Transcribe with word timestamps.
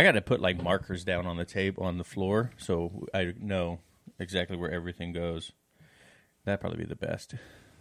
I 0.00 0.02
got 0.02 0.12
to 0.12 0.22
put 0.22 0.40
like 0.40 0.62
markers 0.62 1.04
down 1.04 1.26
on 1.26 1.36
the 1.36 1.44
table 1.44 1.82
on 1.82 1.98
the 1.98 2.04
floor 2.04 2.52
so 2.56 3.06
I 3.12 3.34
know 3.38 3.80
exactly 4.18 4.56
where 4.56 4.70
everything 4.70 5.12
goes. 5.12 5.52
That'd 6.46 6.62
probably 6.62 6.78
be 6.78 6.88
the 6.88 6.96
best. 6.96 7.34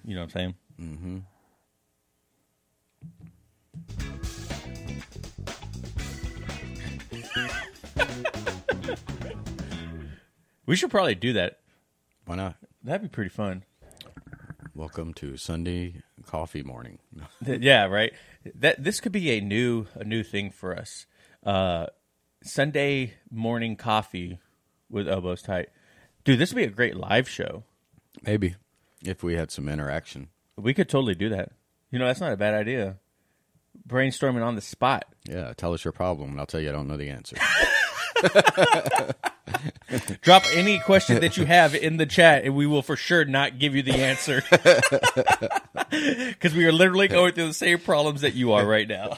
You 0.04 0.16
know 0.16 0.26
what 0.26 0.36
I'm 0.36 0.54
saying? 0.54 0.56
Mm-hmm. 0.82 1.20
we 10.66 10.76
should 10.76 10.92
probably 10.92 11.16
do 11.16 11.32
that. 11.32 11.60
Why 12.26 12.36
not? 12.36 12.58
That'd 12.84 13.04
be 13.04 13.08
pretty 13.08 13.30
fun. 13.30 13.64
Welcome 14.76 15.14
to 15.14 15.38
Sunday 15.38 16.04
coffee 16.26 16.64
morning. 16.64 17.00
Yeah, 17.46 17.86
right. 17.86 18.12
That 18.56 18.84
this 18.84 19.00
could 19.00 19.14
be 19.14 19.32
a 19.32 19.40
new 19.40 19.88
a 19.96 20.04
new 20.04 20.24
thing 20.24 20.52
for 20.52 20.78
us. 20.78 21.06
Uh, 21.46 21.86
Sunday 22.44 23.14
morning 23.32 23.76
coffee 23.76 24.40
with 24.90 25.08
elbows 25.08 25.42
tight. 25.42 25.70
Dude, 26.24 26.40
this 26.40 26.54
would 26.54 26.60
be 26.60 26.66
a 26.66 26.70
great 26.70 26.96
live 26.96 27.30
show. 27.30 27.64
Maybe 28.24 28.56
if 29.04 29.24
we 29.24 29.36
had 29.36 29.52
some 29.52 29.70
interaction. 29.70 30.30
We 30.58 30.74
could 30.74 30.90
totally 30.90 31.16
do 31.16 31.30
that. 31.30 31.52
You 31.92 32.00
know, 32.00 32.08
that's 32.08 32.20
not 32.20 32.34
a 32.34 32.38
bad 32.38 32.54
idea. 32.54 32.98
Brainstorming 33.88 34.46
on 34.46 34.56
the 34.56 34.62
spot. 34.62 35.06
Yeah, 35.26 35.54
tell 35.56 35.74
us 35.74 35.84
your 35.84 35.92
problem, 35.92 36.32
and 36.32 36.40
I'll 36.40 36.46
tell 36.46 36.60
you 36.60 36.70
I 36.70 36.72
don't 36.72 36.88
know 36.88 36.98
the 36.98 37.10
answer. 37.10 37.36
Drop 40.22 40.44
any 40.54 40.80
question 40.80 41.22
that 41.22 41.38
you 41.38 41.46
have 41.46 41.74
in 41.74 41.98
the 41.98 42.06
chat, 42.06 42.44
and 42.44 42.56
we 42.56 42.68
will 42.68 42.82
for 42.82 42.96
sure 42.96 43.26
not 43.26 43.60
give 43.60 43.76
you 43.76 43.84
the 43.84 43.96
answer. 43.96 44.44
Because 45.90 46.54
we 46.54 46.66
are 46.66 46.72
literally 46.72 47.08
going 47.08 47.34
through 47.34 47.48
the 47.48 47.54
same 47.54 47.80
problems 47.80 48.22
that 48.22 48.36
you 48.36 48.54
are 48.54 48.66
right 48.66 48.88
now. 48.88 49.18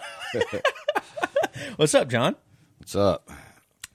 What's 1.76 1.94
up, 1.94 2.08
Jon? 2.08 2.36
What's 2.92 3.08
up? 3.08 3.30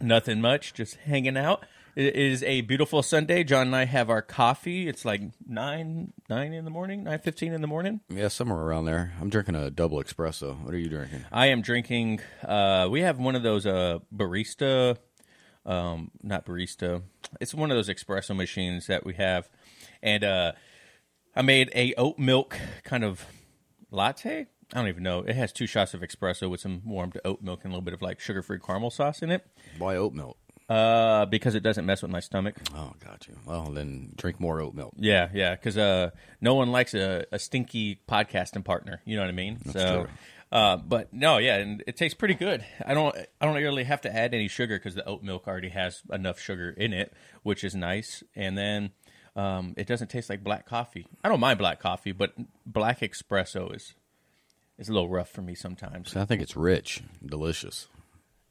Nothing 0.00 0.40
much, 0.40 0.72
just 0.72 0.94
hanging 0.94 1.36
out. 1.36 1.66
It 1.96 2.16
is 2.16 2.42
a 2.42 2.62
beautiful 2.62 3.02
Sunday. 3.02 3.44
Jon 3.44 3.66
and 3.66 3.76
I 3.76 3.84
have 3.84 4.08
our 4.08 4.22
coffee. 4.22 4.88
It's 4.88 5.04
like 5.04 5.20
nine 5.46 6.14
nine 6.30 6.54
in 6.54 6.64
the 6.64 6.70
morning, 6.70 7.04
nine 7.04 7.18
fifteen 7.18 7.52
in 7.52 7.60
the 7.60 7.66
morning. 7.66 8.00
Yeah, 8.08 8.28
somewhere 8.28 8.58
around 8.58 8.86
there. 8.86 9.12
I'm 9.20 9.28
drinking 9.28 9.54
a 9.54 9.70
double 9.70 10.02
espresso. 10.02 10.58
What 10.64 10.72
are 10.72 10.78
you 10.78 10.88
drinking? 10.88 11.26
I 11.30 11.48
am 11.48 11.60
drinking. 11.60 12.20
Uh, 12.42 12.88
we 12.90 13.02
have 13.02 13.18
one 13.18 13.36
of 13.36 13.42
those 13.42 13.66
uh, 13.66 13.98
barista, 14.14 14.96
um, 15.66 16.10
not 16.22 16.46
barista. 16.46 17.02
It's 17.38 17.54
one 17.54 17.70
of 17.70 17.76
those 17.76 17.90
espresso 17.90 18.34
machines 18.34 18.86
that 18.86 19.04
we 19.04 19.12
have, 19.16 19.46
and 20.02 20.24
uh, 20.24 20.52
I 21.34 21.42
made 21.42 21.70
a 21.74 21.92
oat 21.96 22.18
milk 22.18 22.58
kind 22.82 23.04
of 23.04 23.26
latte. 23.90 24.46
I 24.72 24.78
don't 24.78 24.88
even 24.88 25.02
know. 25.02 25.20
It 25.20 25.36
has 25.36 25.52
two 25.52 25.66
shots 25.66 25.94
of 25.94 26.00
espresso 26.00 26.50
with 26.50 26.60
some 26.60 26.82
warmed 26.84 27.18
oat 27.24 27.40
milk 27.40 27.60
and 27.62 27.72
a 27.72 27.74
little 27.74 27.84
bit 27.84 27.94
of 27.94 28.02
like 28.02 28.18
sugar 28.20 28.42
free 28.42 28.58
caramel 28.58 28.90
sauce 28.90 29.22
in 29.22 29.30
it. 29.30 29.46
Why 29.78 29.96
oat 29.96 30.12
milk? 30.12 30.36
Uh, 30.68 31.26
because 31.26 31.54
it 31.54 31.62
doesn't 31.62 31.86
mess 31.86 32.02
with 32.02 32.10
my 32.10 32.18
stomach. 32.18 32.56
Oh, 32.74 32.92
got 33.04 33.28
you. 33.28 33.36
Well, 33.46 33.66
then 33.66 34.12
drink 34.16 34.40
more 34.40 34.60
oat 34.60 34.74
milk. 34.74 34.94
Yeah, 34.96 35.28
yeah, 35.32 35.54
because 35.54 35.78
uh, 35.78 36.10
no 36.40 36.54
one 36.54 36.72
likes 36.72 36.92
a, 36.94 37.24
a 37.30 37.38
stinky 37.38 38.00
podcasting 38.08 38.64
partner. 38.64 39.00
You 39.04 39.16
know 39.16 39.22
what 39.22 39.28
I 39.28 39.32
mean? 39.32 39.60
so, 39.70 40.02
true. 40.02 40.08
uh, 40.50 40.76
but 40.78 41.12
no, 41.12 41.38
yeah, 41.38 41.58
and 41.58 41.84
it 41.86 41.96
tastes 41.96 42.16
pretty 42.16 42.34
good. 42.34 42.64
I 42.84 42.94
don't, 42.94 43.16
I 43.40 43.46
don't 43.46 43.54
really 43.54 43.84
have 43.84 44.00
to 44.00 44.14
add 44.14 44.34
any 44.34 44.48
sugar 44.48 44.76
because 44.76 44.96
the 44.96 45.06
oat 45.08 45.22
milk 45.22 45.46
already 45.46 45.68
has 45.68 46.02
enough 46.10 46.40
sugar 46.40 46.70
in 46.70 46.92
it, 46.92 47.12
which 47.44 47.62
is 47.62 47.76
nice. 47.76 48.24
And 48.34 48.58
then, 48.58 48.90
um, 49.36 49.74
it 49.76 49.86
doesn't 49.86 50.08
taste 50.08 50.28
like 50.28 50.42
black 50.42 50.66
coffee. 50.66 51.06
I 51.22 51.28
don't 51.28 51.38
mind 51.40 51.60
black 51.60 51.78
coffee, 51.78 52.10
but 52.10 52.32
black 52.66 53.00
espresso 53.00 53.72
is 53.72 53.94
is 54.78 54.88
a 54.88 54.92
little 54.92 55.08
rough 55.08 55.30
for 55.30 55.42
me 55.42 55.54
sometimes. 55.54 56.16
I 56.16 56.24
think 56.24 56.42
it's 56.42 56.56
rich, 56.56 57.02
delicious. 57.24 57.88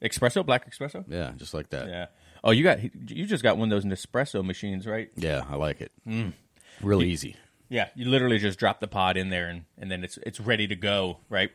Espresso, 0.02 0.44
black 0.44 0.70
espresso. 0.70 1.04
Yeah, 1.08 1.32
just 1.36 1.54
like 1.54 1.70
that. 1.70 1.88
Yeah. 1.88 2.06
Oh, 2.44 2.50
you 2.50 2.62
got 2.62 2.82
you 3.10 3.26
just 3.26 3.42
got 3.42 3.56
one 3.56 3.72
of 3.72 3.82
those 3.82 3.84
Nespresso 3.84 4.44
machines, 4.44 4.86
right? 4.86 5.10
Yeah, 5.16 5.44
I 5.48 5.56
like 5.56 5.80
it. 5.80 5.92
Mm. 6.06 6.34
Real 6.82 7.02
easy. 7.02 7.36
Yeah, 7.68 7.88
you 7.94 8.08
literally 8.08 8.38
just 8.38 8.58
drop 8.58 8.80
the 8.80 8.86
pod 8.86 9.16
in 9.16 9.30
there 9.30 9.48
and, 9.48 9.64
and 9.78 9.90
then 9.90 10.04
it's 10.04 10.18
it's 10.18 10.38
ready 10.38 10.66
to 10.68 10.76
go, 10.76 11.18
right? 11.28 11.50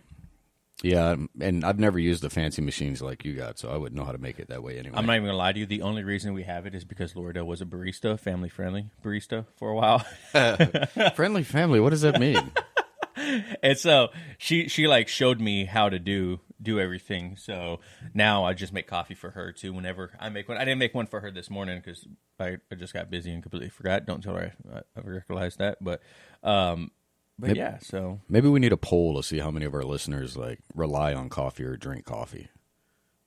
Yeah, 0.84 1.12
um, 1.12 1.30
and 1.40 1.64
I've 1.64 1.78
never 1.78 2.00
used 2.00 2.24
the 2.24 2.30
fancy 2.32 2.62
machines 2.62 3.03
like 3.03 3.24
you 3.24 3.36
got, 3.36 3.59
so 3.59 3.70
I 3.70 3.78
wouldn't 3.78 3.96
know 4.00 4.03
how 4.03 4.14
to 4.14 4.18
make 4.18 4.40
it 4.40 4.48
that 4.48 4.64
way 4.64 4.80
anyway. 4.80 4.98
I'm 4.98 5.06
not 5.06 5.16
even 5.16 5.28
gonna 5.28 5.38
lie 5.38 5.53
to 5.53 5.59
you. 5.59 5.68
The 5.68 5.84
only 5.84 6.03
reason 6.03 6.34
we 6.34 6.44
have 6.44 6.66
it 6.66 6.74
is 6.74 6.84
because 6.84 7.16
Lauderdale 7.16 7.46
was 7.46 7.62
a 7.62 7.66
barista, 7.66 8.20
family 8.20 8.50
friendly 8.50 8.90
barista 9.03 9.46
for 9.58 9.70
a 9.70 9.76
while, 9.76 10.00
Friendly 11.16 11.44
family, 11.44 11.80
what 11.80 11.92
does 11.92 12.02
that 12.02 12.20
mean? 12.20 12.52
and 13.64 13.78
so 13.78 14.10
she 14.38 14.68
she 14.68 14.88
like 14.88 15.08
showed 15.08 15.40
me 15.40 15.66
how 15.66 15.90
to 15.90 16.00
do 16.00 16.40
do 16.62 16.80
everything. 16.80 17.36
So 17.38 17.80
now 18.14 18.44
I 18.46 18.54
just 18.54 18.74
make 18.74 18.88
coffee 18.88 19.16
for 19.16 19.32
her 19.32 19.52
too. 19.52 19.74
Whenever 19.74 20.12
I 20.20 20.30
make 20.30 20.48
one, 20.48 20.58
I 20.58 20.66
didn't 20.66 20.80
make 20.80 20.94
one 20.94 21.08
for 21.08 21.20
her 21.20 21.32
this 21.32 21.50
morning 21.50 21.82
because 21.84 22.08
I, 22.40 22.58
I 22.72 22.76
just 22.76 22.94
got 22.94 23.10
busy 23.10 23.32
and 23.32 23.42
completely 23.42 23.70
forgot. 23.70 24.06
Don't 24.06 24.22
tell 24.22 24.36
her 24.36 24.54
I, 24.74 24.80
I 24.98 25.22
realized 25.28 25.60
that, 25.60 25.78
but 25.82 26.02
um, 26.44 26.92
but 27.40 27.48
Maybe- 27.48 27.60
yeah. 27.60 27.80
So 27.80 28.22
Maybe 28.30 28.48
we 28.48 28.60
need 28.60 28.74
a 28.74 28.78
poll 28.78 29.16
to 29.18 29.24
see 29.24 29.40
how 29.40 29.52
many 29.52 29.66
of 29.66 29.74
our 29.74 29.84
listeners 29.84 30.38
like 30.38 30.60
rely 30.76 31.14
on 31.14 31.30
coffee 31.30 31.64
or 31.64 31.78
drink 31.78 32.06
coffee. 32.06 32.50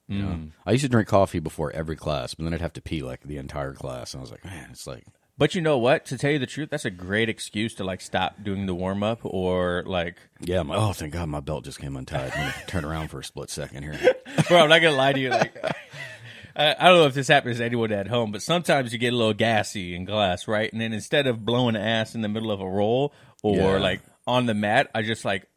You 0.07 0.19
know? 0.19 0.41
I 0.67 0.73
used 0.73 0.85
to 0.85 0.91
drink 0.91 1.09
coffee 1.09 1.39
before 1.39 1.73
every 1.73 1.97
class, 1.97 2.35
but 2.35 2.45
then 2.45 2.53
I'd 2.53 2.61
have 2.61 2.75
to 2.75 2.83
pee 2.83 3.03
like 3.03 3.23
the 3.23 3.39
entire 3.39 3.73
class, 3.73 4.13
and 4.13 4.21
I 4.21 4.23
was 4.23 4.31
like, 4.31 4.45
man, 4.45 4.69
it's 4.71 4.87
like 4.87 5.07
But 5.37 5.55
you 5.57 5.61
know 5.61 5.79
what? 5.79 6.05
To 6.07 6.19
tell 6.19 6.31
you 6.31 6.39
the 6.39 6.47
truth, 6.47 6.71
that's 6.71 6.85
a 6.85 6.91
great 6.91 7.29
excuse 7.29 7.75
to 7.75 7.85
like 7.85 8.01
stop 8.01 8.43
doing 8.45 8.67
the 8.67 8.75
warm 8.75 9.03
up 9.03 9.21
or 9.25 9.83
like. 9.85 10.17
Yeah, 10.41 10.63
my, 10.63 10.77
oh, 10.77 10.93
thank 10.93 11.13
God 11.13 11.29
my 11.29 11.41
belt 11.41 11.65
just 11.65 11.81
came 11.81 11.97
untied. 11.97 12.31
I'm 12.33 12.39
gonna 12.53 12.55
turn 12.69 12.85
around 12.85 13.09
for 13.09 13.19
a 13.19 13.25
split 13.25 13.51
second 13.51 13.83
here. 13.83 13.99
Bro, 14.49 14.59
I'm 14.61 14.69
not 14.69 14.79
gonna 14.81 14.97
lie 14.97 15.13
to 15.13 15.19
you. 15.19 15.31
Like, 15.31 15.57
I, 16.57 16.77
I 16.79 16.89
don't 16.89 16.99
know 16.99 17.07
if 17.07 17.15
this 17.15 17.27
happens 17.27 17.59
to 17.59 17.65
anyone 17.65 17.91
at 17.91 18.07
home, 18.07 18.31
but 18.31 18.43
sometimes 18.43 18.93
you 18.93 18.99
get 19.01 19.13
a 19.13 19.17
little 19.17 19.35
gassy 19.35 19.97
in 19.97 20.07
class, 20.07 20.47
right? 20.47 20.73
And 20.73 20.81
then 20.81 20.93
instead 20.93 21.27
of 21.27 21.45
blowing 21.45 21.75
ass 21.75 22.15
in 22.15 22.21
the 22.21 22.29
middle 22.29 22.53
of 22.53 22.61
a 22.61 22.69
roll 22.69 23.13
or 23.43 23.57
Yeah. 23.57 23.79
like 23.79 24.03
on 24.29 24.47
the 24.47 24.55
mat, 24.55 24.89
I 24.95 25.03
just 25.03 25.25
like. 25.25 25.49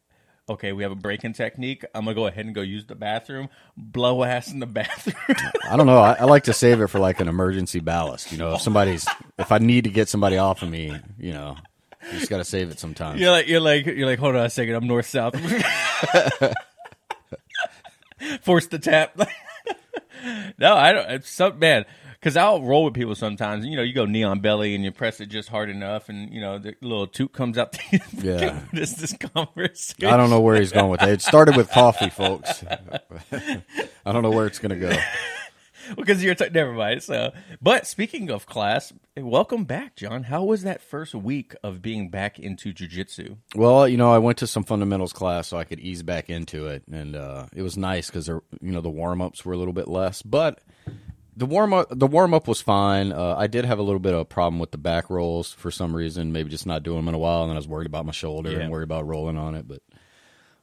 Okay, 0.48 0.72
we 0.72 0.82
have 0.82 0.92
a 0.92 0.96
breaking 0.96 1.34
technique. 1.34 1.84
I'm 1.94 2.04
gonna 2.04 2.14
go 2.14 2.26
ahead 2.26 2.46
and 2.46 2.54
go 2.54 2.62
use 2.62 2.86
the 2.86 2.94
bathroom. 2.94 3.50
Blow 3.76 4.24
ass 4.24 4.50
in 4.50 4.60
the 4.60 4.66
bathroom. 4.66 5.14
I 5.68 5.76
don't 5.76 5.86
know. 5.86 5.98
I, 5.98 6.14
I 6.14 6.24
like 6.24 6.44
to 6.44 6.54
save 6.54 6.80
it 6.80 6.86
for 6.86 6.98
like 6.98 7.20
an 7.20 7.28
emergency 7.28 7.80
ballast. 7.80 8.32
You 8.32 8.38
know, 8.38 8.54
if 8.54 8.62
somebody's, 8.62 9.06
if 9.38 9.52
I 9.52 9.58
need 9.58 9.84
to 9.84 9.90
get 9.90 10.08
somebody 10.08 10.38
off 10.38 10.62
of 10.62 10.70
me, 10.70 10.98
you 11.18 11.32
know, 11.32 11.56
you 12.10 12.18
just 12.18 12.30
got 12.30 12.38
to 12.38 12.44
save 12.44 12.70
it 12.70 12.80
sometimes. 12.80 13.20
You're 13.20 13.30
like 13.30 13.46
you're 13.46 13.60
like 13.60 13.84
you're 13.84 14.06
like 14.06 14.18
hold 14.18 14.36
on 14.36 14.46
a 14.46 14.50
second. 14.50 14.74
I'm 14.74 14.86
north 14.86 15.06
south. 15.06 15.34
Force 18.42 18.66
the 18.68 18.78
tap. 18.78 19.18
no, 20.58 20.74
I 20.74 20.92
don't. 20.92 21.10
It's 21.10 21.30
some 21.30 21.58
man 21.58 21.84
because 22.20 22.36
I'll 22.36 22.62
roll 22.62 22.84
with 22.84 22.94
people 22.94 23.14
sometimes. 23.14 23.64
You 23.64 23.76
know, 23.76 23.82
you 23.82 23.92
go 23.92 24.04
knee 24.06 24.22
on 24.24 24.40
belly 24.40 24.74
and 24.74 24.84
you 24.84 24.90
press 24.90 25.20
it 25.20 25.26
just 25.26 25.48
hard 25.48 25.70
enough, 25.70 26.08
and 26.08 26.32
you 26.32 26.40
know 26.40 26.58
the 26.58 26.74
little 26.82 27.06
toot 27.06 27.32
comes 27.32 27.58
out. 27.58 27.72
The, 27.72 28.00
Yeah. 28.22 28.60
this 28.72 28.92
this 28.94 29.14
conversation. 29.16 30.06
I 30.06 30.16
don't 30.16 30.30
know 30.30 30.40
where 30.40 30.56
he's 30.56 30.72
going 30.72 30.90
with 30.90 31.02
it. 31.02 31.08
It 31.08 31.22
started 31.22 31.56
with 31.56 31.70
coffee, 31.70 32.10
folks. 32.10 32.64
I 33.32 34.12
don't 34.12 34.22
know 34.22 34.30
where 34.30 34.46
it's 34.46 34.58
going 34.58 34.78
to 34.80 34.88
go. 34.88 34.96
because 35.96 36.22
you're 36.22 36.34
t- 36.34 36.48
never 36.52 36.72
mind. 36.72 37.02
So, 37.02 37.32
but 37.62 37.86
speaking 37.86 38.30
of 38.30 38.46
class, 38.46 38.92
welcome 39.16 39.64
back, 39.64 39.96
Jon. 39.96 40.24
How 40.24 40.44
was 40.44 40.62
that 40.62 40.82
first 40.82 41.14
week 41.14 41.54
of 41.62 41.80
being 41.80 42.10
back 42.10 42.38
into 42.38 42.72
jujitsu? 42.72 43.36
Well, 43.54 43.88
you 43.88 43.96
know, 43.96 44.12
I 44.12 44.18
went 44.18 44.38
to 44.38 44.46
some 44.46 44.64
fundamentals 44.64 45.12
class 45.12 45.48
so 45.48 45.56
I 45.56 45.64
could 45.64 45.80
ease 45.80 46.02
back 46.02 46.28
into 46.28 46.66
it, 46.66 46.82
and 46.90 47.14
uh, 47.16 47.46
it 47.54 47.62
was 47.62 47.76
nice 47.76 48.08
because 48.08 48.28
you 48.28 48.42
know 48.60 48.80
the 48.80 48.90
warm 48.90 49.22
ups 49.22 49.44
were 49.44 49.52
a 49.52 49.56
little 49.58 49.72
bit 49.72 49.88
less, 49.88 50.20
but 50.22 50.60
the 51.38 51.46
warm 51.46 51.72
up 51.72 51.86
the 51.90 52.06
warm 52.06 52.34
up 52.34 52.48
was 52.48 52.60
fine. 52.60 53.12
Uh, 53.12 53.34
I 53.38 53.46
did 53.46 53.64
have 53.64 53.78
a 53.78 53.82
little 53.82 54.00
bit 54.00 54.12
of 54.12 54.20
a 54.20 54.24
problem 54.24 54.58
with 54.58 54.72
the 54.72 54.78
back 54.78 55.08
rolls 55.08 55.52
for 55.52 55.70
some 55.70 55.94
reason, 55.94 56.32
maybe 56.32 56.50
just 56.50 56.66
not 56.66 56.82
doing 56.82 56.96
them 56.98 57.08
in 57.08 57.14
a 57.14 57.18
while, 57.18 57.42
and 57.42 57.50
then 57.50 57.56
I 57.56 57.58
was 57.60 57.68
worried 57.68 57.86
about 57.86 58.04
my 58.06 58.12
shoulder 58.12 58.50
Yeah. 58.50 58.58
and 58.58 58.70
worried 58.72 58.84
about 58.84 59.06
rolling 59.06 59.38
on 59.38 59.54
it. 59.54 59.66
But 59.68 59.80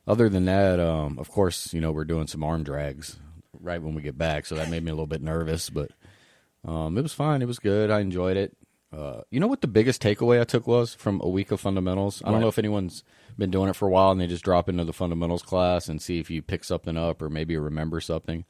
other 0.07 0.29
than 0.29 0.45
that, 0.45 0.79
um, 0.79 1.17
of 1.17 1.29
course, 1.31 1.73
you 1.73 1.81
know, 1.81 1.91
we're 1.91 2.05
doing 2.05 2.27
some 2.27 2.43
arm 2.43 2.63
drags 2.63 3.17
right 3.59 3.81
when 3.81 3.95
we 3.95 4.01
get 4.01 4.17
back, 4.17 4.45
so 4.45 4.55
that 4.55 4.69
made 4.69 4.83
me 4.83 4.91
a 4.91 4.93
little 4.93 5.07
bit 5.07 5.21
nervous, 5.21 5.69
but 5.69 5.91
um, 6.67 6.97
it 6.97 7.01
was 7.01 7.13
fine. 7.13 7.41
It 7.41 7.47
was 7.47 7.59
good. 7.59 7.89
I 7.89 8.01
enjoyed 8.01 8.37
it. 8.37 8.55
Uh, 8.93 9.21
you 9.29 9.39
know 9.39 9.47
what 9.47 9.61
the 9.61 9.67
biggest 9.67 10.01
takeaway 10.01 10.39
I 10.39 10.45
took 10.45 10.67
was 10.67 10.93
from 10.93 11.19
a 11.21 11.27
week 11.29 11.51
of 11.51 11.59
fundamentals? 11.59 12.21
I 12.23 12.31
don't 12.31 12.39
know 12.39 12.47
if 12.47 12.59
anyone's 12.59 13.03
been 13.37 13.51
doing 13.51 13.69
it 13.69 13.75
for 13.75 13.87
a 13.87 13.91
while 13.91 14.11
and 14.11 14.21
they 14.21 14.27
just 14.27 14.43
drop 14.43 14.69
into 14.69 14.85
the 14.85 14.93
fundamentals 14.93 15.41
class 15.41 15.89
and 15.89 16.01
see 16.01 16.19
if 16.19 16.29
you 16.29 16.41
pick 16.41 16.63
something 16.63 16.95
up 16.95 17.21
or 17.21 17.29
maybe 17.29 17.57
remember 17.57 17.99
something. 17.99 18.45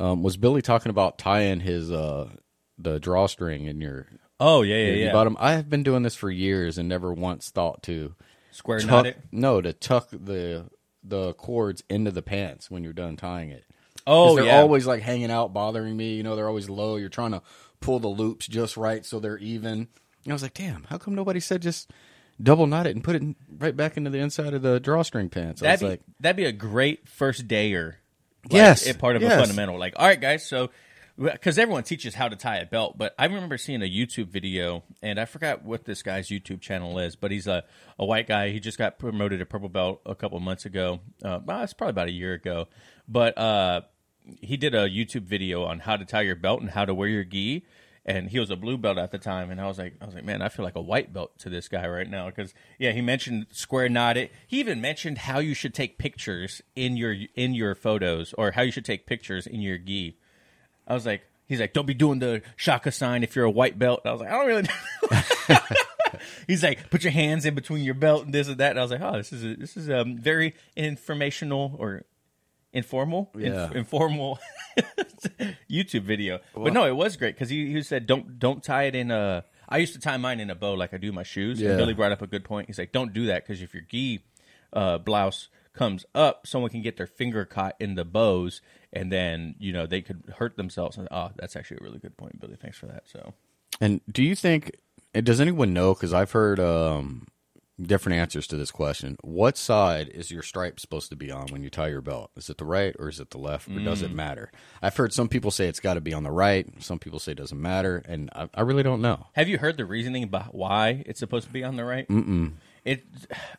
Um, 0.00 0.22
was 0.22 0.38
Billy 0.38 0.62
talking 0.62 0.90
about 0.90 1.18
tying 1.18 1.60
his 1.60 1.92
uh, 1.92 2.30
the 2.78 2.98
drawstring 2.98 3.66
in 3.66 3.80
your 3.80 4.06
Oh 4.40 4.62
yeah, 4.62 4.76
yeah, 4.76 4.92
yeah. 4.92 5.12
bottom? 5.12 5.36
I 5.38 5.52
have 5.52 5.68
been 5.68 5.82
doing 5.82 6.02
this 6.02 6.14
for 6.14 6.30
years 6.30 6.78
and 6.78 6.88
never 6.88 7.12
once 7.12 7.50
thought 7.50 7.82
to 7.84 8.14
Square 8.50 8.80
tuck, 8.80 8.90
knot 8.90 9.06
it. 9.06 9.18
no 9.30 9.60
to 9.60 9.74
tuck 9.74 10.08
the 10.10 10.70
the 11.04 11.34
cords 11.34 11.84
into 11.90 12.10
the 12.10 12.22
pants 12.22 12.70
when 12.70 12.82
you're 12.82 12.94
done 12.94 13.16
tying 13.16 13.50
it. 13.50 13.64
Oh 14.06 14.34
they're 14.36 14.46
yeah. 14.46 14.60
always 14.60 14.86
like 14.86 15.02
hanging 15.02 15.30
out, 15.30 15.52
bothering 15.52 15.94
me. 15.94 16.14
You 16.14 16.22
know, 16.22 16.34
they're 16.34 16.48
always 16.48 16.70
low. 16.70 16.96
You're 16.96 17.10
trying 17.10 17.32
to 17.32 17.42
pull 17.80 18.00
the 18.00 18.08
loops 18.08 18.46
just 18.46 18.78
right 18.78 19.04
so 19.04 19.20
they're 19.20 19.38
even. 19.38 19.88
And 20.24 20.32
I 20.32 20.32
was 20.32 20.42
like, 20.42 20.54
damn, 20.54 20.84
how 20.84 20.96
come 20.96 21.14
nobody 21.14 21.40
said 21.40 21.60
just 21.60 21.90
double 22.42 22.66
knot 22.66 22.86
it 22.86 22.94
and 22.94 23.04
put 23.04 23.16
it 23.16 23.22
in, 23.22 23.36
right 23.58 23.76
back 23.76 23.98
into 23.98 24.08
the 24.08 24.18
inside 24.18 24.54
of 24.54 24.62
the 24.62 24.80
drawstring 24.80 25.28
pants? 25.28 25.60
That'd 25.60 25.82
was 25.82 25.86
be 25.86 25.90
like, 25.90 26.00
that'd 26.20 26.36
be 26.36 26.44
a 26.46 26.52
great 26.52 27.06
first 27.06 27.46
dayer 27.46 27.96
Like, 28.44 28.52
Yes, 28.52 28.86
it 28.86 28.98
part 28.98 29.16
of 29.16 29.22
yes. 29.22 29.32
a 29.32 29.38
fundamental. 29.38 29.78
Like, 29.78 29.94
all 29.96 30.06
right, 30.06 30.20
guys, 30.20 30.46
so 30.46 30.70
because 31.18 31.58
everyone 31.58 31.82
teaches 31.82 32.14
how 32.14 32.28
to 32.28 32.36
tie 32.36 32.56
a 32.58 32.66
belt, 32.66 32.96
but 32.96 33.14
I 33.18 33.26
remember 33.26 33.58
seeing 33.58 33.82
a 33.82 33.90
YouTube 33.90 34.28
video, 34.28 34.84
and 35.02 35.20
I 35.20 35.26
forgot 35.26 35.62
what 35.62 35.84
this 35.84 36.02
guy's 36.02 36.28
YouTube 36.28 36.62
channel 36.62 36.98
is, 36.98 37.14
but 37.16 37.30
he's 37.30 37.46
a, 37.46 37.64
a 37.98 38.06
white 38.06 38.26
guy. 38.26 38.48
He 38.50 38.60
just 38.60 38.78
got 38.78 38.98
promoted 38.98 39.40
to 39.40 39.46
purple 39.46 39.68
belt 39.68 40.00
a 40.06 40.14
couple 40.14 40.40
months 40.40 40.64
ago. 40.64 41.00
Uh, 41.22 41.40
well, 41.44 41.62
it's 41.62 41.74
probably 41.74 41.90
about 41.90 42.08
a 42.08 42.12
year 42.12 42.32
ago, 42.32 42.68
but 43.06 43.36
uh, 43.36 43.82
he 44.40 44.56
did 44.56 44.74
a 44.74 44.88
YouTube 44.88 45.24
video 45.24 45.64
on 45.64 45.80
how 45.80 45.96
to 45.96 46.06
tie 46.06 46.22
your 46.22 46.36
belt 46.36 46.62
and 46.62 46.70
how 46.70 46.86
to 46.86 46.94
wear 46.94 47.08
your 47.08 47.24
gi. 47.24 47.66
And 48.06 48.30
he 48.30 48.38
was 48.38 48.50
a 48.50 48.56
blue 48.56 48.78
belt 48.78 48.96
at 48.96 49.10
the 49.10 49.18
time, 49.18 49.50
and 49.50 49.60
I 49.60 49.66
was 49.66 49.78
like, 49.78 49.94
I 50.00 50.06
was 50.06 50.14
like, 50.14 50.24
man, 50.24 50.40
I 50.40 50.48
feel 50.48 50.64
like 50.64 50.74
a 50.74 50.80
white 50.80 51.12
belt 51.12 51.38
to 51.40 51.50
this 51.50 51.68
guy 51.68 51.86
right 51.86 52.08
now 52.08 52.26
because 52.30 52.54
yeah, 52.78 52.92
he 52.92 53.02
mentioned 53.02 53.46
square 53.50 53.90
knotted. 53.90 54.30
He 54.46 54.58
even 54.58 54.80
mentioned 54.80 55.18
how 55.18 55.38
you 55.38 55.52
should 55.52 55.74
take 55.74 55.98
pictures 55.98 56.62
in 56.74 56.96
your 56.96 57.14
in 57.34 57.54
your 57.54 57.74
photos 57.74 58.32
or 58.38 58.52
how 58.52 58.62
you 58.62 58.72
should 58.72 58.86
take 58.86 59.06
pictures 59.06 59.46
in 59.46 59.60
your 59.60 59.76
gi. 59.76 60.16
I 60.88 60.94
was 60.94 61.04
like, 61.04 61.22
he's 61.46 61.60
like, 61.60 61.74
don't 61.74 61.86
be 61.86 61.94
doing 61.94 62.20
the 62.20 62.42
shaka 62.56 62.90
sign 62.90 63.22
if 63.22 63.36
you're 63.36 63.44
a 63.44 63.50
white 63.50 63.78
belt. 63.78 64.00
I 64.06 64.12
was 64.12 64.20
like, 64.22 64.30
I 64.30 64.32
don't 64.32 64.46
really. 64.46 64.68
he's 66.46 66.62
like, 66.62 66.90
put 66.90 67.04
your 67.04 67.12
hands 67.12 67.44
in 67.44 67.54
between 67.54 67.84
your 67.84 67.94
belt 67.94 68.24
and 68.24 68.34
this 68.34 68.48
and 68.48 68.58
that. 68.58 68.70
And 68.70 68.78
I 68.78 68.82
was 68.82 68.90
like, 68.90 69.00
oh, 69.00 69.16
this 69.16 69.32
is 69.32 69.44
a, 69.44 69.54
this 69.56 69.76
is 69.76 69.90
um 69.90 70.16
very 70.16 70.54
informational 70.76 71.76
or 71.78 72.04
informal, 72.72 73.30
inf- 73.34 73.42
Yeah. 73.44 73.70
informal 73.74 74.38
YouTube 75.70 76.02
video. 76.02 76.40
but 76.54 76.72
no, 76.72 76.86
it 76.86 76.96
was 76.96 77.16
great 77.16 77.34
because 77.34 77.50
he, 77.50 77.72
he 77.72 77.82
said, 77.82 78.06
don't 78.06 78.38
don't 78.38 78.62
tie 78.62 78.84
it 78.84 78.94
in 78.94 79.10
a. 79.10 79.44
I 79.68 79.78
used 79.78 79.92
to 79.94 80.00
tie 80.00 80.16
mine 80.16 80.40
in 80.40 80.50
a 80.50 80.54
bow 80.54 80.74
like 80.74 80.92
I 80.92 80.96
do 80.96 81.12
my 81.12 81.22
shoes. 81.22 81.60
Yeah. 81.60 81.70
And 81.70 81.78
Billy 81.78 81.94
brought 81.94 82.12
up 82.12 82.22
a 82.22 82.26
good 82.26 82.44
point. 82.44 82.66
He's 82.68 82.78
like, 82.78 82.92
don't 82.92 83.12
do 83.12 83.26
that 83.26 83.44
because 83.46 83.62
if 83.62 83.72
your 83.72 83.84
gi 83.88 84.24
uh, 84.72 84.98
blouse 84.98 85.48
comes 85.72 86.04
up, 86.14 86.46
someone 86.46 86.70
can 86.70 86.82
get 86.82 86.96
their 86.96 87.06
finger 87.06 87.44
caught 87.44 87.76
in 87.78 87.94
the 87.94 88.04
bows, 88.04 88.60
and 88.92 89.12
then 89.12 89.54
you 89.58 89.72
know 89.72 89.86
they 89.86 90.00
could 90.02 90.22
hurt 90.38 90.56
themselves. 90.56 90.96
And, 90.96 91.06
oh, 91.10 91.30
that's 91.36 91.54
actually 91.56 91.78
a 91.80 91.84
really 91.84 91.98
good 91.98 92.16
point, 92.16 92.40
Billy. 92.40 92.56
Thanks 92.60 92.78
for 92.78 92.86
that. 92.86 93.04
So 93.08 93.34
And 93.80 94.00
do 94.10 94.22
you 94.22 94.34
think? 94.34 94.72
Does 95.12 95.40
anyone 95.40 95.72
know? 95.72 95.94
Because 95.94 96.12
I've 96.14 96.30
heard 96.32 96.60
um, 96.60 97.26
different 97.82 98.18
answers 98.18 98.46
to 98.48 98.56
this 98.56 98.70
question. 98.70 99.16
What 99.22 99.56
side 99.56 100.08
is 100.08 100.30
your 100.30 100.42
stripe 100.42 100.78
supposed 100.80 101.08
to 101.10 101.16
be 101.16 101.30
on 101.30 101.48
when 101.48 101.62
you 101.62 101.70
tie 101.70 101.88
your 101.88 102.00
belt? 102.00 102.30
Is 102.36 102.50
it 102.50 102.58
the 102.58 102.64
right 102.64 102.94
or 102.98 103.08
is 103.08 103.20
it 103.20 103.30
the 103.30 103.38
left, 103.38 103.68
or 103.68 103.80
does 103.80 104.02
Mm. 104.02 104.06
it 104.06 104.12
matter? 104.14 104.50
I've 104.82 104.96
heard 104.96 105.12
some 105.12 105.28
people 105.28 105.50
say 105.50 105.66
it's 105.68 105.80
got 105.80 105.94
to 105.94 106.00
be 106.00 106.12
on 106.14 106.22
the 106.22 106.30
right. 106.30 106.66
Some 106.82 106.98
people 106.98 107.18
say 107.18 107.32
it 107.32 107.38
doesn't 107.38 107.60
matter, 107.60 108.02
and 108.06 108.30
I, 108.34 108.48
I 108.54 108.60
really 108.62 108.82
don't 108.82 109.00
know. 109.02 109.26
Have 109.34 109.48
you 109.48 109.58
heard 109.58 109.76
the 109.76 109.84
reasoning 109.84 110.22
about 110.22 110.54
why 110.54 111.02
it's 111.06 111.20
supposed 111.20 111.46
to 111.46 111.52
be 111.52 111.64
on 111.64 111.76
the 111.76 111.84
right? 111.84 112.06
Mm-mm. 112.08 112.52
It, 112.84 113.04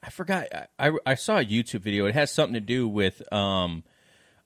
I 0.04 0.10
forgot. 0.10 0.48
I, 0.80 0.88
I 0.90 0.92
I 1.06 1.16
saw 1.16 1.38
a 1.38 1.46
YouTube 1.46 1.82
video. 1.82 2.06
It 2.08 2.16
has 2.16 2.32
something 2.32 2.56
to 2.56 2.60
do 2.60 2.88
with 2.88 3.22
um, 3.32 3.84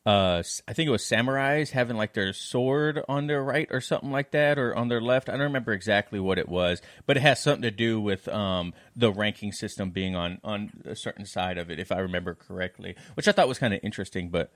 uh, 0.06 0.44
I 0.68 0.74
think 0.74 0.88
it 0.88 0.92
was 0.92 1.02
samurais 1.04 1.72
having 1.72 1.98
like 1.98 2.13
their 2.13 2.31
sword 2.31 3.02
on 3.10 3.25
their 3.28 3.44
right 3.44 3.68
or 3.72 3.81
something 3.81 4.12
like 4.12 4.31
that, 4.31 4.60
or 4.60 4.75
on 4.75 4.88
their 4.88 5.02
left. 5.02 5.30
I 5.30 5.34
don't 5.34 5.42
remember 5.42 5.74
exactly 5.74 6.19
what 6.19 6.38
it 6.38 6.48
was, 6.48 6.81
but 7.07 7.18
it 7.18 7.22
has 7.22 7.42
something 7.42 7.63
to 7.63 7.72
do 7.72 8.00
with 8.00 8.28
um 8.28 8.74
the 8.96 9.12
ranking 9.12 9.52
system 9.52 9.90
being 9.90 10.16
on 10.16 10.40
on 10.44 10.72
a 10.86 10.96
certain 10.96 11.25
side 11.25 11.57
of 11.57 11.69
it, 11.72 11.80
if 11.80 11.92
I 11.92 12.00
remember 12.00 12.36
correctly, 12.36 12.96
which 13.16 13.28
I 13.28 13.31
thought 13.31 13.48
was 13.48 13.57
kind 13.60 13.74
of 13.74 13.80
interesting. 13.84 14.30
But 14.30 14.52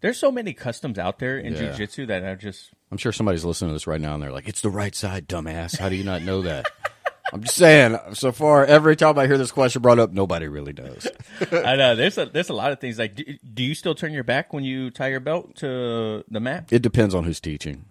there's 0.00 0.18
so 0.18 0.30
many 0.30 0.52
customs 0.52 0.98
out 0.98 1.18
there 1.18 1.38
in 1.38 1.54
Yeah. 1.54 1.70
jiu-jitsu 1.70 2.06
that 2.06 2.24
I 2.24 2.34
just 2.36 2.70
I'm 2.92 2.98
sure 2.98 3.10
somebody's 3.12 3.44
listening 3.44 3.70
to 3.70 3.74
this 3.74 3.86
right 3.88 4.00
now, 4.00 4.14
and 4.14 4.22
they're 4.22 4.30
like, 4.32 4.48
"It's 4.48 4.60
the 4.60 4.70
right 4.70 4.94
side, 4.94 5.26
dumbass. 5.28 5.76
How 5.78 5.88
do 5.88 5.96
you 5.96 6.04
not 6.04 6.22
know 6.22 6.42
that?" 6.42 6.66
I'm 7.34 7.42
just 7.42 7.56
saying. 7.56 7.98
So 8.12 8.30
far, 8.30 8.64
every 8.64 8.94
time 8.94 9.18
I 9.18 9.26
hear 9.26 9.36
this 9.36 9.50
question 9.50 9.82
brought 9.82 9.98
up, 9.98 10.12
nobody 10.12 10.46
really 10.46 10.72
knows. 10.72 11.08
I 11.52 11.74
know 11.74 11.96
there's 11.96 12.16
a 12.16 12.26
there's 12.26 12.48
a 12.48 12.54
lot 12.54 12.70
of 12.70 12.78
things 12.80 12.96
like 12.96 13.16
do, 13.16 13.24
do 13.52 13.64
you 13.64 13.74
still 13.74 13.96
turn 13.96 14.12
your 14.12 14.22
back 14.22 14.52
when 14.52 14.62
you 14.62 14.90
tie 14.92 15.08
your 15.08 15.18
belt 15.18 15.56
to 15.56 16.22
the 16.30 16.38
mat? 16.38 16.68
It 16.70 16.80
depends 16.82 17.12
on 17.12 17.24
who's 17.24 17.40
teaching. 17.40 17.86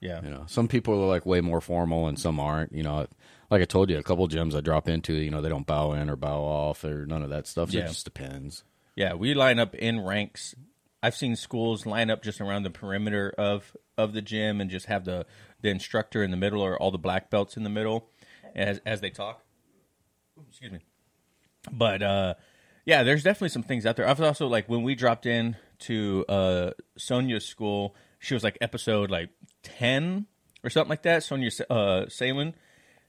Yeah, 0.00 0.20
You 0.22 0.30
know, 0.30 0.44
some 0.46 0.68
people 0.68 1.00
are 1.02 1.06
like 1.06 1.24
way 1.24 1.40
more 1.40 1.60
formal, 1.62 2.06
and 2.06 2.18
some 2.18 2.38
aren't. 2.38 2.72
You 2.72 2.82
know, 2.82 3.06
like 3.50 3.62
I 3.62 3.64
told 3.64 3.88
you, 3.88 3.96
a 3.96 4.02
couple 4.02 4.28
gyms 4.28 4.54
I 4.54 4.60
drop 4.60 4.88
into, 4.88 5.14
you 5.14 5.30
know, 5.30 5.40
they 5.40 5.48
don't 5.48 5.66
bow 5.66 5.92
in 5.92 6.10
or 6.10 6.16
bow 6.16 6.42
off 6.42 6.84
or 6.84 7.06
none 7.06 7.22
of 7.22 7.30
that 7.30 7.46
stuff. 7.46 7.70
So 7.70 7.78
Yeah. 7.78 7.84
It 7.84 7.88
just 7.88 8.04
depends. 8.04 8.62
yeah. 8.94 9.14
We 9.14 9.32
line 9.32 9.58
up 9.58 9.74
in 9.74 10.00
ranks. 10.04 10.54
I've 11.02 11.16
seen 11.16 11.34
schools 11.34 11.86
line 11.86 12.10
up 12.10 12.22
just 12.22 12.40
around 12.42 12.64
the 12.64 12.70
perimeter 12.70 13.32
of 13.38 13.74
of 13.96 14.12
the 14.12 14.20
gym 14.22 14.60
and 14.60 14.70
just 14.70 14.86
have 14.86 15.06
the 15.06 15.24
the 15.62 15.70
instructor 15.70 16.22
in 16.22 16.30
the 16.30 16.36
middle 16.36 16.60
or 16.62 16.76
all 16.76 16.90
the 16.90 16.98
black 16.98 17.30
belts 17.30 17.56
in 17.56 17.62
the 17.62 17.70
middle 17.70 18.08
as 18.54 18.80
as 18.86 19.00
they 19.00 19.10
talk. 19.10 19.42
Excuse 20.48 20.72
me. 20.72 20.80
But 21.70 22.02
uh, 22.02 22.34
yeah, 22.84 23.02
there's 23.02 23.22
definitely 23.22 23.50
some 23.50 23.62
things 23.62 23.86
out 23.86 23.96
there. 23.96 24.08
I've 24.08 24.20
also 24.20 24.46
like 24.46 24.68
when 24.68 24.82
we 24.82 24.94
dropped 24.94 25.26
in 25.26 25.56
to 25.80 26.24
uh, 26.28 26.70
Sonia's 26.96 27.44
school, 27.44 27.94
she 28.18 28.34
was 28.34 28.42
like 28.42 28.58
episode 28.60 29.10
like 29.10 29.30
ten 29.62 30.26
or 30.64 30.70
something 30.70 30.90
like 30.90 31.02
that. 31.02 31.22
Sonia 31.22 31.50
uh, 31.70 32.08
Salin. 32.08 32.54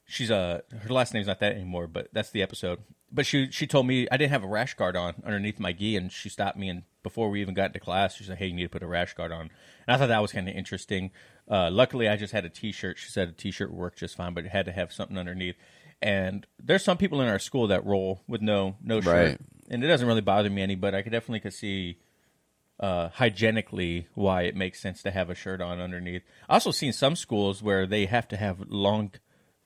She's 0.06 0.30
uh 0.30 0.60
her 0.82 0.92
last 0.92 1.14
name's 1.14 1.26
not 1.26 1.40
that 1.40 1.52
anymore, 1.52 1.86
but 1.86 2.08
that's 2.12 2.30
the 2.30 2.42
episode. 2.42 2.80
But 3.10 3.26
she 3.26 3.50
she 3.50 3.66
told 3.66 3.86
me 3.86 4.06
I 4.12 4.16
didn't 4.16 4.32
have 4.32 4.44
a 4.44 4.48
rash 4.48 4.74
guard 4.74 4.96
on 4.96 5.14
underneath 5.24 5.58
my 5.58 5.72
gi, 5.72 5.96
and 5.96 6.12
she 6.12 6.28
stopped 6.28 6.58
me 6.58 6.68
and 6.68 6.82
before 7.02 7.30
we 7.30 7.40
even 7.40 7.54
got 7.54 7.66
into 7.66 7.78
class, 7.78 8.16
she 8.16 8.24
said, 8.24 8.38
"Hey, 8.38 8.46
you 8.46 8.54
need 8.54 8.64
to 8.64 8.68
put 8.68 8.82
a 8.82 8.86
rash 8.88 9.14
guard 9.14 9.30
on." 9.30 9.42
And 9.42 9.94
I 9.94 9.96
thought 9.96 10.08
that 10.08 10.22
was 10.22 10.32
kind 10.32 10.48
of 10.48 10.54
interesting. 10.56 11.12
Uh, 11.50 11.70
luckily, 11.70 12.08
I 12.08 12.16
just 12.16 12.32
had 12.32 12.44
a 12.44 12.48
t-shirt. 12.48 12.98
She 12.98 13.10
said 13.10 13.28
a 13.28 13.32
t-shirt 13.32 13.70
would 13.70 13.78
work 13.78 13.96
just 13.96 14.16
fine, 14.16 14.32
but 14.34 14.44
it 14.46 14.50
had 14.50 14.64
to 14.66 14.72
have 14.72 14.92
something 14.92 15.18
underneath. 15.18 15.56
And 16.00 16.46
there's 16.62 16.82
some 16.84 16.96
people 16.96 17.20
in 17.20 17.28
our 17.28 17.38
school 17.38 17.66
that 17.68 17.84
roll 17.84 18.22
with 18.26 18.40
no 18.42 18.76
no 18.82 19.00
shirt, 19.00 19.28
Right. 19.30 19.38
and 19.70 19.82
it 19.84 19.86
doesn't 19.88 20.06
really 20.06 20.20
bother 20.20 20.50
me 20.50 20.62
any. 20.62 20.74
But 20.74 20.94
I 20.94 21.02
could 21.02 21.12
definitely 21.12 21.40
could 21.40 21.52
see 21.54 21.98
uh, 22.80 23.08
hygienically 23.10 24.08
why 24.14 24.42
it 24.42 24.56
makes 24.56 24.80
sense 24.80 25.02
to 25.02 25.10
have 25.10 25.30
a 25.30 25.34
shirt 25.34 25.60
on 25.60 25.80
underneath. 25.80 26.22
I 26.48 26.54
also 26.54 26.70
seen 26.72 26.92
some 26.92 27.14
schools 27.16 27.62
where 27.62 27.86
they 27.86 28.06
have 28.06 28.26
to 28.28 28.36
have 28.36 28.60
long 28.68 29.12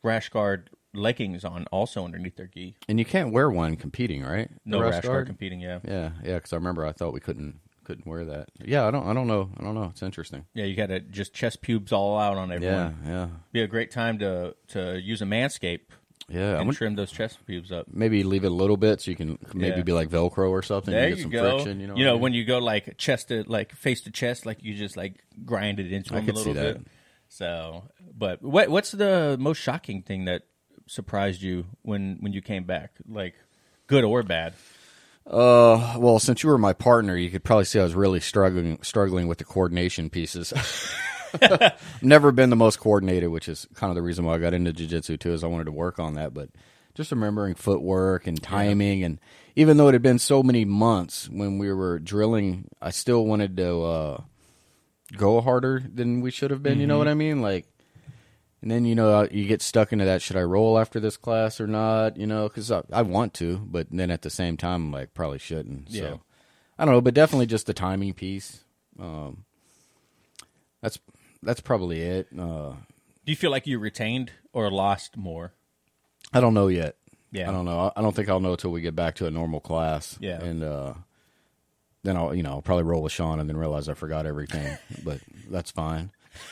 rash 0.02 0.28
guard 0.28 0.70
leggings 0.94 1.44
on 1.44 1.64
also 1.72 2.04
underneath 2.04 2.36
their 2.36 2.46
gi. 2.46 2.76
And 2.88 2.98
you 2.98 3.04
can't 3.04 3.32
wear 3.32 3.50
one 3.50 3.76
competing, 3.76 4.22
right? 4.24 4.48
The 4.50 4.70
No 4.70 4.80
rash 4.82 4.94
rash, 4.94 5.02
guard? 5.04 5.14
guard? 5.14 5.26
competing. 5.26 5.60
Yeah, 5.60 5.78
Yeah, 5.84 6.10
yeah. 6.22 6.34
Because 6.34 6.52
I 6.52 6.56
remember 6.56 6.84
I 6.84 6.92
thought 6.92 7.12
we 7.12 7.20
couldn't 7.20 7.60
couldn't 7.88 8.06
wear 8.06 8.24
that. 8.26 8.50
Yeah, 8.64 8.86
I 8.86 8.90
don't. 8.90 9.06
I 9.08 9.14
don't 9.14 9.26
know. 9.26 9.50
I 9.58 9.64
don't 9.64 9.74
know. 9.74 9.88
It's 9.90 10.02
interesting. 10.02 10.44
yeah. 10.54 10.64
You 10.66 10.76
got 10.76 10.86
to 10.88 11.00
just 11.00 11.32
chest 11.32 11.62
pubes 11.62 11.90
all 11.92 12.18
out 12.18 12.36
on 12.36 12.52
everyone. 12.52 12.98
yeah, 13.04 13.10
yeah. 13.10 13.28
Be 13.52 13.62
a 13.62 13.66
great 13.66 13.90
time 13.90 14.18
to 14.18 14.54
to 14.68 15.00
use 15.00 15.22
a 15.22 15.24
manscape 15.24 15.80
yeah. 16.28 16.58
And 16.58 16.66
would 16.66 16.76
trim 16.76 16.94
those 16.94 17.10
chest 17.10 17.38
pubes 17.46 17.72
up. 17.72 17.86
maybe 17.90 18.22
leave 18.22 18.44
it 18.44 18.48
a 18.48 18.54
little 18.54 18.76
bit 18.76 19.00
so 19.00 19.10
you 19.10 19.16
can 19.16 19.38
maybe 19.54 19.76
Yeah. 19.78 19.82
be 19.82 19.92
like 19.92 20.10
Velcro 20.10 20.50
or 20.50 20.62
something. 20.62 20.92
There 20.92 21.08
you 21.08 21.16
you, 21.16 21.16
get 21.16 21.22
some 21.22 21.30
go. 21.30 21.56
friction. 21.56 21.80
You 21.80 21.86
know, 21.86 21.94
what 21.94 22.02
I 22.02 22.12
mean? 22.12 22.20
when 22.20 22.32
you 22.34 22.44
go 22.44 22.58
like 22.58 22.98
chest 22.98 23.28
to 23.28 23.44
like 23.46 23.72
face 23.74 24.02
to 24.02 24.10
chest, 24.10 24.44
like 24.44 24.62
you 24.62 24.74
just 24.74 24.94
like 24.96 25.24
grind 25.46 25.80
it 25.80 25.90
into 25.90 26.14
I 26.14 26.20
them 26.20 26.28
a 26.28 26.38
little 26.38 26.52
bit. 26.54 26.82
So, 27.28 27.84
but 28.14 28.42
what 28.42 28.68
what's 28.68 28.90
the 28.92 29.36
most 29.40 29.56
shocking 29.58 30.02
thing 30.02 30.26
that 30.26 30.42
surprised 30.86 31.40
you 31.40 31.64
when 31.82 32.18
when 32.20 32.34
you 32.34 32.42
came 32.42 32.64
back, 32.64 32.90
like 33.08 33.34
good 33.86 34.04
or 34.04 34.22
bad? 34.22 34.52
Uh, 35.28 35.96
well, 35.98 36.18
since 36.18 36.42
you 36.42 36.48
were 36.48 36.56
my 36.56 36.72
partner, 36.72 37.14
you 37.14 37.30
could 37.30 37.44
probably 37.44 37.66
see 37.66 37.78
I 37.78 37.82
was 37.82 37.94
really 37.94 38.20
struggling 38.20 38.78
struggling 38.82 39.28
with 39.28 39.38
the 39.38 39.44
coordination 39.44 40.08
pieces. 40.08 40.54
Never 42.02 42.32
been 42.32 42.48
the 42.48 42.56
most 42.56 42.80
coordinated, 42.80 43.28
which 43.28 43.48
is 43.48 43.68
kind 43.74 43.90
of 43.90 43.94
the 43.94 44.02
reason 44.02 44.24
why 44.24 44.34
I 44.34 44.38
got 44.38 44.54
into 44.54 44.72
jiu-jitsu 44.72 45.18
too, 45.18 45.32
is 45.32 45.44
I 45.44 45.48
wanted 45.48 45.64
to 45.64 45.72
work 45.72 45.98
on 45.98 46.14
that. 46.14 46.32
But 46.32 46.48
just 46.94 47.10
remembering 47.10 47.54
footwork 47.54 48.26
and 48.26 48.42
timing, 48.42 49.04
and 49.04 49.20
even 49.54 49.76
though 49.76 49.88
it 49.88 49.94
had 49.94 50.02
been 50.02 50.18
so 50.18 50.42
many 50.42 50.64
months 50.64 51.28
when 51.28 51.58
we 51.58 51.70
were 51.74 51.98
drilling, 51.98 52.68
I 52.80 52.90
still 52.90 53.26
wanted 53.26 53.56
to 53.58 53.82
uh, 53.82 54.22
go 55.14 55.42
harder 55.42 55.82
than 55.94 56.22
we 56.22 56.30
should 56.30 56.50
have 56.50 56.62
been. 56.62 56.80
You 56.80 56.86
know 56.86 56.96
what 56.96 57.08
I 57.08 57.14
mean? 57.14 57.42
Like, 57.42 57.66
and 58.62 58.70
then 58.70 58.84
you 58.84 58.94
know 58.94 59.28
you 59.30 59.46
get 59.46 59.62
stuck 59.62 59.92
into 59.92 60.04
that. 60.04 60.22
Should 60.22 60.36
I 60.36 60.42
roll 60.42 60.78
after 60.78 61.00
this 61.00 61.16
class 61.16 61.60
or 61.60 61.66
not? 61.66 62.16
You 62.16 62.26
know, 62.26 62.48
because 62.48 62.70
I, 62.70 62.82
I 62.92 63.02
want 63.02 63.34
to, 63.34 63.58
but 63.58 63.86
then 63.90 64.10
at 64.10 64.22
the 64.22 64.30
same 64.30 64.56
time, 64.56 64.86
I'm 64.86 64.92
like 64.92 65.14
probably 65.14 65.38
shouldn't. 65.38 65.90
Yeah. 65.90 66.02
So 66.02 66.20
I 66.78 66.84
don't 66.84 66.94
know, 66.94 67.00
but 67.00 67.14
definitely 67.14 67.46
just 67.46 67.66
the 67.66 67.74
timing 67.74 68.14
piece. 68.14 68.64
Um, 68.98 69.44
that's 70.80 70.98
that's 71.42 71.60
probably 71.60 72.00
it. 72.02 72.28
Uh, 72.36 72.72
Do 73.24 73.32
you 73.32 73.36
feel 73.36 73.50
like 73.50 73.66
you 73.66 73.78
retained 73.78 74.32
or 74.52 74.70
lost 74.70 75.16
more? 75.16 75.52
I 76.32 76.40
don't 76.40 76.54
know 76.54 76.68
yet. 76.68 76.96
Yeah. 77.30 77.48
I 77.48 77.52
don't 77.52 77.64
know. 77.64 77.92
I 77.94 78.00
don't 78.02 78.14
think 78.14 78.28
I'll 78.28 78.40
know 78.40 78.52
until 78.52 78.70
we 78.70 78.80
get 78.80 78.96
back 78.96 79.16
to 79.16 79.26
a 79.26 79.30
normal 79.30 79.60
class. 79.60 80.16
Yeah. 80.20 80.40
and 80.42 80.62
uh, 80.62 80.94
then 82.02 82.16
I'll 82.16 82.34
you 82.34 82.42
know 82.42 82.50
I'll 82.52 82.62
probably 82.62 82.84
roll 82.84 83.02
with 83.02 83.12
Sean 83.12 83.38
and 83.38 83.48
then 83.48 83.56
realize 83.56 83.88
I 83.88 83.94
forgot 83.94 84.26
everything. 84.26 84.76
but 85.04 85.20
that's 85.50 85.70
fine. 85.70 86.10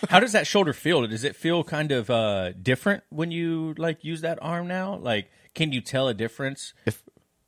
How 0.09 0.21
does 0.21 0.33
that 0.33 0.47
shoulder 0.47 0.73
feel? 0.73 1.07
Does 1.07 1.25
it 1.25 1.37
feel 1.37 1.65
kind 1.65 1.93
of 1.93 2.11
uh, 2.11 2.53
different 2.53 3.03
when 3.11 3.31
you 3.31 3.75
like 3.79 4.05
use 4.05 4.21
that 4.23 4.39
arm 4.43 4.69
now? 4.69 4.97
Like, 4.97 5.31
can 5.55 5.73
you 5.73 5.81
tell 5.81 6.09
a 6.09 6.15
difference? 6.15 6.75
If, 6.85 7.03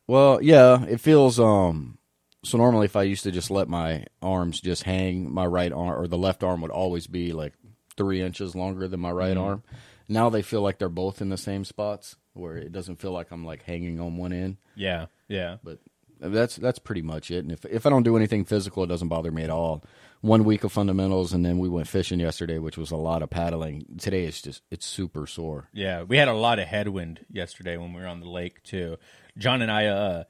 Well, 0.07 0.43
yeah, 0.43 0.85
it 0.85 1.01
feels 1.01 1.39
um 1.39 1.99
so 2.45 2.57
normally 2.57 2.87
if 2.87 2.97
I 2.97 3.03
used 3.03 3.25
to 3.25 3.31
just 3.31 3.51
let 3.51 3.69
my 3.69 4.07
arms 4.23 4.61
just 4.61 4.85
hang, 4.85 5.33
my 5.33 5.45
right 5.45 5.73
arm 5.73 6.01
or 6.01 6.07
the 6.07 6.19
left 6.19 6.43
arm 6.43 6.61
would 6.63 6.71
always 6.71 7.07
be 7.07 7.33
like 7.33 7.53
three 7.97 8.23
inches 8.23 8.55
longer 8.55 8.89
than 8.89 9.01
my 9.01 9.11
right 9.11 9.37
arm. 9.37 9.63
Now 10.09 10.31
they 10.31 10.43
feel 10.43 10.63
like 10.63 10.79
they're 10.79 10.89
both 10.89 11.21
in 11.21 11.29
the 11.29 11.37
same 11.37 11.65
spots 11.65 12.17
where 12.33 12.57
it 12.57 12.73
doesn't 12.73 13.01
feel 13.01 13.13
like 13.13 13.31
I'm 13.31 13.45
like 13.45 13.65
hanging 13.65 14.01
on 14.01 14.17
one 14.17 14.33
end. 14.33 14.57
Yeah, 14.75 15.07
yeah. 15.27 15.57
But 15.63 15.81
that's 16.21 16.57
that's 16.57 16.79
pretty 16.79 17.03
much 17.03 17.31
it. 17.31 17.41
And 17.41 17.53
if 17.53 17.65
if 17.67 17.85
I 17.85 17.91
don't 17.91 18.05
do 18.05 18.17
anything 18.17 18.45
physical, 18.45 18.83
it 18.85 18.89
doesn't 18.89 19.09
bother 19.09 19.31
me 19.31 19.43
at 19.43 19.51
all. 19.51 19.85
One 20.21 20.45
week 20.45 20.65
of 20.65 20.73
fundamentals, 20.73 21.33
and 21.33 21.45
then 21.45 21.59
we 21.59 21.69
went 21.69 21.87
fishing 21.87 22.19
yesterday, 22.19 22.59
which 22.59 22.77
was 22.77 22.91
a 22.91 22.97
lot 22.97 23.23
of 23.23 23.31
paddling. 23.31 23.87
Today 23.99 24.25
it's 24.25 24.43
just 24.43 24.63
it's 24.71 24.85
super 24.85 25.27
sore. 25.27 25.69
Yeah, 25.73 26.03
we 26.03 26.17
had 26.17 26.27
a 26.27 26.33
lot 26.33 26.59
of 26.59 26.67
headwind 26.67 27.25
yesterday 27.31 27.77
when 27.77 27.93
we 27.93 28.01
were 28.01 28.07
on 28.09 28.21
the 28.21 28.29
lake 28.29 28.63
too. 28.65 28.97
Jon 29.37 29.63
and 29.63 29.71
I, 29.71 29.87
uh, 29.87 30.25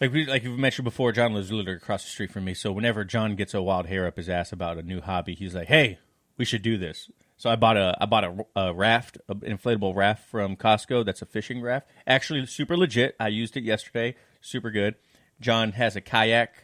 like 0.00 0.10
we 0.12 0.24
like 0.24 0.42
we 0.42 0.50
mentioned 0.56 0.84
before, 0.84 1.12
Jon 1.12 1.34
lives 1.34 1.52
literally 1.52 1.76
across 1.76 2.02
the 2.02 2.10
street 2.10 2.32
from 2.32 2.46
me. 2.46 2.54
So 2.54 2.72
whenever 2.72 3.04
Jon 3.04 3.36
gets 3.36 3.52
a 3.52 3.60
wild 3.60 3.86
hair 3.86 4.06
up 4.06 4.16
his 4.16 4.30
ass 4.30 4.52
about 4.52 4.78
a 4.78 4.82
new 4.82 5.02
hobby, 5.02 5.34
he's 5.34 5.54
like, 5.54 5.68
"Hey, 5.68 5.98
we 6.38 6.46
should 6.46 6.62
do 6.62 6.78
this." 6.78 7.10
So 7.36 7.50
I 7.50 7.56
bought 7.56 7.76
a 7.76 7.94
I 8.00 8.06
bought 8.06 8.24
a, 8.24 8.46
a 8.56 8.72
raft, 8.72 9.18
an 9.28 9.40
inflatable 9.40 9.94
raft 9.94 10.28
from 10.30 10.56
Costco. 10.56 11.04
That's 11.04 11.20
a 11.20 11.26
fishing 11.26 11.60
raft. 11.60 11.88
Actually, 12.06 12.46
super 12.46 12.76
legit. 12.76 13.16
I 13.20 13.28
used 13.28 13.56
it 13.56 13.64
yesterday. 13.64 14.14
Super 14.40 14.70
good. 14.70 14.94
Jon 15.40 15.72
has 15.72 15.96
a 15.96 16.00
kayak, 16.00 16.63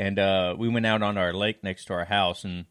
and 0.00 0.18
uh, 0.18 0.54
we 0.58 0.66
went 0.68 0.86
out 0.86 1.02
on 1.02 1.18
our 1.18 1.34
lake 1.34 1.62
next 1.62 1.84
to 1.84 1.92
our 1.92 2.06
house 2.06 2.42
and 2.42 2.64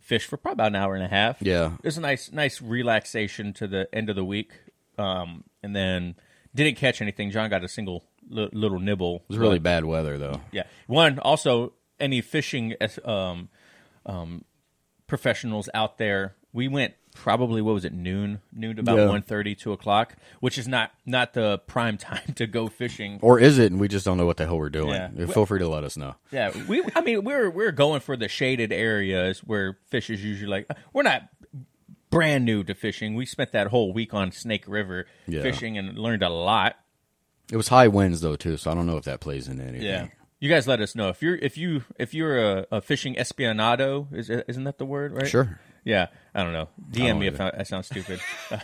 fished 0.00 0.28
for 0.28 0.36
probably 0.36 0.54
about 0.54 0.66
an 0.68 0.76
hour 0.76 0.96
and 0.96 1.04
a 1.04 1.08
half. 1.08 1.40
Yeah. 1.40 1.74
it 1.74 1.84
was 1.84 1.96
a 1.96 2.00
nice 2.00 2.32
nice 2.32 2.60
relaxation 2.60 3.52
to 3.54 3.68
the 3.68 3.88
end 3.92 4.10
of 4.10 4.16
the 4.16 4.24
week. 4.24 4.52
Um, 4.98 5.44
and 5.62 5.76
then 5.76 6.16
didn't 6.52 6.76
catch 6.76 7.00
anything. 7.00 7.30
Jon 7.30 7.48
got 7.48 7.62
a 7.62 7.68
single 7.68 8.04
li- 8.28 8.48
little 8.52 8.80
nibble. 8.80 9.22
It 9.28 9.28
was 9.28 9.38
really 9.38 9.60
bad 9.60 9.84
weather 9.84 10.18
though. 10.18 10.40
Yeah. 10.50 10.64
One 10.88 11.20
also 11.20 11.74
any 12.00 12.20
fishing 12.22 12.74
um, 13.04 13.50
um, 14.04 14.44
professionals 15.06 15.68
out 15.74 15.98
there. 15.98 16.34
We 16.52 16.68
went 16.68 16.94
probably 17.14 17.60
what 17.60 17.74
was 17.74 17.84
it 17.84 17.92
noon 17.92 18.40
noon 18.52 18.76
to 18.76 18.80
about 18.80 18.98
Yeah. 18.98 19.08
one 19.08 19.22
thirty, 19.22 19.54
two 19.54 19.72
o'clock, 19.72 20.14
which 20.40 20.56
is 20.58 20.66
not 20.68 20.92
not 21.04 21.34
the 21.34 21.58
prime 21.66 21.96
time 21.98 22.34
to 22.36 22.46
go 22.46 22.68
fishing. 22.68 23.18
Or 23.22 23.38
is 23.38 23.58
it? 23.58 23.70
And 23.72 23.80
we 23.80 23.88
just 23.88 24.04
don't 24.04 24.16
know 24.16 24.26
what 24.26 24.36
the 24.36 24.46
hell 24.46 24.58
we're 24.58 24.70
doing. 24.70 24.90
Yeah. 24.94 25.26
Feel 25.26 25.46
free 25.46 25.58
to 25.58 25.68
let 25.68 25.84
us 25.84 25.96
know. 25.96 26.14
Yeah, 26.30 26.52
we. 26.66 26.82
I 26.94 27.00
mean, 27.00 27.24
we're 27.24 27.50
we're 27.50 27.72
going 27.72 28.00
for 28.00 28.16
the 28.16 28.28
shaded 28.28 28.72
areas 28.72 29.40
where 29.40 29.78
fish 29.88 30.10
is 30.10 30.24
usually 30.24 30.48
like. 30.50 30.70
We're 30.92 31.02
not 31.02 31.22
brand 32.10 32.44
new 32.44 32.64
to 32.64 32.74
fishing. 32.74 33.14
We 33.14 33.26
spent 33.26 33.52
that 33.52 33.66
whole 33.66 33.92
week 33.92 34.14
on 34.14 34.32
Snake 34.32 34.64
River 34.66 35.06
Yeah. 35.26 35.42
fishing 35.42 35.76
and 35.76 35.98
learned 35.98 36.22
a 36.22 36.30
lot. 36.30 36.76
It 37.52 37.56
was 37.56 37.68
high 37.68 37.88
winds 37.88 38.20
though 38.22 38.36
too, 38.36 38.56
so 38.56 38.70
I 38.70 38.74
don't 38.74 38.86
know 38.86 38.96
if 38.96 39.04
that 39.04 39.20
plays 39.20 39.48
into 39.48 39.62
anything. 39.64 39.82
Yeah. 39.86 40.08
You 40.40 40.48
guys 40.48 40.68
let 40.68 40.80
us 40.80 40.94
know 40.94 41.08
if 41.08 41.20
you're 41.20 41.36
if 41.36 41.58
you 41.58 41.82
if 41.98 42.14
you're 42.14 42.38
a, 42.38 42.66
a 42.72 42.80
fishing 42.80 43.16
espionado 43.16 44.06
is 44.14 44.30
isn't 44.30 44.64
that 44.64 44.78
the 44.78 44.86
word 44.86 45.12
right? 45.12 45.26
Sure. 45.26 45.58
Yeah, 45.84 46.06
I 46.34 46.42
don't 46.42 46.52
know. 46.52 46.68
DM 46.90 47.08
don't 47.08 47.18
me 47.20 47.26
if. 47.28 47.40
I, 47.40 47.52
I 47.58 47.62
sound 47.62 47.84
stupid. 47.84 48.20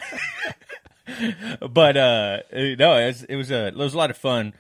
but 1.71 1.97
uh 1.97 2.38
no, 2.52 2.97
it 2.97 3.06
was, 3.06 3.23
it 3.25 3.37
was 3.37 3.50
a 3.50 3.66
it 3.68 3.76
was 3.76 3.94
a 3.94 3.99
lot 3.99 4.11
of 4.11 4.16
fun, 4.16 4.54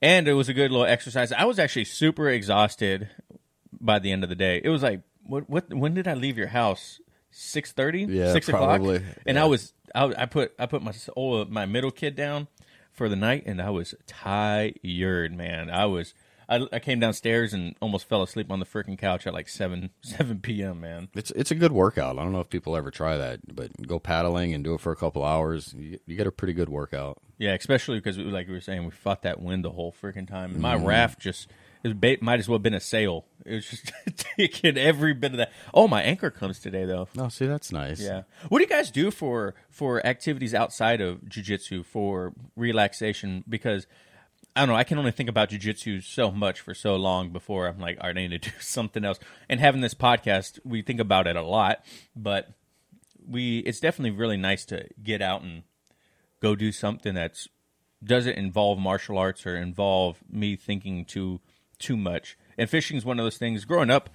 and 0.00 0.28
it 0.28 0.34
was 0.34 0.48
a 0.48 0.54
good 0.54 0.70
little 0.70 0.86
exercise. 0.86 1.32
I 1.32 1.44
was 1.44 1.58
actually 1.58 1.84
super 1.84 2.28
exhausted 2.28 3.08
by 3.80 3.98
the 3.98 4.12
end 4.12 4.22
of 4.22 4.28
the 4.30 4.36
day. 4.36 4.60
It 4.62 4.68
was 4.68 4.82
like 4.82 5.02
what 5.24 5.48
what 5.48 5.72
when 5.72 5.94
did 5.94 6.08
I 6.08 6.14
leave 6.14 6.38
your 6.38 6.48
house? 6.48 7.00
Six 7.30 7.70
thirty, 7.72 8.06
Yeah, 8.08 8.32
six 8.32 8.48
probably. 8.48 8.96
o'clock, 8.96 9.14
and 9.24 9.38
I 9.38 9.44
was 9.44 9.72
I, 9.94 10.12
I 10.18 10.26
put 10.26 10.52
I 10.58 10.66
put 10.66 10.82
my 10.82 10.92
oh, 11.16 11.44
my 11.44 11.64
middle 11.64 11.92
kid 11.92 12.16
down 12.16 12.48
for 12.92 13.08
the 13.08 13.16
night, 13.16 13.44
and 13.46 13.62
I 13.62 13.70
was 13.70 13.94
tired, 14.06 15.32
man. 15.36 15.70
I 15.70 15.86
was. 15.86 16.12
I, 16.50 16.66
I 16.72 16.78
came 16.80 16.98
downstairs 17.00 17.52
and 17.54 17.76
almost 17.80 18.08
fell 18.08 18.22
asleep 18.22 18.50
on 18.50 18.58
the 18.58 18.66
freaking 18.66 18.98
couch 18.98 19.26
at 19.26 19.32
like 19.32 19.48
seven 19.48 19.90
seven 20.02 20.40
p.m. 20.40 20.80
Man, 20.80 21.08
It's 21.14 21.30
it's 21.30 21.50
a 21.50 21.54
good 21.54 21.72
workout. 21.72 22.18
I 22.18 22.22
don't 22.22 22.32
know 22.32 22.40
if 22.40 22.50
people 22.50 22.76
ever 22.76 22.90
try 22.90 23.16
that, 23.16 23.54
but 23.54 23.70
go 23.86 23.98
paddling 23.98 24.52
and 24.52 24.62
do 24.64 24.74
it 24.74 24.80
for 24.80 24.90
a 24.92 24.96
couple 24.96 25.24
hours. 25.24 25.74
You, 25.78 25.98
you 26.06 26.16
get 26.16 26.26
a 26.26 26.32
pretty 26.32 26.52
good 26.52 26.68
workout. 26.68 27.18
Yeah, 27.38 27.54
especially 27.54 27.98
because, 27.98 28.18
we, 28.18 28.24
like 28.24 28.48
we 28.48 28.52
were 28.54 28.60
saying, 28.60 28.84
we 28.84 28.90
fought 28.90 29.22
that 29.22 29.40
wind 29.40 29.64
the 29.64 29.70
whole 29.70 29.94
freaking 30.02 30.28
time. 30.28 30.50
And 30.52 30.60
my 30.60 30.76
Mm-hmm. 30.76 30.84
raft 30.86 31.20
just 31.20 31.48
it 31.82 31.98
ba- 31.98 32.18
might 32.20 32.38
as 32.38 32.46
well 32.46 32.56
have 32.58 32.62
been 32.62 32.74
a 32.74 32.80
sail. 32.80 33.24
It 33.46 33.54
was 33.54 33.66
just 33.70 33.92
taking 34.36 34.76
every 34.76 35.14
bit 35.14 35.30
of 35.30 35.38
that. 35.38 35.50
Oh, 35.72 35.88
my 35.88 36.02
anchor 36.02 36.30
comes 36.30 36.58
today 36.58 36.84
though. 36.84 37.08
Oh, 37.16 37.28
see, 37.28 37.46
that's 37.46 37.72
nice. 37.72 37.98
Yeah. 38.00 38.22
What 38.50 38.58
do 38.58 38.64
you 38.64 38.68
guys 38.68 38.90
do 38.90 39.10
for 39.10 39.54
for 39.70 40.04
activities 40.06 40.52
outside 40.54 41.00
of 41.00 41.20
jujitsu 41.22 41.86
for 41.86 42.34
relaxation? 42.56 43.44
Because 43.48 43.86
I 44.60 44.66
don't 44.66 44.74
know. 44.74 44.78
I 44.78 44.84
can 44.84 44.98
only 44.98 45.10
think 45.10 45.30
about 45.30 45.48
jujitsu 45.48 46.02
so 46.02 46.30
much 46.30 46.60
for 46.60 46.74
so 46.74 46.94
long 46.94 47.30
before 47.30 47.66
I'm 47.66 47.78
like, 47.78 47.96
all 47.98 48.08
right, 48.08 48.18
I 48.18 48.26
need 48.26 48.42
to 48.42 48.50
do 48.50 48.56
something 48.60 49.06
else. 49.06 49.18
And 49.48 49.58
having 49.58 49.80
this 49.80 49.94
podcast, 49.94 50.58
we 50.66 50.82
think 50.82 51.00
about 51.00 51.26
it 51.26 51.34
a 51.34 51.40
lot, 51.40 51.82
but 52.14 52.52
we 53.26 53.60
it's 53.60 53.80
definitely 53.80 54.10
really 54.10 54.36
nice 54.36 54.66
to 54.66 54.86
get 55.02 55.22
out 55.22 55.40
and 55.40 55.62
go 56.40 56.54
do 56.54 56.72
something 56.72 57.14
that's 57.14 57.48
doesn't 58.04 58.36
involve 58.36 58.78
martial 58.78 59.16
arts 59.16 59.46
or 59.46 59.56
involve 59.56 60.18
me 60.30 60.56
thinking 60.56 61.06
too 61.06 61.40
too 61.78 61.96
much. 61.96 62.36
And 62.58 62.68
fishing 62.68 62.98
is 62.98 63.04
one 63.06 63.18
of 63.18 63.24
those 63.24 63.38
things. 63.38 63.64
Growing 63.64 63.88
up, 63.88 64.10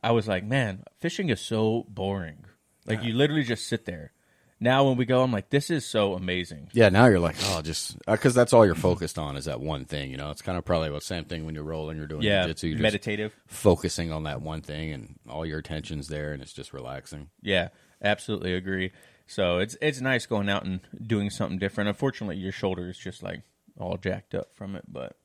I 0.00 0.12
was 0.12 0.28
like, 0.28 0.44
man, 0.44 0.84
fishing 1.00 1.28
is 1.28 1.40
so 1.40 1.86
boring. 1.88 2.44
Like 2.86 3.02
you 3.02 3.14
literally 3.14 3.42
just 3.42 3.66
sit 3.66 3.84
there. 3.84 4.12
Now 4.60 4.86
when 4.88 4.96
we 4.96 5.04
go, 5.04 5.22
I'm 5.22 5.30
like, 5.32 5.50
this 5.50 5.70
is 5.70 5.86
so 5.86 6.14
amazing. 6.14 6.68
Yeah, 6.72 6.88
now 6.88 7.06
you're 7.06 7.20
like, 7.20 7.36
oh, 7.44 7.62
just 7.62 7.96
because 8.06 8.34
that's 8.34 8.52
all 8.52 8.66
you're 8.66 8.74
focused 8.74 9.16
on 9.18 9.36
is 9.36 9.44
that 9.44 9.60
one 9.60 9.84
thing. 9.84 10.10
You 10.10 10.16
know, 10.16 10.30
it's 10.30 10.42
kind 10.42 10.58
of 10.58 10.64
probably 10.64 10.90
the 10.90 11.00
same 11.00 11.24
thing 11.24 11.46
when 11.46 11.54
you're 11.54 11.62
rolling, 11.64 11.96
you're 11.96 12.06
doing 12.08 12.22
Yeah, 12.22 12.42
jiu-jitsu, 12.42 12.66
you're 12.66 12.76
just 12.78 12.82
meditative. 12.82 13.32
focusing 13.46 14.10
on 14.10 14.24
that 14.24 14.42
one 14.42 14.60
thing, 14.62 14.92
and 14.92 15.18
all 15.28 15.46
your 15.46 15.58
attention's 15.60 16.08
there, 16.08 16.32
and 16.32 16.42
it's 16.42 16.52
just 16.52 16.72
relaxing. 16.72 17.28
Yeah, 17.40 17.68
absolutely 18.02 18.54
agree. 18.54 18.90
So 19.26 19.58
it's 19.58 19.76
it's 19.82 20.00
nice 20.00 20.26
going 20.26 20.48
out 20.48 20.64
and 20.64 20.80
doing 21.06 21.30
something 21.30 21.58
different. 21.58 21.88
Unfortunately, 21.88 22.36
your 22.36 22.50
shoulder 22.52 22.88
is 22.88 22.96
just 22.98 23.22
like 23.22 23.42
all 23.78 23.96
jacked 23.96 24.34
up 24.34 24.48
from 24.54 24.74
it. 24.74 24.84
But 24.88 25.16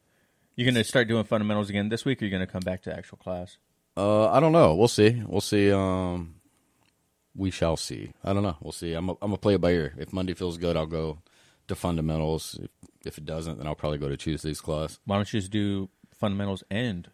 you're 0.56 0.70
gonna 0.70 0.84
start 0.84 1.08
doing 1.08 1.24
fundamentals 1.24 1.70
again 1.70 1.90
this 1.90 2.04
week. 2.06 2.22
or 2.22 2.26
You're 2.26 2.32
gonna 2.38 2.46
come 2.52 2.62
back 2.62 2.84
to 2.84 2.96
actual 2.96 3.18
class. 3.18 3.58
Uh, 3.96 4.30
I 4.30 4.40
don't 4.40 4.52
know. 4.52 4.76
We'll 4.76 4.88
see. 4.90 5.24
We'll 5.26 5.40
see. 5.42 5.72
Um, 5.72 6.36
we 7.36 7.52
shall 7.52 7.78
see. 7.78 8.14
I 8.24 8.34
don't 8.34 8.44
know. 8.44 8.58
We'll 8.62 8.72
see. 8.72 8.94
I'm 8.94 9.10
a, 9.10 9.14
I'm 9.14 9.30
gonna 9.30 9.38
play 9.38 9.56
it 9.56 9.62
by 9.62 9.72
ear. 9.72 9.94
If 9.98 10.14
Monday 10.14 10.34
feels 10.34 10.58
good, 10.58 10.78
I'll 10.78 10.86
go 10.86 11.20
to 11.68 11.76
fundamentals. 11.76 12.60
If, 12.62 12.70
if 13.06 13.18
it 13.18 13.26
doesn't, 13.26 13.58
then 13.58 13.68
I'll 13.68 13.76
probably 13.76 13.98
go 13.98 14.10
to 14.10 14.18
Tuesday's 14.18 14.62
class. 14.62 15.00
Why 15.06 15.16
don't 15.16 15.32
you 15.34 15.40
just 15.40 15.52
do 15.52 15.90
fundamentals 16.14 16.64
and 16.70 17.10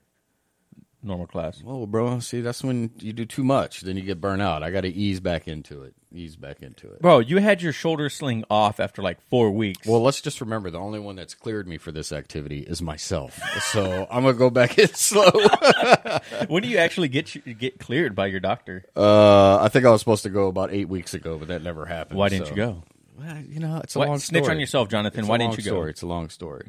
normal 1.01 1.27
class? 1.27 1.61
Well, 1.63 1.85
bro, 1.85 2.19
see, 2.19 2.41
that's 2.41 2.63
when 2.63 2.91
you 2.99 3.13
do 3.13 3.25
too 3.25 3.43
much. 3.43 3.81
Then 3.81 3.95
you 3.97 4.03
get 4.03 4.19
burnt 4.19 4.41
out. 4.41 4.63
I 4.63 4.71
got 4.71 4.81
to 4.81 4.89
ease 4.89 5.19
back 5.19 5.47
into 5.47 5.83
it. 5.83 5.93
Ease 6.13 6.35
back 6.35 6.61
into 6.63 6.91
it. 6.91 7.01
Bro, 7.01 7.19
you 7.19 7.37
had 7.37 7.61
your 7.61 7.71
shoulder 7.71 8.09
sling 8.09 8.43
off 8.49 8.79
after 8.79 9.01
like 9.03 9.21
four 9.29 9.51
weeks. 9.51 9.85
Well, 9.87 10.01
let's 10.01 10.21
just 10.21 10.41
remember 10.41 10.69
the 10.71 10.79
only 10.79 10.99
one 10.99 11.15
that's 11.15 11.35
cleared 11.35 11.67
me 11.67 11.77
for 11.77 11.91
this 11.91 12.11
activity 12.11 12.59
is 12.61 12.81
myself. 12.81 13.39
So 13.71 14.07
I'm 14.11 14.23
gonna 14.23 14.33
go 14.33 14.49
back 14.49 14.77
in 14.79 14.87
slow. 14.93 15.29
when 16.47 16.63
do 16.63 16.69
you 16.69 16.77
actually 16.77 17.09
get 17.09 17.35
you, 17.35 17.41
get 17.53 17.79
cleared 17.79 18.15
by 18.15 18.25
your 18.27 18.39
doctor? 18.39 18.85
Uh, 18.95 19.57
I 19.61 19.69
think 19.69 19.85
I 19.85 19.91
was 19.91 20.01
supposed 20.01 20.23
to 20.23 20.29
go 20.29 20.47
about 20.47 20.73
eight 20.73 20.89
weeks 20.89 21.13
ago, 21.13 21.37
but 21.37 21.49
that 21.49 21.61
never 21.61 21.85
happened. 21.85 22.17
Why 22.17 22.29
didn't 22.29 22.45
so- 22.47 22.51
you 22.51 22.57
go? 22.57 22.83
Well, 23.19 23.37
you 23.49 23.59
know, 23.59 23.81
it's 23.83 23.95
a 23.97 23.99
What? 23.99 24.07
long 24.07 24.19
story. 24.19 24.39
Snitch 24.41 24.49
on 24.49 24.59
yourself, 24.61 24.87
Jonathan. 24.87 25.19
It's 25.19 25.27
Why 25.29 25.37
didn't 25.37 25.57
you 25.57 25.63
go? 25.63 25.71
Story. 25.71 25.89
It's 25.91 26.01
a 26.01 26.07
long 26.07 26.29
story. 26.29 26.63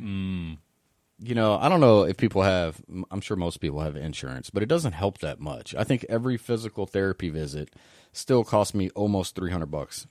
You 1.22 1.34
know, 1.34 1.58
I 1.58 1.68
don't 1.68 1.80
know 1.80 2.04
if 2.04 2.16
people 2.16 2.42
have. 2.42 2.80
I'm 3.10 3.20
sure 3.20 3.36
most 3.36 3.58
people 3.60 3.80
have 3.80 3.94
insurance, 3.96 4.48
but 4.48 4.62
it 4.62 4.66
doesn't 4.70 4.92
help 4.92 5.18
that 5.18 5.38
much. 5.38 5.74
I 5.74 5.84
think 5.84 6.06
every 6.08 6.36
physical 6.38 6.86
therapy 6.86 7.28
visit 7.28 7.74
still 8.12 8.42
cost 8.42 8.74
me 8.74 8.88
almost 8.94 9.34
300 9.36 9.66
bucks. 9.66 10.06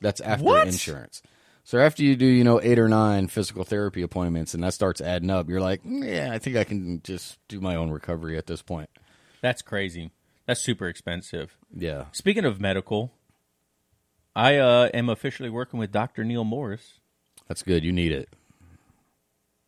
That's 0.00 0.20
after 0.22 0.44
What? 0.44 0.66
insurance. 0.66 1.20
So 1.62 1.78
after 1.78 2.02
you 2.02 2.16
do, 2.16 2.26
you 2.26 2.44
know, 2.44 2.60
eight 2.62 2.78
or 2.78 2.88
nine 2.88 3.26
physical 3.26 3.64
therapy 3.64 4.02
appointments, 4.02 4.54
and 4.54 4.62
that 4.64 4.74
starts 4.74 5.00
adding 5.00 5.30
up, 5.30 5.48
you're 5.48 5.60
like, 5.60 5.82
"Mm, 5.82 6.06
yeah, 6.06 6.30
I 6.32 6.38
think 6.38 6.56
I 6.56 6.64
can 6.64 7.00
just 7.02 7.38
do 7.48 7.60
my 7.60 7.74
own 7.74 7.90
recovery 7.90 8.36
at 8.36 8.46
this 8.46 8.60
point. 8.62 8.90
That's 9.40 9.62
crazy. 9.62 10.10
That's 10.46 10.60
super 10.60 10.88
expensive. 10.88 11.56
Yeah. 11.74 12.06
Speaking 12.12 12.44
of 12.44 12.60
medical, 12.60 13.12
I 14.36 14.56
uh, 14.56 14.88
am 14.92 15.08
officially 15.08 15.48
working 15.50 15.78
with 15.78 15.92
Dr. 15.92 16.24
Neil 16.24 16.44
Morris. 16.44 16.98
That's 17.48 17.62
good. 17.62 17.84
You 17.84 17.92
need 17.92 18.12
it. 18.12 18.28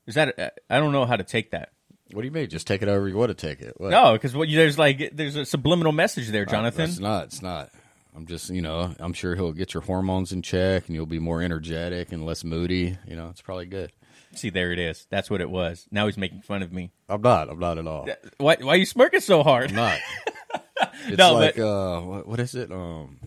Is 0.07 0.15
that 0.15 0.61
I 0.71 0.79
don't 0.79 0.93
know 0.93 1.05
how 1.05 1.17
to 1.17 1.25
take 1.25 1.51
that. 1.51 1.71
What 2.13 2.23
do 2.23 2.27
you 2.27 2.33
mean? 2.33 2.49
Just 2.49 2.67
take 2.67 2.83
it 2.83 2.89
however 2.89 3.09
you 3.09 3.17
want 3.17 3.31
to 3.31 3.35
take 3.35 3.61
it. 3.61 3.75
What? 3.79 3.91
No, 3.91 4.13
because 4.13 4.35
what 4.35 4.49
you, 4.49 4.57
there's 4.57 4.79
like 4.79 5.11
there's 5.13 5.35
a 5.37 5.45
subliminal 5.45 5.93
message 5.93 6.29
there, 6.29 6.45
Jonathan. 6.45 6.85
It's 6.85 6.99
not. 7.01 7.25
It's 7.25 7.43
not. 7.43 7.71
I'm 8.15 8.25
just, 8.27 8.49
you 8.49 8.63
know, 8.63 8.95
I'm 8.99 9.13
sure 9.13 9.35
he'll 9.35 9.53
get 9.53 9.75
your 9.75 9.83
hormones 9.83 10.33
in 10.33 10.41
check 10.41 10.87
and 10.87 10.95
you'll 10.95 11.05
be 11.05 11.19
more 11.19 11.43
energetic 11.43 12.13
and 12.13 12.25
less 12.25 12.45
moody. 12.45 12.97
You 13.07 13.15
know, 13.17 13.29
it's 13.29 13.43
probably 13.43 13.67
good. 13.67 13.93
See, 14.35 14.49
there 14.49 14.73
it 14.73 14.79
is. 14.79 15.07
That's 15.11 15.29
what 15.29 15.41
it 15.43 15.51
was. 15.51 15.87
Now 15.91 16.07
he's 16.07 16.17
making 16.17 16.41
fun 16.43 16.63
of 16.63 16.73
me. 16.73 16.93
I'm 17.09 17.21
not. 17.21 17.51
I'm 17.51 17.59
not 17.59 17.77
at 17.77 17.87
all. 17.87 18.09
Why? 18.39 18.57
Why 18.61 18.75
are 18.75 18.77
you 18.77 18.87
smirking 18.87 19.21
so 19.21 19.43
hard? 19.43 19.71
I'm 19.71 19.77
not. 19.77 19.99
It's 21.09 21.17
No, 21.19 21.35
like, 21.35 21.59
uh, 21.59 22.01
what, 22.01 22.27
what 22.29 22.41
is 22.41 22.55
it? 22.55 22.71
Um, 22.71 23.19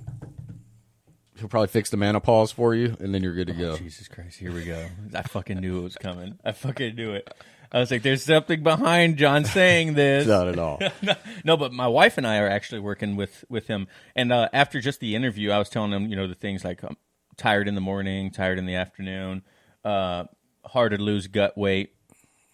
he'll 1.40 1.50
probably 1.50 1.68
fix 1.68 1.90
the 1.90 1.98
menopause 1.98 2.52
for 2.52 2.76
you 2.76 2.96
and 3.00 3.14
then 3.14 3.24
you're 3.24 3.34
good 3.34 3.48
to 3.48 3.54
go. 3.54 3.78
Jesus 3.78 4.08
Christ! 4.08 4.40
Here 4.40 4.52
we 4.52 4.66
go. 4.66 4.88
I 5.14 5.24
fucking 5.24 5.60
knew 5.60 5.80
it 5.80 5.84
was 5.84 5.96
coming. 5.96 6.38
I 6.44 6.52
fucking 6.52 6.96
knew 6.96 7.12
it. 7.14 7.28
I 7.72 7.80
was 7.80 7.92
like, 7.92 8.02
"There's 8.02 8.24
something 8.24 8.64
behind 8.64 9.18
Jon 9.18 9.46
saying 9.46 9.94
this." 9.94 10.28
Not 10.28 10.48
at 10.48 10.58
all. 10.58 10.80
no, 11.44 11.56
but 11.56 11.72
my 11.72 11.88
wife 11.88 12.18
and 12.18 12.26
I 12.26 12.40
are 12.40 12.50
actually 12.50 12.82
working 12.82 13.16
with 13.16 13.46
with 13.50 13.68
him. 13.68 13.88
And 14.16 14.32
uh, 14.32 14.50
after 14.54 14.82
just 14.82 15.00
the 15.00 15.16
interview, 15.16 15.52
I 15.52 15.60
was 15.60 15.70
telling 15.70 15.92
him, 15.92 16.08
you 16.08 16.16
know, 16.16 16.28
the 16.28 16.36
things 16.36 16.64
like 16.64 16.84
I'm 16.84 16.98
tired 17.38 17.68
in 17.68 17.76
the 17.76 17.82
morning, 17.82 18.32
tired 18.32 18.58
in 18.58 18.66
the 18.66 18.76
afternoon, 18.76 19.44
uh, 19.86 20.26
hard 20.66 20.92
to 20.92 20.98
lose 20.98 21.28
gut 21.28 21.58
weight. 21.58 21.94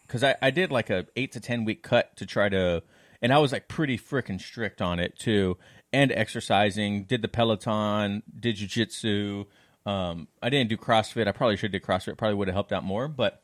Because 0.06 0.24
I, 0.24 0.36
I 0.42 0.52
did 0.52 0.72
like 0.72 0.90
a 0.90 1.08
eight 1.16 1.32
to 1.32 1.40
ten 1.40 1.64
week 1.66 1.82
cut 1.82 2.16
to 2.18 2.26
try 2.26 2.50
to, 2.50 2.84
and 3.22 3.34
I 3.34 3.40
was 3.40 3.54
like 3.54 3.68
pretty 3.70 3.98
freaking 3.98 4.40
strict 4.40 4.82
on 4.82 5.00
it 5.00 5.18
too. 5.18 5.58
And 5.96 6.12
exercising, 6.12 7.06
did 7.06 7.22
the 7.22 7.30
Peloton, 7.30 8.22
did 8.38 8.58
jujitsu. 8.58 9.46
Um, 9.86 10.28
I 10.42 10.50
didn't 10.50 10.68
do 10.70 10.76
CrossFit. 10.76 11.26
I 11.26 11.32
probably 11.32 11.56
should 11.56 11.74
have 11.74 11.82
did 11.82 11.88
CrossFit. 11.88 12.18
Probably 12.18 12.36
would 12.36 12.50
have 12.50 12.54
helped 12.54 12.74
out 12.74 12.84
more, 12.84 13.08
but 13.08 13.42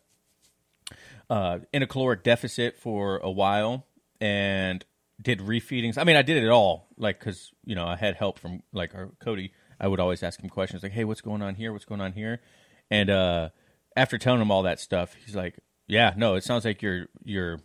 uh, 1.30 1.60
in 1.72 1.82
a 1.82 1.88
caloric 1.88 2.24
deficit 2.24 2.78
for 2.78 3.20
a 3.20 3.32
while 3.32 3.86
and 4.20 4.84
did 5.22 5.40
refeedings. 5.40 5.98
I 5.98 6.04
mean, 6.04 6.18
I 6.18 6.24
did 6.24 6.44
it 6.44 6.50
all, 6.50 6.88
like 6.98 7.20
because 7.20 7.54
you 7.64 7.74
know 7.74 7.86
I 7.86 7.96
had 7.96 8.18
help 8.18 8.38
from 8.38 8.64
like 8.74 8.94
our 8.96 9.12
Cody. 9.22 9.54
I 9.80 9.88
would 9.88 10.02
always 10.02 10.22
ask 10.22 10.42
him 10.42 10.50
questions 10.50 10.84
like, 10.84 10.92
"Hey, 10.92 11.06
what's 11.06 11.22
going 11.22 11.42
on 11.42 11.56
here? 11.56 11.72
What's 11.72 11.86
going 11.86 12.02
on 12.02 12.12
here?" 12.12 12.42
And 12.90 13.10
uh, 13.10 13.50
after 13.96 14.18
telling 14.18 14.42
him 14.42 14.52
all 14.52 14.64
that 14.64 14.82
stuff, 14.82 15.16
he's 15.26 15.38
like, 15.38 15.58
"Yeah, 15.88 16.14
no, 16.18 16.36
it 16.36 16.44
sounds 16.44 16.66
like 16.66 16.82
your 16.82 17.08
your 17.24 17.62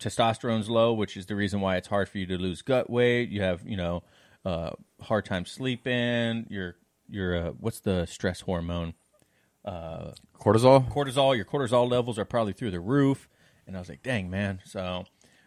testosterone's 0.00 0.70
low, 0.70 0.94
which 0.94 1.18
is 1.18 1.26
the 1.26 1.36
reason 1.36 1.60
why 1.60 1.76
it's 1.76 1.88
hard 1.88 2.08
for 2.08 2.16
you 2.16 2.24
to 2.26 2.38
lose 2.38 2.62
gut 2.62 2.88
weight. 2.88 3.28
You 3.28 3.42
have 3.42 3.60
you 3.66 3.76
know 3.76 4.04
uh, 4.44 4.70
hard 5.00 5.24
time 5.24 5.44
sleeping. 5.46 6.46
Your 6.50 6.76
your 7.08 7.36
uh, 7.36 7.50
what's 7.58 7.80
the 7.80 8.06
stress 8.06 8.40
hormone?" 8.42 8.94
Uh, 9.64 10.10
Cortisol. 10.40 10.88
cortisol, 10.90 11.36
your 11.36 11.44
cortisol 11.44 11.88
levels 11.88 12.18
are 12.18 12.24
probably 12.24 12.52
through 12.52 12.72
the 12.72 12.80
roof. 12.80 13.28
And 13.66 13.76
I 13.76 13.78
was 13.78 13.88
like, 13.88 14.02
dang, 14.02 14.28
man. 14.28 14.60
So 14.64 15.04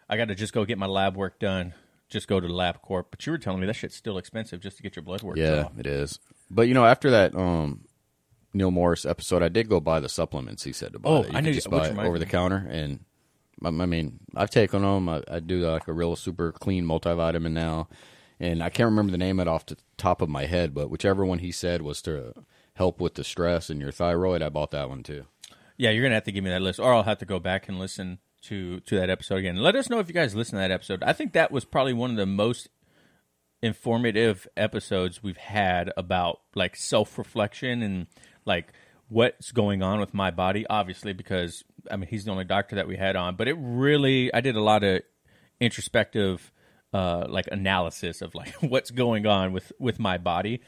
I 0.08 0.16
got 0.16 0.28
to 0.28 0.34
just 0.34 0.54
go 0.54 0.64
get 0.64 0.78
my 0.78 0.86
lab 0.86 1.16
work 1.16 1.38
done. 1.38 1.74
Just 2.08 2.26
go 2.28 2.40
to 2.40 2.48
the 2.48 2.54
LabCorp. 2.54 3.04
But 3.10 3.26
you 3.26 3.32
were 3.32 3.36
telling 3.38 3.60
me 3.60 3.66
that 3.66 3.74
shit's 3.74 3.94
still 3.94 4.16
expensive 4.16 4.60
just 4.60 4.78
to 4.78 4.82
get 4.82 4.96
your 4.96 5.02
blood 5.02 5.22
work 5.22 5.36
Yeah, 5.36 5.64
done. 5.64 5.74
it 5.78 5.86
is. 5.86 6.18
But 6.50 6.62
you 6.62 6.72
know, 6.72 6.86
after 6.86 7.10
that 7.10 7.34
um, 7.34 7.84
Neil 8.54 8.70
Morris 8.70 9.04
episode, 9.04 9.42
I 9.42 9.50
did 9.50 9.68
go 9.68 9.80
buy 9.80 10.00
the 10.00 10.08
supplements. 10.08 10.64
He 10.64 10.72
said 10.72 10.94
to 10.94 10.98
buy. 10.98 11.10
Oh, 11.10 11.22
that 11.24 11.32
you 11.32 11.36
I 11.38 11.40
knew- 11.42 11.52
just 11.52 11.68
buy 11.68 11.88
it 11.88 11.98
over 11.98 12.18
the 12.18 12.24
counter, 12.24 12.66
and 12.70 13.00
I, 13.62 13.68
I 13.68 13.70
mean, 13.86 14.20
I've 14.34 14.48
taken 14.50 14.80
them. 14.80 15.10
I, 15.10 15.22
I 15.30 15.40
do 15.40 15.58
like 15.68 15.88
a 15.88 15.92
real 15.92 16.16
super 16.16 16.52
clean 16.52 16.86
multivitamin 16.86 17.52
now, 17.52 17.88
and 18.38 18.62
I 18.62 18.70
can't 18.70 18.90
remember 18.90 19.12
the 19.12 19.18
name 19.18 19.40
of 19.40 19.46
it 19.46 19.50
off 19.50 19.66
the 19.66 19.76
top 19.96 20.20
of 20.20 20.28
my 20.28 20.46
head, 20.46 20.74
but 20.74 20.90
whichever 20.90 21.24
one 21.24 21.38
he 21.38 21.52
said 21.52 21.82
was 21.82 22.02
to 22.02 22.34
help 22.74 23.00
with 23.00 23.14
the 23.14 23.24
stress 23.24 23.70
and 23.70 23.80
your 23.80 23.92
thyroid, 23.92 24.42
I 24.42 24.48
bought 24.48 24.70
that 24.72 24.88
one 24.88 25.02
too. 25.02 25.24
Yeah, 25.78 25.90
you're 25.90 26.08
to 26.08 26.14
have 26.14 26.24
to 26.24 26.32
give 26.32 26.44
me 26.44 26.50
that 26.50 26.62
list, 26.62 26.80
or 26.80 26.92
I'll 26.92 27.02
have 27.02 27.18
to 27.18 27.26
go 27.26 27.38
back 27.38 27.68
and 27.68 27.78
listen 27.78 28.18
to, 28.42 28.80
to 28.80 28.96
that 28.96 29.10
episode 29.10 29.36
again. 29.36 29.56
Let 29.56 29.76
us 29.76 29.90
know 29.90 29.98
if 29.98 30.08
you 30.08 30.14
guys 30.14 30.34
listen 30.34 30.52
to 30.52 30.60
that 30.60 30.70
episode. 30.70 31.02
I 31.02 31.12
think 31.12 31.32
that 31.32 31.50
was 31.50 31.64
probably 31.64 31.92
one 31.92 32.10
of 32.10 32.16
the 32.16 32.26
most 32.26 32.68
informative 33.62 34.46
episodes 34.56 35.22
we've 35.22 35.36
had 35.36 35.90
about 35.96 36.40
like 36.54 36.76
self 36.76 37.18
reflection 37.18 37.82
and 37.82 38.06
like 38.44 38.72
what's 39.08 39.52
going 39.52 39.82
on 39.82 40.00
with 40.00 40.14
my 40.14 40.30
body. 40.30 40.66
Obviously, 40.68 41.12
because 41.12 41.64
I 41.90 41.96
mean 41.96 42.08
he's 42.08 42.24
the 42.24 42.30
only 42.30 42.44
doctor 42.44 42.76
that 42.76 42.88
we 42.88 42.96
had 42.96 43.16
on, 43.16 43.36
but 43.36 43.48
it 43.48 43.56
really 43.58 44.32
I 44.32 44.40
did 44.40 44.56
a 44.56 44.62
lot 44.62 44.84
of 44.84 45.02
introspective 45.60 46.52
uh, 46.92 47.26
like 47.28 47.46
analysis 47.50 48.22
of 48.22 48.34
like 48.34 48.54
what's 48.60 48.90
going 48.90 49.26
on 49.26 49.52
with 49.52 49.72
with 49.78 49.98
my 49.98 50.18
body, 50.18 50.60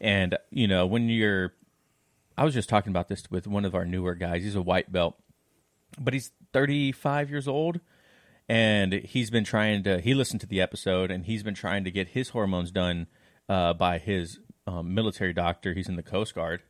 and 0.00 0.36
you 0.50 0.66
know 0.66 0.86
when 0.86 1.08
you're 1.08 1.52
I 2.36 2.44
was 2.44 2.54
just 2.54 2.68
talking 2.68 2.90
about 2.90 3.08
this 3.08 3.24
with 3.30 3.46
one 3.46 3.64
of 3.64 3.74
our 3.74 3.84
newer 3.84 4.14
guys. 4.14 4.42
He's 4.42 4.56
a 4.56 4.62
white 4.62 4.90
belt, 4.90 5.16
but 5.98 6.14
he's 6.14 6.32
35 6.52 7.30
years 7.30 7.46
old 7.46 7.80
and 8.48 8.92
he's 8.92 9.30
been 9.30 9.44
trying 9.44 9.82
to 9.84 10.00
he 10.00 10.14
listened 10.14 10.40
to 10.40 10.46
the 10.46 10.60
episode 10.60 11.10
and 11.10 11.26
he's 11.26 11.42
been 11.42 11.54
trying 11.54 11.84
to 11.84 11.90
get 11.90 12.08
his 12.08 12.30
hormones 12.30 12.70
done 12.70 13.06
uh, 13.48 13.72
by 13.72 13.98
his 13.98 14.38
um, 14.66 14.94
military 14.94 15.32
doctor. 15.32 15.74
He's 15.74 15.88
in 15.88 15.96
the 15.96 16.02
coast 16.02 16.34
guard. 16.34 16.62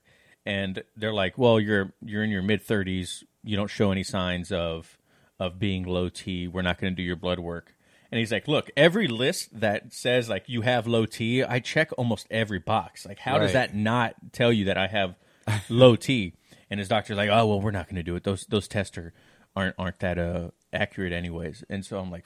And 0.47 0.83
they're 0.97 1.15
like 1.15 1.39
well 1.39 1.59
you're 1.59 1.95
you're 2.03 2.23
in 2.23 2.31
your 2.31 2.43
mid 2.43 2.65
30s 2.67 3.25
you 3.43 3.57
don't 3.57 3.71
show 3.71 3.91
any 3.91 4.03
signs 4.03 4.53
of 4.53 4.99
of 5.41 5.59
being 5.59 5.85
low 5.85 6.09
t. 6.09 6.47
We're 6.47 6.63
not 6.63 6.79
going 6.79 6.93
to 6.93 6.97
do 6.97 7.03
your 7.03 7.17
blood 7.17 7.39
work 7.39 7.74
and 8.15 8.21
he's 8.21 8.31
like 8.31 8.47
look 8.47 8.71
every 8.77 9.09
list 9.09 9.49
that 9.59 9.93
says 9.93 10.29
like 10.29 10.45
you 10.47 10.61
have 10.61 10.87
low 10.87 11.05
t 11.05 11.43
i 11.43 11.59
check 11.59 11.91
almost 11.99 12.29
every 12.31 12.61
box. 12.61 13.05
Like 13.05 13.19
how 13.19 13.41
does 13.41 13.55
that 13.55 13.75
not 13.75 14.15
tell 14.31 14.53
you 14.53 14.67
that 14.67 14.79
i 14.79 14.87
have 14.87 15.17
low 15.69 15.97
t? 15.97 16.35
And 16.71 16.79
his 16.79 16.89
doctor's 16.89 17.17
like 17.17 17.29
oh 17.29 17.45
well 17.49 17.61
we're 17.61 17.73
not 17.73 17.87
going 17.87 17.97
to 17.97 18.05
do 18.05 18.15
it. 18.15 18.23
Those 18.23 18.47
those 18.47 18.69
tests 18.69 18.97
are 18.99 19.13
aren't 19.57 19.75
aren't 19.81 19.99
that 19.99 20.17
uh 20.17 20.51
accurate 20.73 21.13
anyways. 21.13 21.65
And 21.69 21.85
so 21.85 21.99
i'm 21.99 22.13
like 22.13 22.25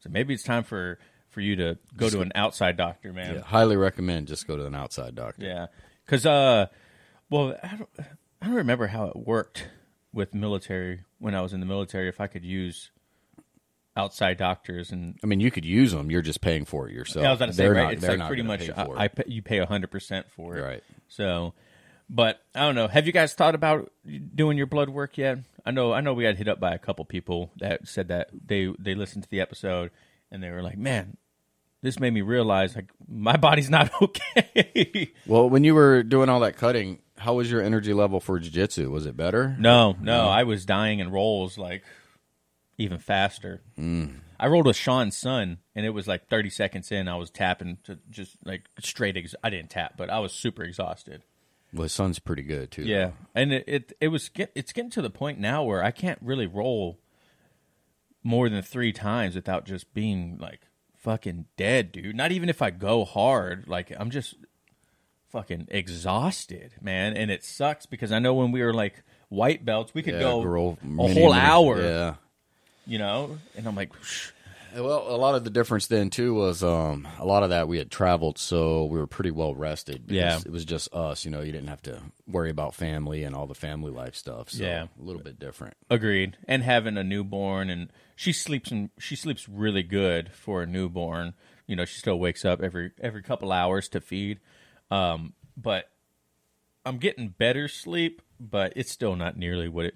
so 0.00 0.10
maybe 0.10 0.34
it's 0.34 0.42
time 0.42 0.64
for 0.64 0.98
for 1.28 1.40
you 1.40 1.54
to 1.54 1.78
go 1.96 2.10
to 2.10 2.20
an 2.20 2.32
outside 2.34 2.76
doctor 2.76 3.12
man. 3.12 3.36
Yeah, 3.36 3.42
highly 3.42 3.76
recommend 3.76 4.26
just 4.26 4.48
go 4.48 4.56
to 4.56 4.66
an 4.66 4.74
outside 4.74 5.14
doctor. 5.14 5.46
yeah. 5.46 5.66
Because 6.04 6.26
uh 6.26 6.66
well 7.30 7.54
I 7.62 7.76
don't, 7.76 7.90
I 8.42 8.46
don't 8.46 8.56
remember 8.56 8.88
how 8.88 9.04
it 9.06 9.16
worked 9.16 9.68
with 10.12 10.34
military 10.34 11.02
when 11.18 11.36
i 11.36 11.40
was 11.40 11.52
in 11.52 11.60
the 11.60 11.66
military 11.66 12.08
if 12.08 12.20
i 12.20 12.26
could 12.26 12.44
use 12.44 12.90
outside 13.96 14.36
doctors 14.36 14.90
and 14.90 15.18
I 15.22 15.26
mean, 15.26 15.40
you 15.40 15.50
could 15.50 15.64
use 15.64 15.92
them. 15.92 16.10
You're 16.10 16.22
just 16.22 16.40
paying 16.40 16.64
for 16.64 16.88
it 16.88 16.92
yourself. 16.94 17.22
yeah, 17.22 17.28
I 17.28 17.32
was 17.32 17.38
about 17.38 17.46
to 17.46 17.52
say, 17.52 17.62
They're 17.64 17.72
right? 17.74 17.82
not- 17.84 17.92
it's 17.94 18.00
they're 18.02 18.10
like 18.12 18.18
not 18.18 18.28
pretty 18.28 18.42
much 18.42 18.60
pay 18.60 18.72
I, 18.76 18.84
for 18.86 18.98
I 18.98 19.08
pay, 19.08 19.24
you 19.26 19.42
pay 19.42 19.58
hundred 19.60 19.90
percent 19.90 20.26
for 20.30 20.56
it, 20.56 20.62
Right. 20.62 20.82
So, 21.08 21.54
but 22.10 22.40
I 22.54 22.60
don't 22.60 22.74
know. 22.74 22.88
Have 22.88 23.06
you 23.06 23.12
guys 23.12 23.34
thought 23.34 23.54
about 23.54 23.92
doing 24.34 24.56
your 24.58 24.66
blood 24.66 24.88
work 24.88 25.16
yet? 25.16 25.38
I 25.64 25.70
know, 25.70 25.92
I 25.92 26.00
know, 26.00 26.12
we 26.12 26.24
got 26.24 26.36
hit 26.36 26.48
up 26.48 26.60
by 26.60 26.74
a 26.74 26.78
couple 26.78 27.04
people 27.04 27.50
that 27.58 27.86
said 27.88 28.08
that 28.08 28.28
they 28.46 28.72
they 28.78 28.94
listened 28.94 29.22
to 29.24 29.30
the 29.30 29.40
episode 29.40 29.90
and 30.30 30.42
they 30.42 30.50
were 30.50 30.60
like, 30.62 30.76
"Man, 30.76 31.16
this 31.80 31.98
made 32.00 32.12
me 32.12 32.20
realize 32.20 32.74
like 32.76 32.90
my 33.08 33.36
body's 33.36 33.70
not 33.70 33.90
okay." 34.02 35.12
Well, 35.26 35.48
when 35.48 35.64
you 35.64 35.74
were 35.74 36.02
doing 36.02 36.28
all 36.28 36.40
that 36.40 36.56
cutting, 36.56 36.98
how 37.16 37.34
was 37.34 37.50
your 37.50 37.62
energy 37.62 37.94
level 37.94 38.20
for 38.20 38.38
jiu-jitsu? 38.38 38.90
Was 38.90 39.06
it 39.06 39.16
better? 39.16 39.56
no, 39.58 39.94
no, 40.00 40.26
I 40.28 40.42
was 40.42 40.66
dying 40.66 40.98
in 40.98 41.10
rolls 41.10 41.56
like 41.56 41.82
even 42.78 42.98
faster. 42.98 43.62
Mm. 43.78 44.20
I 44.38 44.46
rolled 44.48 44.66
with 44.66 44.76
Sean's 44.76 45.16
son, 45.16 45.58
and 45.74 45.86
it 45.86 45.90
was 45.90 46.06
like 46.08 46.28
30 46.28 46.50
seconds 46.50 46.90
in. 46.90 47.08
I 47.08 47.16
was 47.16 47.30
tapping 47.30 47.78
to 47.84 47.98
just 48.10 48.36
like 48.44 48.64
straight. 48.80 49.16
Ex- 49.16 49.34
I 49.44 49.50
didn't 49.50 49.70
tap, 49.70 49.94
but 49.96 50.10
I 50.10 50.18
was 50.18 50.32
super 50.32 50.62
exhausted. 50.62 51.22
Well, 51.72 51.84
his 51.84 51.92
son's 51.92 52.18
pretty 52.18 52.42
good 52.42 52.70
too. 52.70 52.82
Yeah, 52.82 53.12
and 53.34 53.52
it, 53.52 53.64
it 53.66 53.92
it 54.00 54.08
was 54.08 54.28
get, 54.28 54.50
it's 54.54 54.72
getting 54.72 54.90
to 54.92 55.02
the 55.02 55.10
point 55.10 55.38
now 55.40 55.62
where 55.64 55.82
I 55.82 55.90
can't 55.90 56.18
really 56.22 56.46
roll 56.46 56.98
more 58.22 58.48
than 58.48 58.62
three 58.62 58.92
times 58.92 59.34
without 59.34 59.66
just 59.66 59.92
being 59.94 60.38
like 60.40 60.60
fucking 60.96 61.46
dead, 61.56 61.92
dude. 61.92 62.16
Not 62.16 62.32
even 62.32 62.48
if 62.48 62.62
I 62.62 62.70
go 62.70 63.04
hard, 63.04 63.66
like 63.68 63.92
I'm 63.98 64.10
just 64.10 64.34
fucking 65.30 65.66
exhausted, 65.70 66.74
man. 66.80 67.16
And 67.16 67.30
it 67.30 67.44
sucks 67.44 67.86
because 67.86 68.12
I 68.12 68.18
know 68.18 68.34
when 68.34 68.52
we 68.52 68.62
were 68.62 68.72
like 68.74 69.02
white 69.28 69.64
belts, 69.64 69.92
we 69.94 70.02
could 70.02 70.14
Yeah, 70.14 70.20
go 70.20 70.40
a 70.40 70.44
whole 70.46 70.78
mini- 70.82 71.32
hour, 71.32 71.82
Yeah. 71.82 72.14
You 72.86 72.98
know. 72.98 73.38
And 73.56 73.66
I'm 73.66 73.74
like. 73.74 73.92
Well, 74.76 75.04
a 75.06 75.14
lot 75.16 75.36
of 75.36 75.44
the 75.44 75.50
difference 75.50 75.86
then 75.86 76.10
too 76.10 76.34
was 76.34 76.64
um, 76.64 77.06
a 77.20 77.24
lot 77.24 77.44
of 77.44 77.50
that 77.50 77.68
we 77.68 77.78
had 77.78 77.92
traveled, 77.92 78.38
so 78.38 78.86
we 78.86 78.98
were 78.98 79.06
pretty 79.06 79.30
well 79.30 79.54
rested. 79.54 80.06
Yeah. 80.08 80.40
it 80.44 80.50
was 80.50 80.64
just 80.64 80.92
us. 80.92 81.24
You 81.24 81.30
know, 81.30 81.42
you 81.42 81.52
didn't 81.52 81.68
have 81.68 81.82
to 81.82 82.00
worry 82.26 82.50
about 82.50 82.74
family 82.74 83.22
and 83.22 83.36
all 83.36 83.46
the 83.46 83.54
family 83.54 83.92
life 83.92 84.16
stuff. 84.16 84.50
So 84.50 84.64
Yeah. 84.64 84.86
a 85.00 85.02
little 85.02 85.22
bit 85.22 85.38
different. 85.38 85.76
Agreed. 85.88 86.36
And 86.48 86.64
having 86.64 86.96
a 86.96 87.04
newborn 87.04 87.70
and 87.70 87.88
she 88.16 88.32
sleeps 88.32 88.72
and 88.72 88.90
she 88.98 89.14
sleeps 89.14 89.48
really 89.48 89.84
good 89.84 90.32
for 90.32 90.62
a 90.62 90.66
newborn. 90.66 91.34
You 91.68 91.76
know, 91.76 91.84
she 91.84 92.00
still 92.00 92.18
wakes 92.18 92.44
up 92.44 92.60
every 92.60 92.90
every 93.00 93.22
couple 93.22 93.52
hours 93.52 93.88
to 93.90 94.00
feed. 94.00 94.40
Um, 94.90 95.34
but 95.56 95.88
I'm 96.84 96.98
getting 96.98 97.28
better 97.28 97.68
sleep, 97.68 98.22
but 98.40 98.72
it's 98.74 98.90
still 98.90 99.14
not 99.14 99.36
nearly 99.36 99.68
what 99.68 99.84
it 99.86 99.94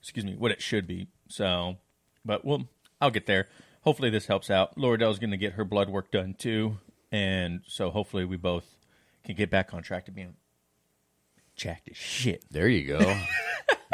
excuse 0.00 0.24
me, 0.24 0.34
what 0.36 0.50
it 0.50 0.62
should 0.62 0.86
be. 0.86 1.08
So 1.32 1.76
but 2.24 2.44
well 2.44 2.68
I'll 3.00 3.10
get 3.10 3.26
there. 3.26 3.48
Hopefully 3.82 4.10
this 4.10 4.26
helps 4.26 4.50
out. 4.50 4.78
Lauderdale's 4.78 5.18
gonna 5.18 5.36
get 5.36 5.54
her 5.54 5.64
blood 5.64 5.88
work 5.88 6.10
done 6.10 6.34
too. 6.34 6.78
And 7.10 7.60
so 7.66 7.90
hopefully 7.90 8.24
we 8.24 8.36
both 8.36 8.64
can 9.24 9.34
get 9.34 9.50
back 9.50 9.74
on 9.74 9.82
track 9.82 10.06
to 10.06 10.10
being 10.10 10.34
jacked 11.56 11.88
as 11.90 11.96
shit. 11.96 12.44
There 12.50 12.68
you 12.68 12.86
go. 12.86 13.20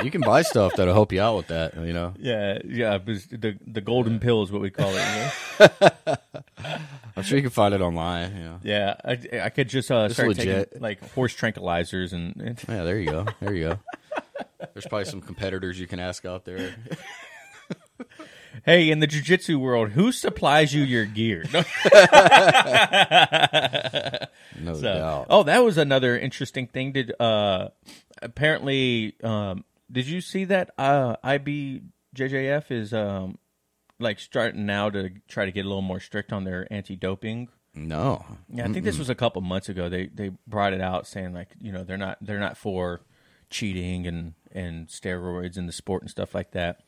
you 0.03 0.11
can 0.11 0.21
buy 0.21 0.43
stuff 0.43 0.75
that'll 0.77 0.95
help 0.95 1.13
you 1.13 1.21
out 1.21 1.37
with 1.37 1.49
that. 1.49 1.75
You 1.75 1.93
know, 1.93 2.15
Yeah, 2.19 2.59
yeah. 2.65 2.99
The 2.99 3.59
the 3.67 3.81
golden 3.81 4.21
pill 4.21 4.43
is 4.43 4.53
what 4.53 4.63
we 4.63 4.71
call 4.71 4.91
it. 4.95 5.05
You 5.59 5.67
know? 5.67 6.17
I'm 7.17 7.25
sure 7.25 7.37
you 7.37 7.43
can 7.43 7.51
find 7.51 7.75
it 7.75 7.81
online. 7.81 8.37
You 8.37 8.45
know. 8.45 8.61
Yeah, 8.63 8.95
I, 9.05 9.19
I 9.45 9.49
could 9.49 9.69
just 9.69 9.91
uh, 9.91 10.09
start 10.09 10.29
legit. 10.29 10.71
taking 10.71 10.83
like 10.83 11.13
horse 11.13 11.35
tranquilizers 11.35 12.13
and, 12.13 12.37
and 12.37 12.63
Yeah, 12.69 12.85
there 12.85 12.99
you 12.99 13.11
go. 13.11 13.27
There 13.41 13.55
you 13.55 13.69
go. 13.71 13.79
There's 14.75 14.87
probably 14.87 15.07
some 15.07 15.21
competitors 15.21 15.81
you 15.81 15.87
can 15.87 15.99
ask 15.99 16.25
out 16.25 16.45
there. 16.45 16.75
Hey, 18.65 18.91
in 18.91 18.99
the 19.01 19.07
jujitsu 19.07 19.57
world, 19.59 19.91
who 19.91 20.13
supplies 20.13 20.75
you 20.75 20.83
your 20.83 21.05
gear? 21.07 21.45
No, 24.61 24.75
so- 24.75 24.83
doubt. 24.83 25.27
oh, 25.31 25.43
that 25.45 25.63
was 25.65 25.79
another 25.79 26.19
interesting 26.19 26.67
thing. 26.67 26.93
Did 26.93 27.13
uh, 27.21 27.69
apparently 28.21 29.15
um, 29.23 29.65
did 29.91 30.07
you 30.07 30.21
see 30.21 30.45
that 30.47 30.71
uh, 30.79 31.17
IBJJF 31.25 32.71
is 32.71 32.93
um, 32.93 33.39
like 34.01 34.19
starting 34.19 34.67
now 34.67 34.91
to 34.91 35.11
try 35.29 35.45
to 35.45 35.53
get 35.53 35.65
a 35.65 35.69
little 35.69 35.83
more 35.83 36.01
strict 36.01 36.33
on 36.33 36.45
their 36.45 36.67
anti-doping 36.73 37.49
No. 37.75 38.25
Yeah, 38.49 38.65
I 38.67 38.73
think 38.73 38.85
this 38.85 38.99
was 38.99 39.09
a 39.11 39.15
couple 39.15 39.41
months 39.43 39.69
ago. 39.69 39.89
They 39.89 40.07
they 40.07 40.31
brought 40.47 40.73
it 40.73 40.81
out 40.81 41.07
saying 41.07 41.35
like 41.35 41.51
you 41.61 41.71
know 41.73 41.85
they're 41.85 41.97
not 41.97 42.19
they're 42.21 42.41
not 42.41 42.57
for 42.57 43.01
cheating 43.51 44.07
and 44.07 44.35
and 44.53 44.89
steroids 44.89 45.57
in 45.57 45.67
the 45.67 45.73
sport 45.73 46.03
and 46.03 46.11
stuff 46.11 46.35
like 46.35 46.51
that. 46.53 46.81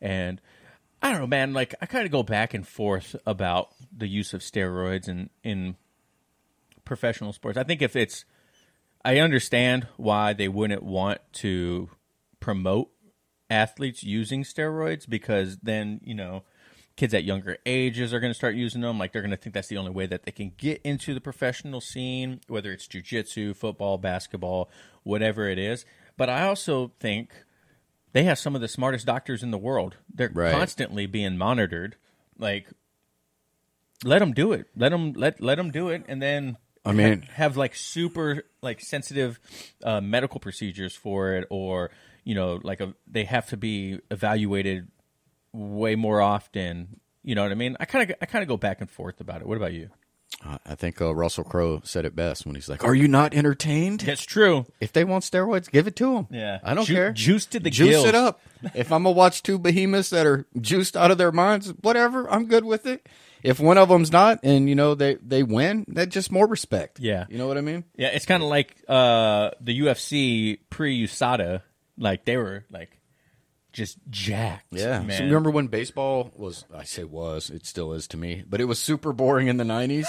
And 0.00 0.40
I 1.02 1.10
don't 1.10 1.20
know, 1.20 1.26
man. 1.26 1.52
Like 1.52 1.74
I 1.80 1.86
kind 1.86 2.04
of 2.04 2.12
go 2.12 2.22
back 2.22 2.54
and 2.54 2.66
forth 2.66 3.14
about 3.24 3.70
the 3.96 4.08
use 4.08 4.34
of 4.34 4.40
steroids 4.40 5.08
in 5.08 5.30
in 5.42 5.76
professional 6.84 7.32
sports. 7.32 7.58
I 7.58 7.62
think 7.62 7.82
if 7.82 7.94
it's, 7.94 8.24
I 9.04 9.18
understand 9.18 9.86
why 9.96 10.32
they 10.32 10.48
wouldn't 10.48 10.82
want 10.82 11.20
to 11.34 11.90
promote 12.40 12.90
athletes 13.50 14.02
using 14.02 14.42
steroids 14.42 15.08
because 15.08 15.58
then 15.58 16.00
you 16.02 16.14
know 16.14 16.42
kids 16.96 17.14
at 17.14 17.24
younger 17.24 17.56
ages 17.64 18.12
are 18.12 18.18
going 18.18 18.32
to 18.32 18.36
start 18.36 18.56
using 18.56 18.80
them. 18.80 18.98
Like 18.98 19.12
they're 19.12 19.22
going 19.22 19.30
to 19.30 19.36
think 19.36 19.54
that's 19.54 19.68
the 19.68 19.76
only 19.76 19.92
way 19.92 20.06
that 20.06 20.24
they 20.24 20.32
can 20.32 20.52
get 20.56 20.80
into 20.82 21.14
the 21.14 21.20
professional 21.20 21.80
scene, 21.80 22.40
whether 22.48 22.72
it's 22.72 22.88
jujitsu, 22.88 23.54
football, 23.54 23.98
basketball, 23.98 24.68
whatever 25.04 25.48
it 25.48 25.58
is. 25.58 25.84
But 26.16 26.28
I 26.28 26.42
also 26.42 26.90
think 26.98 27.30
they 28.12 28.24
have 28.24 28.38
some 28.38 28.54
of 28.54 28.60
the 28.60 28.68
smartest 28.68 29.06
doctors 29.06 29.42
in 29.42 29.50
the 29.50 29.58
world. 29.58 29.96
They're 30.12 30.30
Right. 30.32 30.52
constantly 30.52 31.06
being 31.06 31.36
monitored. 31.36 31.96
Like, 32.38 32.68
let 34.04 34.20
them 34.20 34.32
do 34.32 34.52
it. 34.52 34.66
Let 34.76 34.90
them 34.90 35.12
let 35.14 35.40
let 35.40 35.56
them 35.56 35.70
do 35.70 35.88
it, 35.88 36.04
and 36.08 36.22
then 36.22 36.56
I 36.84 36.92
mean- 36.92 37.22
ha- 37.22 37.28
have 37.34 37.56
like 37.56 37.74
super 37.74 38.44
like 38.62 38.80
sensitive 38.80 39.38
uh, 39.82 40.00
medical 40.00 40.40
procedures 40.40 40.94
for 40.94 41.32
it, 41.34 41.46
or 41.50 41.90
you 42.24 42.34
know, 42.34 42.60
like 42.62 42.80
a, 42.80 42.94
they 43.06 43.24
have 43.24 43.48
to 43.48 43.56
be 43.56 44.00
evaluated 44.10 44.88
way 45.52 45.94
more 45.96 46.20
often. 46.20 47.00
You 47.24 47.34
know 47.34 47.42
what 47.42 47.52
I 47.52 47.56
mean? 47.56 47.76
I 47.80 47.84
kind 47.86 48.10
of 48.10 48.16
I 48.22 48.26
kind 48.26 48.42
of 48.42 48.48
go 48.48 48.56
back 48.56 48.80
and 48.80 48.88
forth 48.90 49.20
about 49.20 49.40
it. 49.40 49.46
What 49.48 49.56
about 49.56 49.72
you? 49.72 49.90
I- 50.44 50.58
I 50.66 50.74
think 50.76 51.00
uh, 51.00 51.14
Russell 51.14 51.44
Crowe 51.44 51.80
said 51.84 52.04
it 52.04 52.14
best 52.14 52.46
when 52.46 52.54
he's 52.54 52.68
like, 52.68 52.84
"Are 52.84 52.94
you 52.94 53.08
not 53.08 53.34
entertained? 53.34 54.00
That's 54.00 54.24
true. 54.24 54.66
If 54.80 54.92
they 54.92 55.02
want 55.04 55.24
steroids, 55.24 55.70
give 55.70 55.86
it 55.86 55.96
to 55.96 56.14
them. 56.14 56.26
Yeah. 56.30 56.58
I 56.62 56.74
don't 56.74 56.84
Ju- 56.84 56.94
care. 56.94 57.12
juice 57.12 57.46
to 57.46 57.60
the 57.60 57.70
juice 57.70 57.88
gills. 57.90 58.06
it 58.06 58.14
up. 58.14 58.40
if 58.74 58.92
I'm 58.92 59.02
gonna 59.02 59.14
watch 59.14 59.42
two 59.42 59.58
behemoths 59.58 60.10
that 60.10 60.26
are 60.26 60.46
juiced 60.60 60.96
out 60.96 61.10
of 61.10 61.18
their 61.18 61.32
minds, 61.32 61.68
whatever, 61.82 62.30
I'm 62.30 62.46
good 62.46 62.64
with 62.64 62.86
it. 62.86 63.08
If 63.42 63.60
one 63.60 63.78
of 63.78 63.88
them's 63.88 64.10
not, 64.10 64.40
and 64.42 64.68
you 64.68 64.74
know 64.74 64.94
they 64.94 65.14
they 65.16 65.42
win, 65.44 65.84
that's 65.88 66.12
just 66.12 66.32
more 66.32 66.46
respect. 66.46 66.98
Yeah. 67.00 67.26
you 67.28 67.38
know 67.38 67.46
what 67.46 67.56
I 67.58 67.60
mean. 67.60 67.84
Yeah, 67.96 68.08
it's 68.08 68.26
kind 68.26 68.42
of 68.42 68.48
like 68.48 68.76
uh, 68.88 69.50
the 69.60 69.78
UFC 69.80 70.58
pre 70.70 71.06
USADA. 71.06 71.62
Like 71.96 72.24
they 72.24 72.36
were 72.36 72.64
like 72.70 72.97
just 73.72 73.98
jacked. 74.10 74.66
Yeah. 74.70 75.00
man. 75.00 75.18
So 75.18 75.24
remember 75.24 75.50
when 75.50 75.66
baseball 75.68 76.32
was? 76.36 76.64
I 76.74 76.84
say 76.84 77.04
was. 77.04 77.50
It 77.50 77.66
still 77.66 77.92
is 77.92 78.06
to 78.08 78.16
me, 78.16 78.44
but 78.48 78.60
it 78.60 78.64
was 78.64 78.78
super 78.78 79.12
boring 79.12 79.48
in 79.48 79.56
the 79.56 79.64
'90s. 79.64 80.06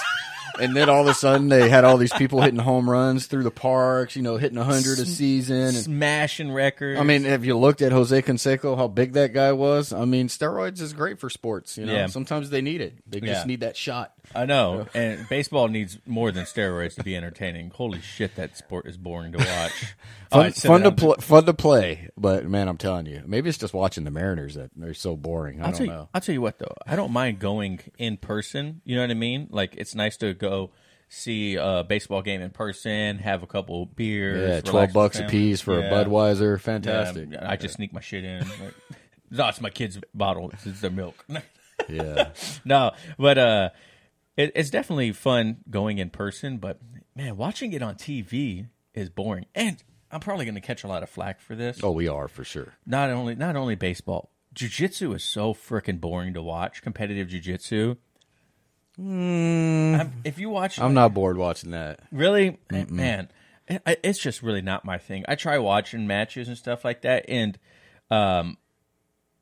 and 0.60 0.76
then 0.76 0.90
all 0.90 1.02
of 1.02 1.08
a 1.08 1.14
sudden, 1.14 1.50
they 1.50 1.70
had 1.70 1.84
all 1.86 1.98
these 1.98 2.14
people 2.14 2.42
hitting 2.42 2.60
home 2.60 2.90
runs 2.90 3.28
through 3.28 3.44
the 3.44 3.52
parks. 3.52 4.16
You 4.16 4.22
know, 4.22 4.38
hitting 4.38 4.58
hundred 4.58 5.00
a 5.00 5.06
season. 5.06 5.58
And, 5.58 5.76
smashing 5.76 6.52
records. 6.52 7.00
I 7.00 7.04
mean, 7.04 7.24
have 7.26 7.46
you 7.46 7.58
looked 7.58 7.82
at 7.82 7.92
Jose 7.92 8.22
Canseco? 8.22 8.76
How 8.78 8.88
big 8.88 9.14
that 9.14 9.34
guy 9.34 9.52
was? 9.52 9.94
I 9.94 10.06
mean, 10.06 10.28
steroids 10.28 10.82
is 10.82 10.94
great 10.94 11.20
for 11.20 11.30
sports. 11.30 11.78
You 11.78 11.86
know, 11.86 11.94
Yeah. 11.94 12.08
sometimes 12.08 12.50
they 12.50 12.62
need 12.62 12.82
it. 12.82 12.96
They 13.08 13.20
Yeah. 13.20 13.34
just 13.34 13.46
need 13.48 13.60
that 13.62 13.78
shot. 13.78 14.14
I 14.36 14.46
know, 14.46 14.86
and 14.94 15.28
baseball 15.28 15.68
needs 15.70 15.98
more 16.06 16.32
than 16.32 16.46
steroids 16.46 16.94
to 16.96 17.04
be 17.04 17.16
entertaining. 17.16 17.72
Holy 17.74 18.00
shit, 18.00 18.36
that 18.36 18.56
sport 18.58 18.86
is 18.86 18.96
boring 18.96 19.32
to 19.32 19.40
watch. 19.40 19.72
Fun, 20.30 20.42
right, 20.42 20.54
fun 20.56 20.82
to 20.84 20.92
down. 20.92 20.96
play. 20.96 21.16
Fun 21.20 21.46
to 21.48 21.54
play, 21.56 22.10
but 22.16 22.46
man, 22.46 22.68
I'm 22.68 22.78
telling 22.78 23.08
you, 23.08 23.24
maybe 23.26 23.49
it's 23.50 23.58
just 23.58 23.74
watching 23.74 24.04
the 24.06 24.12
Mariners 24.12 24.56
that 24.56 24.72
they're 24.76 24.94
so 24.94 25.16
boring. 25.18 25.62
I 25.62 25.66
I'll 25.66 25.72
don't 25.72 25.78
tell 25.78 25.96
you. 25.98 26.08
I'll 26.14 26.22
tell 26.22 26.34
you 26.34 26.42
what 26.42 26.60
though. 26.60 26.74
I 26.88 26.96
don't 26.96 27.12
mind 27.12 27.40
going 27.40 27.80
in 27.98 28.18
person. 28.18 28.82
You 28.86 28.96
know 28.96 29.02
what 29.02 29.12
I 29.12 29.16
mean? 29.16 29.48
Like 29.52 29.76
it's 29.78 29.94
nice 29.96 30.16
to 30.18 30.34
go 30.34 30.72
see 31.10 31.56
a 31.56 31.84
baseball 31.84 32.22
game 32.22 32.40
in 32.42 32.52
person, 32.52 33.18
have 33.18 33.42
a 33.44 33.48
couple 33.48 33.86
beers. 33.88 34.38
Yeah, 34.38 34.46
relax 34.48 34.70
twelve 34.70 34.88
with 34.90 34.94
bucks 34.94 35.16
a 35.18 35.20
family. 35.22 35.32
piece 35.32 35.62
for 35.62 35.80
Yeah. 35.80 35.86
a 35.88 35.92
Budweiser. 36.06 36.54
Yeah, 36.54 36.58
Fantastic. 36.62 37.30
I 37.42 37.56
just 37.56 37.74
sneak 37.76 37.92
my 37.94 38.00
shit 38.02 38.24
in. 38.24 38.40
Like, 38.42 38.76
no, 39.32 39.48
it's 39.48 39.60
my 39.62 39.70
kid's 39.72 40.00
bottle. 40.14 40.52
It's 40.66 40.82
their 40.82 40.92
milk. 40.92 41.26
Yeah. 41.88 42.32
no, 42.66 42.92
but 43.18 43.38
uh, 43.38 43.70
it, 44.38 44.52
it's 44.54 44.70
definitely 44.70 45.14
fun 45.14 45.58
going 45.70 45.98
in 45.98 46.10
person. 46.10 46.58
But 46.58 46.78
man, 47.16 47.38
watching 47.38 47.72
it 47.74 47.82
on 47.82 47.96
TV 47.96 48.68
is 48.94 49.10
boring, 49.10 49.46
and 49.56 49.82
I'm 50.12 50.20
probably 50.20 50.46
going 50.46 50.56
to 50.56 50.62
catch 50.62 50.84
a 50.84 50.88
lot 50.88 51.04
of 51.04 51.10
flack 51.10 51.40
for 51.40 51.56
this. 51.56 51.80
oh, 51.84 51.92
we 51.92 52.08
are 52.08 52.28
for 52.28 52.44
sure. 52.44 52.74
Not 52.86 53.10
only 53.10 53.36
not 53.36 53.56
only 53.56 53.76
baseball, 53.76 54.32
jujitsu 54.56 55.16
is 55.16 55.24
so 55.24 55.54
freaking 55.54 56.00
boring 56.02 56.34
to 56.34 56.42
watch. 56.42 56.82
Competitive 56.82 57.28
jujitsu. 57.28 57.98
I'm- 58.98 60.14
if 60.24 60.40
you 60.40 60.50
watch. 60.50 60.80
I'm 60.80 60.94
not 60.94 61.14
bored 61.14 61.38
watching 61.38 61.72
that. 61.72 62.02
Really, 62.12 62.58
man, 62.70 63.30
it, 63.68 63.82
it's 64.04 64.20
just 64.20 64.42
really 64.44 64.62
not 64.62 64.84
my 64.84 64.98
thing. 64.98 65.24
I 65.28 65.36
try 65.36 65.58
watching 65.58 66.06
matches 66.08 66.48
and 66.48 66.58
stuff 66.58 66.84
like 66.84 67.02
that, 67.04 67.26
and 67.30 67.58
um, 68.12 68.58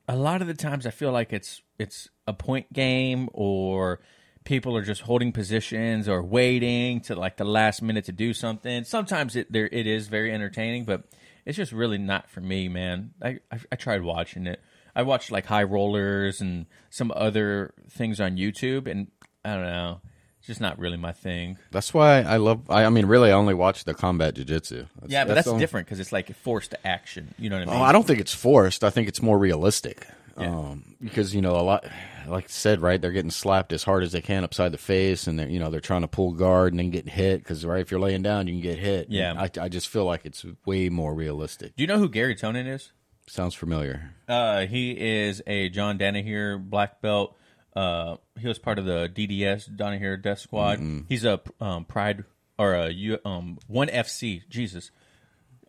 a 0.07 0.15
lot 0.15 0.41
of 0.41 0.47
the 0.47 0.53
times 0.53 0.85
I 0.85 0.91
feel 0.91 1.11
like 1.11 1.33
it's 1.33 1.61
it's 1.79 2.09
a 2.27 2.33
point 2.33 2.71
game 2.73 3.29
or 3.33 3.99
people 4.47 4.77
are 4.77 4.81
just 4.81 5.01
holding 5.01 5.33
positions 5.33 6.07
or 6.07 6.23
waiting 6.23 7.01
to 7.01 7.15
like 7.15 7.35
the 7.35 7.43
last 7.43 7.81
minute 7.81 8.05
to 8.05 8.13
do 8.13 8.33
something. 8.33 8.85
Sometimes 8.85 9.35
it 9.35 9.51
there 9.51 9.67
it 9.71 9.85
is 9.85 10.07
very 10.07 10.33
entertaining, 10.33 10.85
but 10.85 11.03
it's 11.45 11.57
just 11.57 11.73
really 11.73 11.97
not 11.97 12.29
for 12.29 12.39
me, 12.39 12.69
man. 12.69 13.11
I 13.21 13.39
I, 13.51 13.59
I 13.73 13.75
tried 13.75 14.03
watching 14.03 14.47
it. 14.47 14.61
I 14.95 15.03
watched 15.03 15.31
like 15.31 15.45
high 15.45 15.63
rollers 15.63 16.39
and 16.39 16.65
some 16.89 17.11
other 17.13 17.73
things 17.89 18.21
on 18.21 18.37
YouTube, 18.37 18.89
and 18.89 19.07
I 19.43 19.55
don't 19.55 19.65
know. 19.65 20.01
It's 20.39 20.47
just 20.47 20.61
not 20.61 20.79
really 20.79 20.97
my 20.97 21.11
thing. 21.11 21.57
That's 21.71 21.93
why 21.93 22.21
I 22.21 22.37
love. 22.37 22.69
I, 22.69 22.85
I 22.85 22.89
mean, 22.89 23.05
really, 23.05 23.29
I 23.29 23.33
only 23.33 23.53
watch 23.53 23.83
the 23.83 23.93
combat 23.93 24.35
jujitsu. 24.35 24.87
That's- 24.95 25.09
Yeah, 25.09 25.25
but 25.25 25.33
that's, 25.33 25.47
only- 25.47 25.59
different 25.59 25.87
because 25.87 25.99
it's 25.99 26.13
like 26.13 26.33
forced 26.33 26.73
action. 26.85 27.35
You 27.37 27.49
know 27.49 27.59
what 27.59 27.67
I 27.67 27.71
oh, 27.71 27.73
mean? 27.73 27.81
Oh, 27.81 27.85
I 27.85 27.91
don't 27.91 28.07
think 28.07 28.21
it's 28.21 28.33
forced. 28.33 28.85
I 28.85 28.89
think 28.91 29.09
it's 29.09 29.21
more 29.21 29.37
realistic. 29.37 30.07
Yeah. 30.37 30.49
Um, 30.49 30.95
because 31.01 31.33
you 31.33 31.41
know 31.41 31.55
a 31.55 31.61
lot, 31.61 31.85
like 32.27 32.45
I 32.45 32.47
said, 32.47 32.81
right? 32.81 33.01
They're 33.01 33.11
getting 33.11 33.31
slapped 33.31 33.73
as 33.73 33.83
hard 33.83 34.03
as 34.03 34.11
they 34.11 34.21
can 34.21 34.43
upside 34.43 34.71
the 34.71 34.77
face, 34.77 35.27
and 35.27 35.39
they're 35.39 35.49
you 35.49 35.59
know 35.59 35.69
they're 35.69 35.79
trying 35.79 36.01
to 36.01 36.07
pull 36.07 36.33
guard 36.33 36.73
and 36.73 36.79
then 36.79 36.91
get 36.91 37.09
hit. 37.09 37.39
Because 37.39 37.65
right, 37.65 37.81
if 37.81 37.91
you're 37.91 37.99
laying 37.99 38.21
down, 38.21 38.47
you 38.47 38.53
can 38.53 38.61
get 38.61 38.79
hit. 38.79 39.07
Yeah. 39.09 39.33
I, 39.37 39.49
I 39.59 39.69
just 39.69 39.89
feel 39.89 40.05
like 40.05 40.25
it's 40.25 40.45
way 40.65 40.89
more 40.89 41.13
realistic. 41.13 41.75
Do 41.75 41.83
you 41.83 41.87
know 41.87 41.97
who 41.97 42.09
Garry 42.09 42.35
Tonon 42.35 42.67
is? 42.67 42.91
Sounds 43.27 43.55
familiar. 43.55 44.13
Uh, 44.27 44.65
he 44.67 44.91
is 44.91 45.41
a 45.47 45.69
John 45.69 45.97
Danaher 45.97 46.57
black 46.63 47.01
belt. 47.01 47.35
Uh, 47.75 48.17
he 48.39 48.47
was 48.47 48.57
part 48.57 48.79
of 48.79 48.85
the 48.85 49.09
DDS 49.13 49.75
Danaher 49.75 50.21
Death 50.21 50.39
Squad. 50.39 50.79
He's 51.09 51.25
a 51.25 51.41
um, 51.59 51.85
Pride 51.85 52.23
or 52.57 52.73
a 52.73 53.19
um, 53.25 53.57
one 53.67 53.87
FC 53.87 54.41
Jesus 54.49 54.91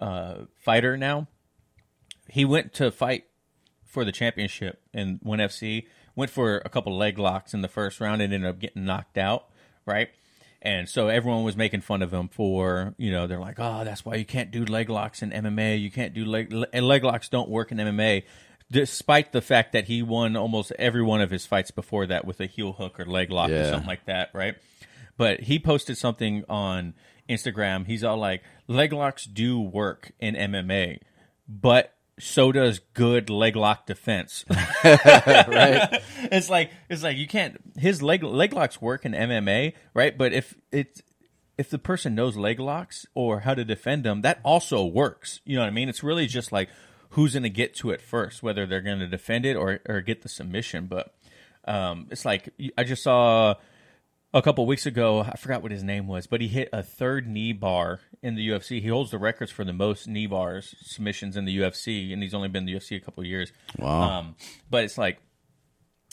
uh, 0.01 0.45
fighter 0.57 0.97
now. 0.97 1.27
He 2.29 2.45
went 2.45 2.75
to 2.75 2.91
fight 2.91 3.25
for 3.89 4.05
the 4.05 4.13
championship 4.13 4.81
in 4.93 5.19
one 5.23 5.41
FC. 5.41 5.87
Went 6.15 6.31
for 6.31 6.59
a 6.59 6.69
couple 6.69 6.97
leg 6.97 7.19
locks 7.19 7.55
in 7.55 7.63
the 7.63 7.69
first 7.69 8.01
round 8.01 8.23
and 8.23 8.33
ended 8.33 8.49
up 8.49 8.59
getting 8.61 8.85
knocked 8.85 9.19
out. 9.19 9.49
Right. 9.87 10.11
And 10.61 10.89
so 10.89 11.09
everyone 11.09 11.45
was 11.45 11.57
making 11.57 11.83
fun 11.83 12.03
of 12.03 12.13
him 12.13 12.29
for, 12.29 12.95
you 12.99 13.13
know, 13.13 13.27
they're 13.27 13.39
like, 13.39 13.59
oh, 13.59 13.85
that's 13.85 14.05
why 14.05 14.17
you 14.17 14.25
can't 14.25 14.51
do 14.51 14.65
leg 14.65 14.91
locks 14.91 15.23
in 15.23 15.31
MMA. 15.31 15.81
You 15.81 15.91
can't 15.91 16.13
do 16.13 16.25
leg, 16.25 16.53
and 16.73 16.87
leg 16.87 17.05
locks 17.05 17.29
don't 17.29 17.49
work 17.49 17.71
in 17.71 17.79
MMA, 17.79 18.25
despite 18.71 19.33
the 19.33 19.41
fact 19.41 19.73
that 19.73 19.85
he 19.85 20.03
won 20.03 20.37
almost 20.37 20.73
every 20.77 21.03
one 21.03 21.21
of 21.21 21.31
his 21.31 21.47
fights 21.47 21.71
before 21.71 22.07
that 22.07 22.25
with 22.25 22.41
a 22.41 22.47
heel 22.47 22.73
hook 22.73 22.99
or 22.99 23.07
leg 23.07 23.31
lock 23.31 23.51
or 23.51 23.65
something 23.67 23.87
like 23.87 24.05
that, 24.07 24.31
right? 24.35 24.57
But 25.17 25.41
he 25.43 25.61
posted 25.61 25.97
something 25.97 26.45
on 26.49 26.95
Instagram. 27.29 27.87
He's 27.87 28.03
all 28.03 28.19
like, 28.19 28.43
leg 28.67 28.93
locks 28.93 29.27
do 29.27 29.61
work 29.61 30.11
in 30.19 30.35
MMA, 30.35 30.99
but 31.49 31.95
so 32.19 32.53
does 32.53 32.81
good 32.95 33.31
leg 33.31 33.57
lock 33.57 33.87
defense. 33.87 34.45
right? 34.85 36.03
it's 36.31 36.51
like 36.51 36.71
it's 36.89 37.03
like 37.03 37.17
you 37.17 37.27
can't 37.27 37.59
his 37.77 38.03
leg 38.03 38.23
leg 38.23 38.53
locks 38.53 38.81
work 38.81 39.05
in 39.05 39.13
MMA, 39.13 39.75
right? 39.95 40.17
But 40.17 40.33
if 40.33 40.55
it's 40.73 41.03
if 41.57 41.71
the 41.71 41.79
person 41.79 42.15
knows 42.15 42.37
leg 42.37 42.61
locks 42.61 43.07
or 43.15 43.41
how 43.41 43.55
to 43.55 43.65
defend 43.65 44.05
them, 44.05 44.23
that 44.23 44.41
also 44.45 44.85
works. 44.85 45.41
You 45.45 45.57
know 45.57 45.63
what 45.63 45.69
I 45.69 45.73
mean? 45.73 45.89
It's 45.89 46.03
really 46.03 46.27
just 46.27 46.53
like 46.53 46.69
who's 47.11 47.33
going 47.33 47.43
to 47.43 47.51
get 47.51 47.75
to 47.77 47.91
it 47.91 48.01
first, 48.01 48.43
whether 48.43 48.67
they're 48.67 48.81
going 48.81 49.01
to 49.01 49.09
defend 49.09 49.47
it 49.47 49.57
or 49.57 49.81
or 49.89 50.01
get 50.01 50.23
the 50.23 50.29
submission. 50.29 50.87
But 50.87 51.15
um, 51.65 52.07
it's 52.11 52.25
like 52.25 52.51
I 52.77 52.85
just 52.85 53.03
saw 53.03 53.55
a 54.33 54.43
couple 54.43 54.67
weeks 54.67 54.87
ago. 54.87 55.21
I 55.21 55.37
forgot 55.37 55.63
what 55.63 55.73
his 55.73 55.83
name 55.83 56.07
was, 56.07 56.27
but 56.27 56.41
he 56.41 56.49
hit 56.49 56.69
a 56.73 56.83
third 56.83 57.27
knee 57.27 57.53
bar 57.53 58.01
in 58.23 58.35
the 58.35 58.49
UFC. 58.49 58.81
He 58.83 58.89
holds 58.89 59.11
the 59.11 59.19
records 59.19 59.51
for 59.51 59.65
the 59.65 59.73
most 59.73 60.07
knee 60.07 60.27
bars 60.27 60.75
submissions 60.83 61.37
in 61.37 61.45
the 61.45 61.59
UFC, 61.59 62.13
and 62.13 62.23
he's 62.23 62.35
only 62.35 62.49
been 62.49 62.67
in 62.69 62.75
the 62.75 62.75
UFC 62.75 62.97
a 62.97 63.01
couple 63.01 63.25
years. 63.25 63.53
Wow. 63.79 64.19
Um, 64.19 64.37
but 64.71 64.85
it's 64.85 64.99
like 64.99 65.19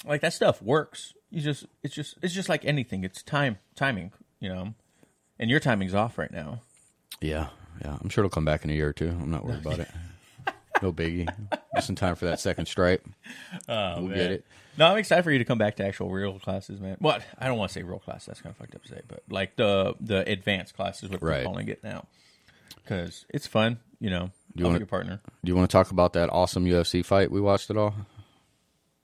like 0.06 0.22
that 0.22 0.34
stuff 0.34 0.62
works. 0.62 1.14
You 1.30 1.42
just 1.42 1.66
it's 1.84 1.94
just 1.94 2.16
it's 2.22 2.34
just 2.34 2.50
like 2.50 2.66
anything. 2.66 3.04
It's 3.04 3.22
time 3.24 3.58
timing, 3.76 4.12
you 4.40 4.50
know. 4.50 4.74
And 5.38 5.50
your 5.50 5.60
timing's 5.60 5.94
off 5.94 6.18
right 6.18 6.32
now. 6.32 6.62
Yeah, 7.22 7.50
yeah. 7.82 7.98
I'm 8.02 8.10
sure 8.10 8.24
it'll 8.24 8.34
come 8.34 8.46
back 8.46 8.64
in 8.64 8.70
a 8.70 8.74
year 8.74 8.90
or 8.90 8.94
two. 8.94 9.10
I'm 9.10 9.32
not 9.32 9.46
worried 9.46 9.60
about 9.66 9.80
it. 9.80 9.90
No 10.86 10.94
biggie. 10.94 11.28
Just 11.76 11.90
in 11.90 11.96
time 11.96 12.16
for 12.16 12.26
that 12.26 12.40
second 12.40 12.68
stripe. 12.68 13.06
Oh, 13.70 13.96
We'll 13.98 14.08
man. 14.10 14.18
get 14.18 14.32
it. 14.32 14.46
No, 14.78 14.88
I'm 14.88 14.98
excited 14.98 15.24
for 15.24 15.32
you 15.32 15.40
to 15.40 15.46
come 15.46 15.58
back 15.58 15.78
to 15.78 15.86
actual 15.86 16.10
real 16.12 16.38
classes, 16.40 16.80
man. 16.82 16.98
What 17.00 17.24
I 17.40 17.48
don't 17.48 17.58
want 17.58 17.70
to 17.72 17.74
say 17.74 17.84
real 17.84 18.00
class. 18.00 18.26
That's 18.26 18.42
kind 18.42 18.52
of 18.54 18.58
fucked 18.58 18.76
up 18.76 18.84
to 18.84 18.90
say, 18.90 19.02
but 19.08 19.24
like 19.30 19.56
the 19.56 19.96
the 20.00 20.30
advanced 20.30 20.76
classes, 20.76 21.10
what 21.10 21.22
Right. 21.24 21.40
we're 21.40 21.44
calling 21.46 21.70
it 21.70 21.84
now, 21.84 22.06
because 22.84 23.26
it's 23.30 23.48
fun. 23.48 23.80
You 24.00 24.10
know, 24.10 24.26
do 24.56 24.62
you 24.62 24.66
wanna- 24.66 24.80
your 24.80 24.88
partner. 24.88 25.22
Do 25.44 25.52
you 25.52 25.56
want 25.56 25.70
to 25.70 25.74
talk 25.76 25.92
about 25.92 26.14
that 26.14 26.30
awesome 26.30 26.66
UFC 26.66 27.02
fight 27.04 27.32
we 27.32 27.40
watched 27.42 27.70
at 27.70 27.78
all? 27.78 27.96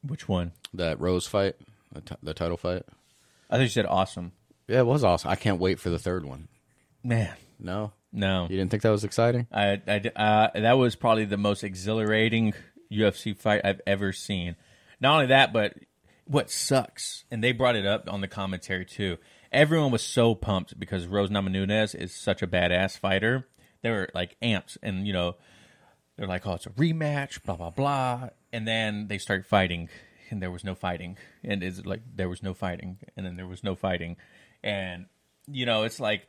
Which 0.06 0.28
one? 0.28 0.52
That 0.74 1.00
Rose 1.00 1.26
fight, 1.28 1.56
the, 1.92 2.02
t- 2.02 2.16
the 2.22 2.34
title 2.34 2.58
fight. 2.58 2.84
I 3.50 3.56
think 3.56 3.64
you 3.64 3.70
said 3.70 3.86
awesome. 3.86 4.34
Yeah, 4.68 4.80
it 4.80 4.86
was 4.86 5.04
awesome. 5.04 5.30
I 5.32 5.36
can't 5.36 5.60
wait 5.60 5.80
for 5.80 5.90
the 5.90 6.00
third 6.00 6.26
one. 6.26 6.48
Man, 7.04 7.34
No, 7.60 7.94
no. 8.12 8.48
you 8.50 8.58
didn't 8.58 8.72
think 8.72 8.84
that 8.84 8.90
was 8.90 9.04
exciting? 9.04 9.48
I, 9.52 9.82
I 9.88 10.12
uh, 10.16 10.60
that 10.60 10.78
was 10.78 10.96
probably 10.96 11.26
the 11.26 11.38
most 11.38 11.64
exhilarating 11.64 12.54
UFC 12.92 13.38
fight 13.38 13.62
I've 13.64 13.82
ever 13.88 14.12
seen. 14.12 14.56
Not 15.00 15.14
only 15.14 15.28
that, 15.28 15.54
but 15.54 15.76
what 16.26 16.50
sucks, 16.50 17.26
and 17.32 17.44
they 17.44 17.52
brought 17.52 17.76
it 17.76 17.86
up 17.86 18.12
on 18.12 18.22
the 18.22 18.28
commentary 18.28 18.86
too. 18.86 19.18
Everyone 19.52 19.92
was 19.92 20.04
so 20.04 20.36
pumped 20.36 20.80
because 20.80 21.08
Rose 21.08 21.30
Namajunas 21.30 21.96
is 21.96 22.14
such 22.14 22.42
a 22.42 22.48
badass 22.48 22.98
fighter. 22.98 23.48
They 23.82 23.90
were 23.90 24.10
like 24.14 24.38
amps, 24.42 24.78
and 24.82 25.08
you 25.08 25.14
know, 25.14 25.36
they're 26.16 26.28
like, 26.28 26.46
"Oh, 26.46 26.54
it's 26.54 26.68
a 26.68 26.72
rematch," 26.72 27.44
blah 27.44 27.56
blah 27.56 27.72
blah, 27.72 28.30
and 28.54 28.68
then 28.68 29.08
they 29.08 29.18
start 29.18 29.46
fighting, 29.46 29.90
and 30.30 30.42
there 30.42 30.52
was 30.52 30.64
no 30.64 30.76
fighting, 30.76 31.18
and 31.44 31.64
it's 31.64 31.86
like 31.86 32.02
there 32.16 32.30
was 32.30 32.44
no 32.44 32.54
fighting, 32.54 33.00
and 33.18 33.26
then 33.26 33.36
there 33.36 33.48
was 33.48 33.64
no 33.64 33.76
fighting, 33.76 34.18
and 34.64 35.08
you 35.48 35.66
know, 35.66 35.84
it's 35.84 36.00
like 36.00 36.28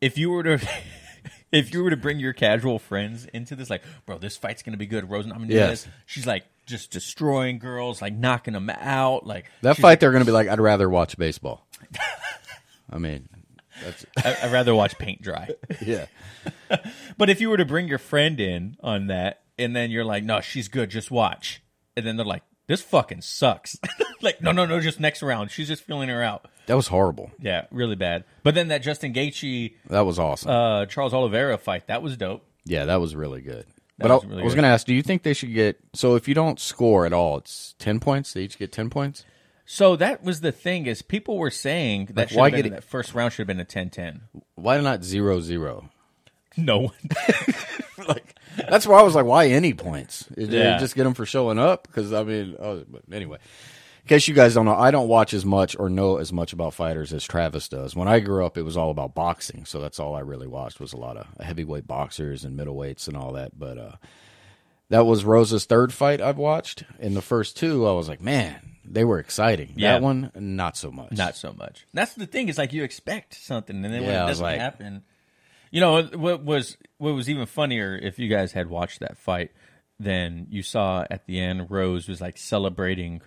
if 0.00 0.18
you 0.18 0.30
were 0.30 0.42
to 0.42 0.68
if 1.52 1.72
you 1.72 1.82
were 1.82 1.90
to 1.90 1.96
bring 1.96 2.18
your 2.18 2.32
casual 2.32 2.78
friends 2.78 3.26
into 3.26 3.56
this, 3.56 3.70
like, 3.70 3.82
bro, 4.04 4.18
this 4.18 4.36
fight's 4.36 4.62
gonna 4.62 4.76
be 4.76 4.86
good. 4.86 5.08
Rose 5.10 5.26
Namajunas, 5.26 5.48
Yes. 5.50 5.88
she's 6.06 6.26
like 6.26 6.44
just 6.66 6.90
destroying 6.90 7.58
girls, 7.58 8.02
like 8.02 8.12
knocking 8.14 8.54
them 8.54 8.68
out, 8.70 9.26
like 9.26 9.46
That 9.62 9.76
fight, 9.76 10.00
they're 10.00 10.10
going 10.10 10.22
to 10.24 10.26
be 10.26 10.32
like, 10.32 10.48
I'd 10.48 10.58
rather 10.58 10.90
watch 10.90 11.16
baseball. 11.16 11.64
I 12.90 12.98
mean, 12.98 13.28
that's 13.84 14.04
I'd 14.42 14.50
rather 14.52 14.74
watch 14.74 14.98
paint 14.98 15.22
dry. 15.22 15.48
yeah. 15.80 16.06
But 17.16 17.30
if 17.30 17.40
you 17.40 17.50
were 17.50 17.56
to 17.56 17.64
bring 17.64 17.86
your 17.86 17.98
friend 17.98 18.40
in 18.40 18.76
on 18.80 19.06
that, 19.06 19.42
and 19.58 19.76
then 19.76 19.92
you're 19.92 20.04
like, 20.04 20.24
no, 20.24 20.40
she's 20.40 20.66
good, 20.66 20.90
just 20.90 21.10
watch, 21.10 21.62
and 21.96 22.04
then 22.04 22.16
they're 22.16 22.26
like, 22.26 22.42
this 22.66 22.82
fucking 22.82 23.22
sucks. 23.22 23.76
like, 24.22 24.40
no, 24.42 24.52
no, 24.52 24.66
no, 24.66 24.80
just 24.80 25.00
next 25.00 25.22
round. 25.22 25.50
She's 25.50 25.68
just 25.68 25.82
feeling 25.84 26.08
her 26.08 26.22
out. 26.22 26.46
That 26.66 26.74
was 26.74 26.88
horrible. 26.88 27.30
Yeah, 27.38 27.66
really 27.70 27.94
bad. 27.96 28.24
But 28.42 28.54
then 28.54 28.68
that 28.68 28.82
Justin 28.82 29.12
Gaethje, 29.14 29.74
That 29.88 30.00
was 30.00 30.18
awesome. 30.18 30.50
uh, 30.50 30.86
Charles 30.86 31.14
Oliveira 31.14 31.58
fight, 31.58 31.86
that 31.86 32.02
was 32.02 32.16
dope. 32.16 32.44
yeah, 32.64 32.86
that 32.86 33.00
was 33.00 33.14
really 33.14 33.40
good. 33.40 33.66
But 33.98 34.10
was 34.10 34.24
I, 34.24 34.26
really 34.26 34.42
I 34.42 34.44
was 34.44 34.54
going 34.54 34.64
to 34.64 34.68
ask, 34.68 34.86
do 34.86 34.92
you 34.94 35.02
think 35.02 35.22
they 35.22 35.32
should 35.32 35.54
get 35.54 35.78
so 35.94 36.16
if 36.16 36.28
you 36.28 36.34
don't 36.34 36.60
score 36.60 37.06
at 37.06 37.12
all, 37.14 37.38
it's 37.38 37.74
ten 37.78 37.98
points? 38.00 38.32
They 38.34 38.42
each 38.42 38.58
get 38.58 38.70
ten 38.72 38.90
points. 38.90 39.24
So 39.64 39.96
that 39.96 40.22
was 40.22 40.42
the 40.42 40.52
thing 40.52 40.86
is 40.86 41.00
people 41.02 41.38
were 41.38 41.50
saying 41.50 42.06
that 42.12 42.30
Like, 42.30 42.36
why 42.38 42.50
get 42.50 42.66
it- 42.66 42.70
that 42.72 42.84
first 42.84 43.14
round 43.14 43.32
should 43.32 43.48
have 43.48 43.56
been 43.56 43.58
a 43.60 43.64
10-10. 43.64 44.20
Why 44.54 44.78
not 44.80 45.02
zero 45.02 45.40
zero? 45.40 45.88
No 46.56 46.78
one. 46.78 46.94
like 48.08 48.34
that's 48.56 48.86
why 48.86 48.98
I 48.98 49.02
was 49.02 49.14
like, 49.14 49.26
why 49.26 49.48
any 49.48 49.74
points? 49.74 50.24
Did 50.34 50.50
they 50.50 50.58
Yeah. 50.58 50.78
just 50.78 50.94
get 50.94 51.04
them 51.04 51.14
for 51.14 51.26
showing 51.26 51.58
up? 51.58 51.86
Because 51.86 52.12
I 52.12 52.22
mean, 52.24 52.56
oh, 52.58 52.84
but 52.88 53.02
anyway. 53.12 53.38
In 54.02 54.08
case 54.08 54.28
you 54.28 54.34
guys 54.34 54.54
don't 54.54 54.66
know, 54.66 54.76
I 54.76 54.92
don't 54.92 55.08
watch 55.08 55.34
as 55.34 55.44
much 55.44 55.76
or 55.76 55.90
know 55.90 56.18
as 56.18 56.32
much 56.32 56.52
about 56.52 56.74
fighters 56.74 57.12
as 57.12 57.24
Travis 57.24 57.68
does. 57.68 57.96
When 57.96 58.06
I 58.06 58.20
grew 58.20 58.46
up, 58.46 58.56
it 58.56 58.62
was 58.62 58.76
all 58.76 58.90
about 58.92 59.16
boxing, 59.16 59.64
so 59.64 59.80
that's 59.80 59.98
all 59.98 60.14
I 60.14 60.20
really 60.20 60.46
watched 60.46 60.78
was 60.78 60.92
a 60.92 60.96
lot 60.96 61.16
of 61.16 61.26
heavyweight 61.44 61.88
boxers 61.88 62.44
and 62.44 62.56
middleweights 62.56 63.08
and 63.08 63.16
all 63.16 63.32
that. 63.32 63.58
But 63.58 63.78
uh, 63.78 63.92
that 64.90 65.06
was 65.06 65.24
Rosa's 65.24 65.64
third 65.64 65.92
fight 65.92 66.20
I've 66.20 66.38
watched. 66.38 66.84
In 67.00 67.14
the 67.14 67.20
first 67.22 67.56
two, 67.56 67.84
I 67.84 67.92
was 67.94 68.08
like, 68.08 68.20
man, 68.22 68.76
they 68.84 69.04
were 69.04 69.18
exciting. 69.18 69.72
Yeah. 69.74 69.94
That 69.94 70.02
one, 70.02 70.30
not 70.36 70.76
so 70.76 70.92
much. 70.92 71.10
Not 71.10 71.36
so 71.36 71.52
much. 71.52 71.84
That's 71.92 72.14
the 72.14 72.26
thing 72.26 72.48
is 72.48 72.58
like 72.58 72.72
you 72.72 72.84
expect 72.84 73.34
something 73.34 73.74
and 73.74 73.84
then 73.92 74.02
when 74.02 74.04
Yeah, 74.04 74.20
I 74.22 74.24
it 74.26 74.28
doesn't 74.28 74.42
like- 74.44 74.60
happen. 74.60 75.02
You 75.70 75.80
know 75.80 76.02
what 76.04 76.42
was 76.44 76.76
what 76.98 77.12
was 77.14 77.28
even 77.28 77.46
funnier 77.46 77.96
if 77.96 78.18
you 78.18 78.28
guys 78.28 78.52
had 78.52 78.68
watched 78.68 79.00
that 79.00 79.18
fight 79.18 79.50
then 79.98 80.46
you 80.50 80.62
saw 80.62 81.04
at 81.10 81.26
the 81.26 81.40
end 81.40 81.70
Rose 81.70 82.06
was 82.08 82.20
like 82.20 82.36
celebrating 82.36 83.22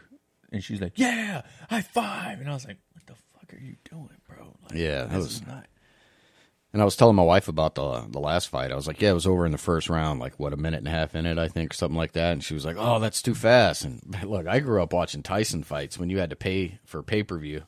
and 0.52 0.63
she's 0.63 0.80
like, 0.82 0.93
"Yeah, 0.97 1.41
high 1.69 1.82
five. 1.82 2.39
And 2.39 2.49
I 2.49 2.54
was 2.54 2.65
like, 2.65 2.78
"What 2.93 3.06
the 3.08 3.15
fuck 3.34 3.54
are 3.54 3.60
you 3.63 3.75
doing, 3.89 4.10
bro?" 4.28 4.56
Like, 4.63 4.78
Yeah, 4.80 5.06
that 5.06 5.17
was- 5.17 5.45
not 5.45 5.65
And 6.71 6.82
I 6.84 6.86
was 6.86 6.95
telling 6.95 7.15
my 7.15 7.23
wife 7.23 7.47
about 7.47 7.73
the 7.73 8.06
the 8.08 8.19
last 8.19 8.49
fight. 8.49 8.71
I 8.71 8.75
was 8.75 8.86
like, 8.88 9.02
"Yeah, 9.02 9.10
it 9.10 9.13
was 9.15 9.25
over 9.25 9.45
in 9.47 9.52
the 9.52 9.58
first 9.58 9.89
round, 9.89 10.19
like 10.19 10.39
what 10.39 10.54
a 10.54 10.58
minute 10.58 10.78
and 10.78 10.88
a 10.88 10.91
half 10.91 11.15
in 11.15 11.25
it, 11.25 11.39
I 11.39 11.47
think, 11.47 11.73
something 11.73 11.97
like 11.97 12.12
that." 12.13 12.34
And 12.34 12.43
she 12.43 12.54
was 12.54 12.65
like, 12.65 12.78
"Oh, 12.78 12.99
that's 12.99 13.23
too 13.23 13.34
fast." 13.34 13.84
And 13.84 14.02
look, 14.23 14.45
I 14.47 14.60
grew 14.60 14.82
up 14.84 14.93
watching 14.93 15.23
Tyson 15.23 15.63
fights 15.63 15.97
when 15.97 16.12
you 16.12 16.19
had 16.19 16.30
to 16.30 16.36
pay 16.36 16.78
for 16.86 17.02
pay 17.02 17.23
per 17.23 17.39
view, 17.39 17.63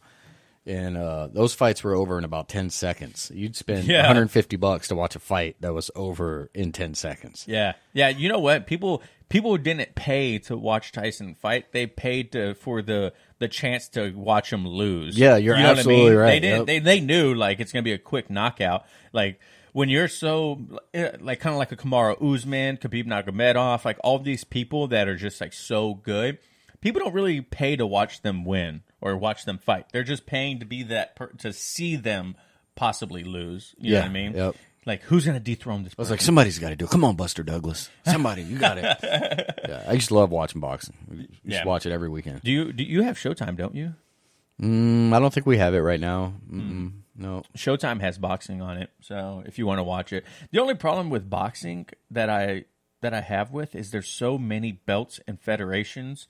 and 0.66 0.96
uh, 0.98 1.28
those 1.32 1.54
fights 1.54 1.84
were 1.84 1.96
over 1.96 2.18
in 2.18 2.24
about 2.24 2.48
ten 2.50 2.70
seconds. 2.70 3.32
You'd 3.34 3.56
spend 3.56 3.86
Yeah. 3.86 4.02
150 4.02 4.56
bucks 4.58 4.88
to 4.90 4.96
watch 4.96 5.16
a 5.16 5.20
fight 5.20 5.56
that 5.62 5.74
was 5.74 5.90
over 5.96 6.50
in 6.54 6.72
ten 6.72 6.94
seconds. 6.94 7.46
Yeah, 7.48 7.74
yeah. 7.94 8.10
You 8.10 8.30
know 8.30 8.40
what? 8.40 8.68
People 8.68 9.02
people 9.30 9.58
didn't 9.58 9.96
pay 9.96 10.38
to 10.40 10.56
watch 10.58 10.92
Tyson 10.92 11.36
fight. 11.36 11.72
They 11.72 11.88
paid 11.88 12.32
to 12.34 12.54
for 12.56 12.82
the 12.82 13.14
the 13.40 13.48
chance 13.48 13.88
to 13.90 14.12
watch 14.12 14.52
him 14.54 14.68
lose. 14.68 15.18
Yeah, 15.18 15.38
you're 15.38 15.56
You 15.56 15.64
know 15.64 15.70
what 15.70 15.78
I 15.78 15.80
absolutely 15.80 16.10
mean? 16.12 16.20
right. 16.20 16.30
They 16.30 16.40
didn't. 16.42 16.58
Yep. 16.60 16.68
They 16.68 16.80
they 16.80 17.00
knew 17.00 17.34
like 17.34 17.60
it's 17.60 17.72
gonna 17.72 17.82
be 17.84 17.94
a 17.94 17.98
quick 17.98 18.30
knockout. 18.30 18.86
Like 19.14 19.40
when 19.74 19.90
you're 19.90 20.08
so 20.10 20.60
eh, 20.94 21.12
like 21.22 21.40
kind 21.40 21.54
of 21.54 21.58
like 21.60 21.72
a 21.72 21.78
Kamaru 21.78 22.22
Usman, 22.36 22.78
Khabib 22.78 23.06
Nurmagomedov, 23.08 23.84
like 23.86 23.98
all 24.04 24.20
these 24.20 24.44
people 24.44 24.88
that 24.90 25.08
are 25.08 25.16
just 25.16 25.42
like 25.42 25.54
so 25.54 25.96
good. 25.96 26.38
People 26.82 27.00
don't 27.00 27.14
really 27.14 27.42
pay 27.42 27.76
to 27.76 27.86
watch 27.88 28.22
them 28.22 28.44
win 28.44 28.82
or 29.02 29.18
watch 29.18 29.46
them 29.46 29.58
fight. 29.58 29.88
They're 29.92 30.04
just 30.04 30.26
paying 30.26 30.60
to 30.60 30.66
be 30.66 30.84
that 30.84 31.16
per- 31.16 31.32
to 31.40 31.52
see 31.52 31.96
them 31.96 32.36
possibly 32.76 33.24
lose. 33.24 33.74
You 33.78 33.92
know 33.92 33.96
Yeah, 33.98 34.02
what 34.04 34.10
I 34.10 34.14
mean? 34.14 34.34
yep. 34.36 34.56
Like 34.86 35.04
who's 35.04 35.26
gonna 35.28 35.40
dethrone 35.40 35.84
this? 35.84 35.94
I 35.98 36.02
was 36.02 36.10
like, 36.10 36.22
somebody's 36.22 36.58
got 36.58 36.70
to 36.70 36.76
do 36.76 36.86
it. 36.86 36.92
Come 36.92 37.04
on, 37.04 37.16
Buster 37.16 37.44
Douglas. 37.44 37.90
Somebody, 38.06 38.42
you 38.42 38.58
got 38.58 38.80
it. 38.80 38.84
yeah, 39.70 39.84
I 39.88 39.96
just 39.96 40.10
love 40.12 40.32
watching 40.32 40.60
boxing. 40.60 40.96
Used 41.12 41.30
Yeah. 41.44 41.66
watch 41.66 41.86
it 41.86 41.92
every 41.92 42.10
weekend. 42.10 42.42
Do 42.42 42.52
you 42.52 42.74
do 42.74 42.84
you 42.84 43.04
have 43.04 43.16
Showtime? 43.18 43.56
Don't 43.58 43.76
you? 43.76 43.94
Mm, 44.60 45.14
I 45.14 45.20
don't 45.20 45.34
think 45.34 45.46
we 45.46 45.58
have 45.58 45.74
it 45.76 45.80
right 45.82 46.00
now. 46.00 46.34
Mm-mm, 46.52 46.92
no. 47.16 47.44
Showtime 47.58 48.02
has 48.02 48.18
boxing 48.18 48.62
on 48.62 48.78
it, 48.78 48.90
so 49.02 49.44
if 49.46 49.58
you 49.60 49.66
want 49.66 49.80
to 49.80 49.84
watch 49.84 50.14
it, 50.14 50.24
the 50.52 50.60
only 50.60 50.76
problem 50.76 51.10
with 51.10 51.30
boxing 51.30 51.88
that 52.10 52.30
I 52.30 52.66
that 53.02 53.14
I 53.14 53.22
have 53.22 53.52
with 53.52 53.76
is 53.76 53.92
there's 53.92 54.08
so 54.08 54.38
many 54.40 54.72
belts 54.72 55.20
and 55.28 55.40
federations 55.40 56.28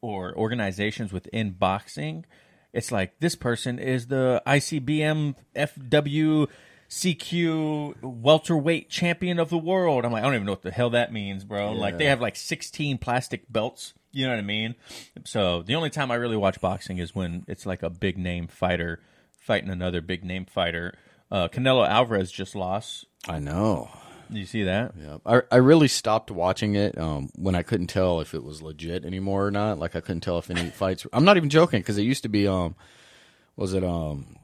or 0.00 0.36
organizations 0.36 1.12
within 1.12 1.52
boxing. 1.52 2.24
It's 2.72 2.90
like 2.90 3.18
this 3.20 3.34
person 3.34 3.78
is 3.78 4.06
the 4.06 4.42
ICBM 4.46 5.34
FW 5.54 6.48
CQ 6.88 8.02
welterweight 8.02 8.90
champion 8.90 9.38
of 9.38 9.50
the 9.50 9.58
world. 9.58 10.04
I'm 10.04 10.12
like, 10.12 10.22
I 10.22 10.26
don't 10.26 10.34
even 10.34 10.46
know 10.46 10.52
what 10.52 10.62
the 10.62 10.70
hell 10.70 10.90
that 10.90 11.12
means, 11.12 11.44
bro. 11.44 11.72
Like 11.72 11.98
they 11.98 12.06
have 12.06 12.20
like 12.20 12.36
16 12.36 12.98
plastic 12.98 13.50
belts. 13.50 13.94
You 14.10 14.26
know 14.26 14.32
what 14.32 14.40
I 14.40 14.42
mean? 14.42 14.74
So 15.24 15.62
the 15.62 15.74
only 15.74 15.88
time 15.88 16.10
I 16.10 16.16
really 16.16 16.36
watch 16.36 16.60
boxing 16.60 16.98
is 16.98 17.14
when 17.14 17.44
it's 17.48 17.64
like 17.64 17.82
a 17.82 17.88
big 17.90 18.18
name 18.18 18.46
fighter 18.46 19.00
fighting 19.42 19.70
another 19.70 20.00
big 20.00 20.24
name 20.24 20.44
fighter. 20.46 20.94
Uh, 21.30 21.48
Canelo 21.48 21.86
Alvarez 21.86 22.30
just 22.30 22.54
lost. 22.54 23.06
I 23.28 23.38
know. 23.38 23.90
You 24.32 24.46
see 24.46 24.62
that? 24.64 24.94
Yeah, 24.98 25.18
I 25.26 25.42
I 25.50 25.56
really 25.56 25.88
stopped 25.88 26.30
watching 26.30 26.74
it 26.74 26.96
um, 26.98 27.28
when 27.36 27.54
I 27.54 27.62
couldn't 27.62 27.86
tell 27.88 28.20
if 28.20 28.34
it 28.34 28.42
was 28.42 28.62
legit 28.62 29.04
anymore 29.04 29.46
or 29.46 29.50
not. 29.50 29.78
Like 29.78 29.94
I 29.96 30.00
couldn't 30.00 30.20
tell 30.22 30.38
if 30.38 30.50
any 30.50 30.70
fights. 30.82 31.06
I'm 31.12 31.24
not 31.24 31.36
even 31.36 31.50
joking 31.50 31.80
because 31.80 31.98
it 31.98 32.02
used 32.02 32.22
to 32.24 32.28
be 32.28 32.46
um, 32.48 32.74
was 33.56 33.74
it 33.74 33.84
um, 33.84 34.36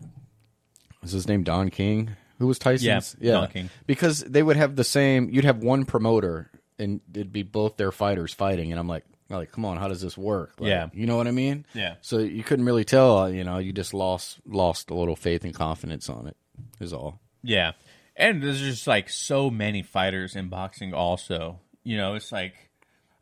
was 1.02 1.12
his 1.12 1.28
name 1.28 1.42
Don 1.42 1.70
King? 1.70 2.10
Who 2.38 2.46
was 2.46 2.58
Tyson's? 2.58 3.16
Yeah, 3.20 3.32
Don 3.32 3.48
King. 3.48 3.70
Because 3.86 4.20
they 4.20 4.42
would 4.42 4.56
have 4.56 4.76
the 4.76 4.84
same. 4.84 5.28
You'd 5.30 5.44
have 5.44 5.58
one 5.58 5.84
promoter 5.84 6.50
and 6.78 7.00
it'd 7.12 7.32
be 7.32 7.42
both 7.42 7.76
their 7.76 7.90
fighters 7.90 8.32
fighting, 8.34 8.70
and 8.70 8.78
I'm 8.80 8.88
like. 8.88 9.04
Like, 9.30 9.52
come 9.52 9.66
on, 9.66 9.76
how 9.76 9.88
does 9.88 10.00
this 10.00 10.16
work? 10.16 10.54
Like, 10.58 10.70
Yeah. 10.70 10.88
you 10.94 11.04
know 11.06 11.18
what 11.18 11.26
I 11.28 11.32
mean. 11.32 11.66
Yeah. 11.74 11.96
So 12.00 12.16
you 12.16 12.42
couldn't 12.42 12.64
really 12.64 12.86
tell. 12.86 13.18
uh, 13.18 13.26
You 13.26 13.44
know, 13.44 13.58
you 13.58 13.74
just 13.74 13.92
lost 13.92 14.38
lost 14.46 14.88
a 14.88 14.94
little 14.94 15.16
faith 15.16 15.44
and 15.44 15.52
confidence 15.54 16.08
on 16.08 16.28
it. 16.28 16.36
Is 16.80 16.94
all. 16.94 17.20
Yeah. 17.42 17.72
And 18.18 18.42
there's 18.42 18.60
just 18.60 18.86
like 18.86 19.08
so 19.08 19.48
many 19.48 19.82
fighters 19.82 20.36
in 20.36 20.48
boxing 20.48 20.92
also. 20.92 21.60
You 21.84 21.96
know, 21.96 22.14
it's 22.14 22.32
like 22.32 22.68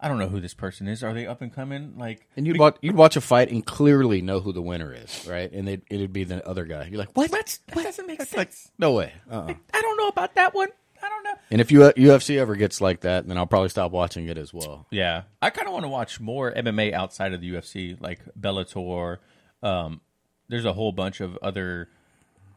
I 0.01 0.09
don't 0.09 0.19
know 0.19 0.29
who 0.29 0.41
this 0.41 0.55
person 0.55 0.89
is. 0.89 1.05
Are 1.05 1.13
they 1.13 1.27
up 1.27 1.43
and 1.43 1.53
coming? 1.53 1.95
Like 1.97 2.27
And 2.37 2.47
you'd 2.47 2.59
watch 2.59 2.77
you'd 2.81 2.97
watch 2.97 3.17
a 3.17 3.21
fight 3.21 3.51
and 3.51 3.65
clearly 3.65 4.23
know 4.23 4.41
who 4.41 4.53
the 4.53 4.63
winner 4.63 4.93
is, 4.93 5.27
right? 5.29 5.53
And 5.53 5.69
they'd, 5.69 5.83
it'd 5.91 6.13
be 6.13 6.25
the 6.25 6.47
other 6.49 6.65
guy. 6.65 6.89
You're 6.91 6.99
like, 6.99 7.15
what? 7.15 7.31
what? 7.31 7.59
That 7.69 7.85
doesn't 7.85 8.07
make 8.07 8.23
sense. 8.23 8.71
No 8.79 8.93
way. 8.93 9.13
Uh-uh. 9.31 9.55
I 9.75 9.83
don't 9.83 9.97
know 9.99 10.09
about 10.09 10.35
that 10.35 10.55
one. 10.55 10.69
I 11.03 11.09
don't 11.09 11.25
know. 11.25 11.35
And 11.51 11.61
if 11.61 11.71
you, 11.71 11.81
UFC 11.81 12.39
ever 12.39 12.57
gets 12.57 12.81
like 12.81 13.01
that, 13.01 13.29
then 13.29 13.37
I'll 13.37 13.47
probably 13.47 13.69
stop 13.69 13.93
watching 13.93 14.27
it 14.29 14.39
as 14.39 14.53
well. 14.53 14.87
Yeah, 14.91 15.23
I 15.43 15.51
kind 15.51 15.69
of 15.69 15.75
want 15.75 15.85
to 15.85 15.89
watch 15.89 16.21
more 16.21 16.51
MMA 16.53 16.95
outside 16.95 17.35
of 17.35 17.43
the 17.43 17.53
UFC, 17.53 18.01
like 18.01 18.21
Bellator. 18.39 19.19
Um, 19.63 20.01
there's 20.49 20.65
a 20.65 20.73
whole 20.73 20.93
bunch 20.93 21.21
of 21.21 21.37
other 21.43 21.89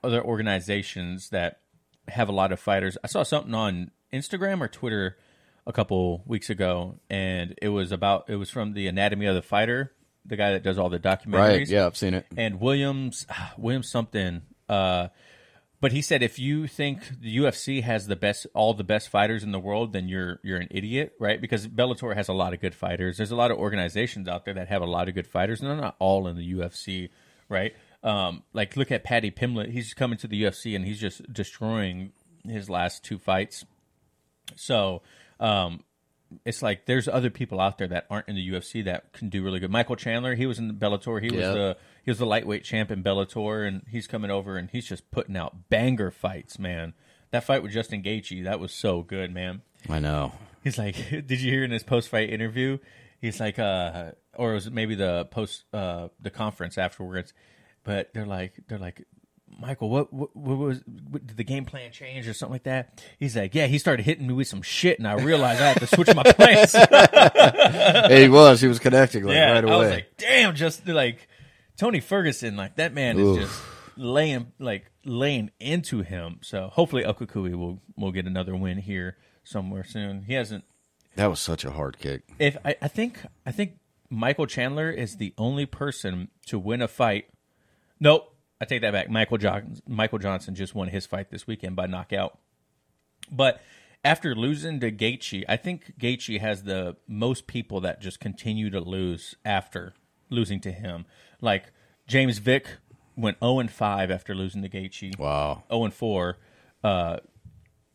other 0.03 0.23
organizations 0.23 1.29
that 1.29 1.59
have 2.09 2.29
a 2.29 2.31
lot 2.31 2.51
of 2.51 2.59
fighters. 2.59 2.97
I 3.03 3.07
saw 3.07 3.23
something 3.23 3.53
on 3.53 3.91
Instagram 4.13 4.61
or 4.61 4.67
Twitter 4.67 5.17
a 5.65 5.73
couple 5.73 6.23
weeks 6.25 6.49
ago, 6.49 6.99
and 7.09 7.55
it 7.61 7.69
was 7.69 7.91
about 7.91 8.29
it 8.29 8.35
was 8.35 8.49
from 8.49 8.73
the 8.73 8.87
Anatomy 8.87 9.25
of 9.27 9.35
the 9.35 9.41
Fighter, 9.41 9.91
the 10.25 10.35
guy 10.35 10.51
that 10.51 10.63
does 10.63 10.77
all 10.77 10.89
the 10.89 10.99
documentaries. 10.99 11.57
Right? 11.57 11.67
Yeah, 11.67 11.85
I've 11.85 11.97
seen 11.97 12.13
it. 12.13 12.25
and 12.37 12.59
Williams 12.59 13.25
Williams 13.57 13.89
something 13.89 14.41
uh 14.67 15.07
but 15.81 15.93
he 15.93 16.01
said 16.01 16.21
if 16.21 16.37
you 16.37 16.67
think 16.67 17.21
the 17.21 17.37
UFC 17.37 17.81
has 17.81 18.07
the 18.07 18.15
best, 18.17 18.45
all 18.53 18.73
the 18.73 18.83
best 18.83 19.07
fighters 19.09 19.43
in 19.43 19.51
the 19.51 19.59
world, 19.59 19.93
then 19.93 20.09
you're 20.09 20.39
you're 20.43 20.57
an 20.57 20.67
idiot, 20.71 21.13
right? 21.19 21.39
Because 21.39 21.67
Bellator 21.67 22.13
has 22.15 22.27
a 22.27 22.33
lot 22.33 22.53
of 22.53 22.59
good 22.59 22.75
fighters. 22.75 23.17
There's 23.17 23.31
a 23.31 23.35
lot 23.35 23.49
of 23.49 23.57
organizations 23.57 24.27
out 24.27 24.43
there 24.43 24.53
that 24.55 24.67
have 24.67 24.81
a 24.81 24.85
lot 24.85 25.07
of 25.07 25.15
good 25.15 25.27
fighters, 25.27 25.61
and 25.61 25.69
they're 25.69 25.77
not 25.77 25.95
all 25.99 26.27
in 26.27 26.35
the 26.35 26.53
UFC, 26.53 27.09
right? 27.47 27.73
Um, 28.03 28.43
like 28.53 28.77
look 28.77 28.91
at 28.91 29.03
Paddy 29.03 29.31
Pimblett. 29.31 29.71
He's 29.71 29.93
coming 29.93 30.17
to 30.19 30.27
the 30.27 30.43
UFC 30.43 30.75
and 30.75 30.85
he's 30.85 30.99
just 30.99 31.31
destroying 31.31 32.13
his 32.45 32.69
last 32.69 33.03
two 33.03 33.17
fights. 33.19 33.65
So 34.55 35.01
um, 35.39 35.83
it's 36.45 36.61
like 36.61 36.85
there's 36.85 37.07
other 37.07 37.29
people 37.29 37.59
out 37.59 37.77
there 37.77 37.87
that 37.87 38.05
aren't 38.09 38.27
in 38.27 38.35
the 38.35 38.49
UFC 38.49 38.83
that 38.85 39.13
can 39.13 39.29
do 39.29 39.43
really 39.43 39.59
good. 39.59 39.71
Michael 39.71 39.95
Chandler, 39.95 40.35
he 40.35 40.45
was 40.45 40.59
in 40.59 40.73
Bellator. 40.75 41.21
He 41.21 41.29
was 41.29 41.45
the 41.45 41.77
he 42.03 42.11
was 42.11 42.19
the 42.19 42.25
lightweight 42.25 42.63
champ 42.63 42.91
in 42.91 43.03
Bellator, 43.03 43.67
and 43.67 43.83
he's 43.89 44.07
coming 44.07 44.31
over 44.31 44.57
and 44.57 44.69
he's 44.69 44.87
just 44.87 45.09
putting 45.11 45.35
out 45.35 45.69
banger 45.69 46.11
fights, 46.11 46.59
man. 46.59 46.93
That 47.31 47.43
fight 47.43 47.61
with 47.61 47.71
Justin 47.71 48.01
Gaethje, 48.01 48.43
that 48.45 48.59
was 48.59 48.71
so 48.71 49.03
good, 49.03 49.31
man. 49.31 49.61
I 49.87 49.99
know. 49.99 50.33
He's 50.63 50.77
like, 50.77 50.95
did 51.09 51.41
you 51.41 51.51
hear 51.51 51.63
in 51.63 51.71
his 51.71 51.83
post 51.83 52.09
fight 52.09 52.29
interview? 52.29 52.79
He's 53.21 53.39
like, 53.39 53.59
uh, 53.59 54.11
or 54.35 54.53
was 54.53 54.67
it 54.67 54.73
maybe 54.73 54.95
the 54.95 55.25
post 55.25 55.65
uh 55.73 56.09
the 56.19 56.29
conference 56.29 56.77
afterwards? 56.77 57.33
But 57.83 58.13
they're 58.13 58.25
like, 58.25 58.53
they're 58.67 58.79
like, 58.79 59.05
Michael, 59.59 59.89
what 59.89 60.13
what, 60.13 60.35
what 60.35 60.57
was 60.57 60.81
what, 61.09 61.25
did 61.25 61.37
the 61.37 61.43
game 61.43 61.65
plan 61.65 61.91
change 61.91 62.27
or 62.27 62.33
something 62.33 62.53
like 62.53 62.63
that? 62.63 63.03
He's 63.19 63.35
like, 63.35 63.55
yeah, 63.55 63.67
he 63.67 63.77
started 63.77 64.03
hitting 64.03 64.27
me 64.27 64.33
with 64.33 64.47
some 64.47 64.61
shit, 64.61 64.99
and 64.99 65.07
I 65.07 65.15
realized 65.15 65.61
I 65.61 65.69
had 65.69 65.79
to 65.79 65.87
switch 65.87 66.13
my 66.15 66.23
plans. 66.23 66.75
He 68.09 68.27
was. 68.29 68.61
He 68.61 68.67
was 68.67 68.79
connecting 68.79 69.23
like 69.23 69.35
yeah, 69.35 69.51
right 69.51 69.63
away. 69.63 69.73
I 69.73 69.77
was 69.77 69.89
like, 69.89 70.17
damn, 70.17 70.55
just 70.55 70.87
like 70.87 71.27
Tony 71.77 71.99
Ferguson, 71.99 72.55
like 72.55 72.75
that 72.75 72.93
man 72.93 73.19
is 73.19 73.37
just 73.37 73.61
laying 73.97 74.51
like 74.59 74.91
laying 75.05 75.51
into 75.59 76.01
him. 76.01 76.39
So 76.41 76.69
hopefully 76.71 77.03
El 77.03 77.13
Cucuy 77.13 77.55
will 77.55 77.81
will 77.97 78.11
get 78.11 78.25
another 78.25 78.55
win 78.55 78.77
here 78.77 79.17
somewhere 79.43 79.83
soon. 79.83 80.23
He 80.23 80.33
hasn't 80.33 80.63
that 81.15 81.27
was 81.27 81.39
such 81.39 81.65
a 81.65 81.71
hard 81.71 81.99
kick. 81.99 82.23
if 82.39 82.57
I, 82.63 82.75
I 82.81 82.87
think 82.87 83.19
I 83.45 83.51
think 83.51 83.73
Michael 84.09 84.45
Chandler 84.47 84.89
is 84.89 85.17
the 85.17 85.33
only 85.37 85.65
person 85.65 86.29
to 86.47 86.57
win 86.57 86.81
a 86.81 86.87
fight. 86.87 87.25
Nope, 87.99 88.33
I 88.61 88.65
take 88.65 88.81
that 88.81 88.91
back. 88.91 89.09
Michael 89.09 89.37
Johnson, 89.37 89.81
Michael 89.87 90.19
Johnson 90.19 90.55
just 90.55 90.75
won 90.75 90.89
his 90.89 91.05
fight 91.05 91.31
this 91.31 91.47
weekend 91.47 91.75
by 91.75 91.87
knockout. 91.87 92.37
But 93.31 93.61
after 94.03 94.33
losing 94.33 94.79
to 94.79 94.91
Gaethje, 94.91 95.43
I 95.47 95.57
think 95.57 95.93
Gaethje 95.99 96.39
has 96.39 96.63
the 96.63 96.95
most 97.07 97.47
people 97.47 97.81
that 97.81 98.01
just 98.01 98.19
continue 98.19 98.69
to 98.69 98.79
lose 98.79 99.35
after 99.43 99.93
losing 100.29 100.59
to 100.61 100.71
him. 100.71 101.05
Like 101.41 101.71
James 102.07 102.37
Vick 102.37 102.77
went 103.15 103.37
0 103.39 103.59
and 103.59 103.71
5 103.71 104.11
after 104.11 104.33
losing 104.33 104.61
to 104.61 104.69
Gaethje. 104.69 105.19
Wow. 105.19 105.63
0 105.69 105.85
and 105.85 105.93
4. 105.93 106.37
Uh, 106.83 107.17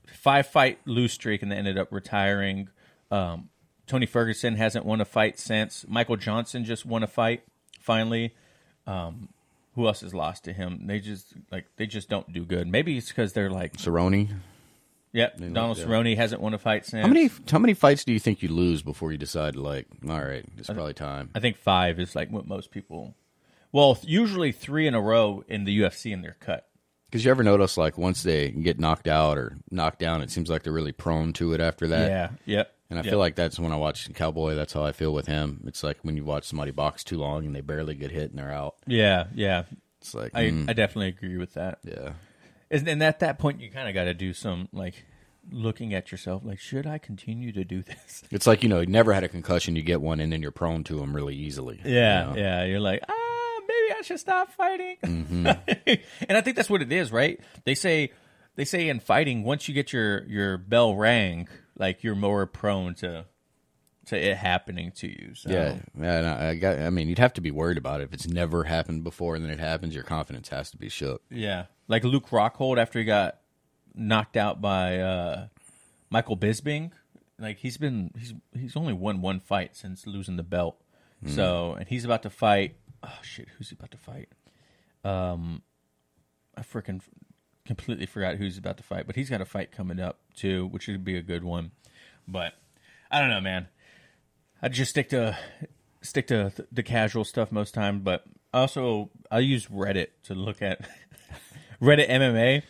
five 0.06 0.46
fight 0.46 0.78
lose 0.84 1.12
streak 1.12 1.42
and 1.42 1.50
then 1.50 1.58
ended 1.58 1.78
up 1.78 1.90
retiring. 1.90 2.68
Um, 3.10 3.48
Tony 3.86 4.06
Ferguson 4.06 4.56
hasn't 4.56 4.84
won 4.84 5.00
a 5.00 5.04
fight 5.04 5.38
since. 5.38 5.84
Michael 5.88 6.16
Johnson 6.16 6.64
just 6.64 6.86
won 6.86 7.02
a 7.02 7.06
fight 7.06 7.42
finally. 7.80 8.34
Um, 8.86 9.30
who 9.74 9.86
else 9.86 10.00
has 10.00 10.14
lost 10.14 10.44
to 10.44 10.52
him? 10.52 10.86
They 10.86 11.00
just 11.00 11.34
like 11.50 11.66
they 11.76 11.86
just 11.86 12.08
don't 12.08 12.30
do 12.32 12.44
good. 12.44 12.66
Maybe 12.66 12.96
it's 12.96 13.08
because 13.08 13.32
they're 13.32 13.50
like, 13.50 13.76
Cerrone. 13.76 14.36
yep. 15.12 15.38
Donald 15.38 15.78
yeah. 15.78 15.84
Cerrone 15.84 16.16
hasn't 16.16 16.40
won 16.40 16.54
a 16.54 16.58
fight 16.58 16.86
since. 16.86 17.02
How 17.02 17.12
many 17.12 17.30
how 17.50 17.58
many 17.58 17.74
fights 17.74 18.04
do 18.04 18.12
you 18.12 18.18
think 18.18 18.42
you 18.42 18.48
lose 18.48 18.82
before 18.82 19.12
you 19.12 19.18
decide 19.18 19.56
like, 19.56 19.86
all 20.08 20.20
right, 20.20 20.44
it's 20.56 20.68
probably 20.68 20.94
time? 20.94 21.30
I 21.34 21.40
think 21.40 21.56
five 21.56 21.98
is 21.98 22.14
like 22.14 22.30
what 22.30 22.46
most 22.46 22.70
people. 22.70 23.14
Well, 23.72 23.98
usually 24.02 24.52
three 24.52 24.86
in 24.86 24.94
a 24.94 25.00
row 25.00 25.42
in 25.48 25.64
the 25.64 25.80
UFC 25.80 26.14
and 26.14 26.22
they're 26.22 26.36
cut. 26.38 26.68
Because 27.10 27.24
you 27.24 27.30
ever 27.30 27.42
notice 27.42 27.76
like 27.76 27.98
once 27.98 28.22
they 28.22 28.50
get 28.50 28.78
knocked 28.78 29.08
out 29.08 29.36
or 29.38 29.56
knocked 29.70 29.98
down, 29.98 30.22
it 30.22 30.30
seems 30.30 30.48
like 30.48 30.62
they're 30.62 30.72
really 30.72 30.92
prone 30.92 31.32
to 31.34 31.52
it 31.52 31.60
after 31.60 31.88
that. 31.88 32.08
yeah. 32.08 32.28
Yep. 32.46 32.72
And 32.90 32.98
I 32.98 33.02
Yep. 33.02 33.10
feel 33.10 33.18
like 33.18 33.34
that's 33.34 33.58
when 33.58 33.72
I 33.72 33.76
watch 33.76 34.12
Cowboy. 34.14 34.54
That's 34.54 34.72
how 34.72 34.84
I 34.84 34.92
feel 34.92 35.12
with 35.14 35.26
him. 35.26 35.62
It's 35.66 35.82
like 35.82 35.98
when 36.02 36.16
you 36.16 36.24
watch 36.24 36.44
somebody 36.44 36.70
box 36.70 37.02
too 37.02 37.16
long 37.18 37.46
and 37.46 37.54
they 37.54 37.60
barely 37.62 37.94
get 37.94 38.10
hit 38.10 38.30
and 38.30 38.38
they're 38.38 38.52
out. 38.52 38.76
Yeah. 38.86 39.24
Yeah. 39.34 39.64
It's 40.00 40.14
like, 40.14 40.32
I, 40.34 40.44
mm, 40.50 40.68
I 40.68 40.74
definitely 40.74 41.08
agree 41.08 41.38
with 41.38 41.54
that. 41.54 41.78
yeah, 41.82 42.12
And 42.70 42.86
and 42.86 43.02
at 43.02 43.20
that 43.20 43.38
point, 43.38 43.60
you 43.60 43.70
kind 43.70 43.88
of 43.88 43.94
got 43.94 44.04
to 44.04 44.12
do 44.14 44.34
some 44.34 44.68
like 44.72 45.04
looking 45.50 45.94
at 45.94 46.12
yourself, 46.12 46.42
like, 46.44 46.58
should 46.58 46.86
I 46.86 46.98
continue 46.98 47.52
to 47.52 47.64
do 47.64 47.82
this? 47.82 48.22
it's 48.30 48.46
like 48.46 48.62
you 48.62 48.68
know, 48.68 48.80
you 48.80 48.86
never 48.86 49.14
had 49.14 49.24
a 49.24 49.28
concussion, 49.28 49.76
you 49.76 49.82
get 49.82 50.02
one, 50.02 50.20
and 50.20 50.30
then 50.30 50.42
you're 50.42 50.50
prone 50.50 50.84
to 50.84 50.96
them 50.96 51.16
really 51.16 51.34
easily. 51.34 51.80
Yeah, 51.84 52.28
you 52.30 52.34
know? 52.36 52.40
yeah. 52.42 52.64
You're 52.64 52.80
like, 52.80 53.00
ah, 53.08 53.60
maybe 53.66 53.98
I 53.98 54.02
should 54.02 54.20
stop 54.20 54.52
fighting. 54.52 54.96
Mm-hmm. 55.02 55.46
and 56.28 56.36
I 56.36 56.40
think 56.42 56.56
that's 56.56 56.68
what 56.70 56.82
it 56.82 56.92
is, 56.92 57.10
right? 57.10 57.40
They 57.64 57.74
say 57.74 58.12
they 58.56 58.66
say 58.66 58.88
in 58.90 59.00
fighting, 59.00 59.42
once 59.42 59.68
you 59.68 59.74
get 59.74 59.90
your 59.92 60.24
your 60.26 60.58
bell 60.58 60.94
rang, 60.94 61.48
like 61.76 62.02
you're 62.04 62.14
more 62.14 62.46
prone 62.46 62.94
to 62.96 63.26
to 64.06 64.16
it 64.16 64.36
happening 64.36 64.92
to 64.92 65.08
you. 65.08 65.34
So. 65.34 65.50
Yeah. 65.50 65.76
And 65.98 66.26
I, 66.26 66.54
got. 66.54 66.78
I 66.78 66.90
mean, 66.90 67.08
you'd 67.08 67.18
have 67.18 67.32
to 67.34 67.40
be 67.40 67.50
worried 67.50 67.78
about 67.78 68.00
it 68.00 68.04
if 68.04 68.12
it's 68.12 68.28
never 68.28 68.64
happened 68.64 69.04
before, 69.04 69.34
and 69.34 69.44
then 69.44 69.50
it 69.50 69.60
happens. 69.60 69.94
Your 69.94 70.04
confidence 70.04 70.48
has 70.50 70.70
to 70.72 70.76
be 70.76 70.88
shook. 70.88 71.22
Yeah, 71.30 71.66
like 71.88 72.04
Luke 72.04 72.28
Rockhold 72.28 72.78
after 72.78 72.98
he 72.98 73.04
got 73.04 73.38
knocked 73.94 74.36
out 74.36 74.60
by 74.60 74.98
uh, 74.98 75.46
Michael 76.10 76.36
Bisping. 76.36 76.92
Like 77.38 77.58
he's 77.58 77.76
been 77.76 78.10
he's 78.18 78.34
he's 78.52 78.76
only 78.76 78.92
won 78.92 79.20
one 79.20 79.40
fight 79.40 79.74
since 79.76 80.06
losing 80.06 80.36
the 80.36 80.42
belt. 80.42 80.80
So 81.26 81.72
and 81.72 81.88
he's 81.88 82.04
about 82.04 82.24
to 82.24 82.30
fight. 82.30 82.76
Oh 83.02 83.18
shit, 83.22 83.48
who's 83.56 83.70
he 83.70 83.76
about 83.78 83.92
to 83.92 83.96
fight? 83.96 84.28
Um, 85.04 85.62
I 86.54 86.60
freaking 86.60 87.00
completely 87.66 88.06
forgot 88.06 88.36
who's 88.36 88.58
about 88.58 88.76
to 88.76 88.82
fight, 88.82 89.06
but 89.06 89.16
he's 89.16 89.30
got 89.30 89.40
a 89.40 89.44
fight 89.46 89.72
coming 89.72 90.00
up 90.00 90.18
too, 90.34 90.66
which 90.66 90.86
would 90.88 91.04
be 91.04 91.16
a 91.16 91.22
good 91.22 91.44
one. 91.44 91.70
But 92.28 92.54
I 93.10 93.20
don't 93.20 93.30
know, 93.30 93.40
man. 93.40 93.68
I 94.62 94.68
just 94.68 94.90
stick 94.90 95.08
to 95.10 95.36
stick 96.02 96.26
to 96.28 96.50
th- 96.50 96.68
the 96.70 96.82
casual 96.82 97.24
stuff 97.24 97.50
most 97.52 97.74
time, 97.74 98.00
but 98.00 98.24
also 98.52 99.10
I 99.30 99.40
use 99.40 99.66
Reddit 99.66 100.08
to 100.24 100.34
look 100.34 100.62
at 100.62 100.80
Reddit 101.82 102.08
MMA. 102.08 102.62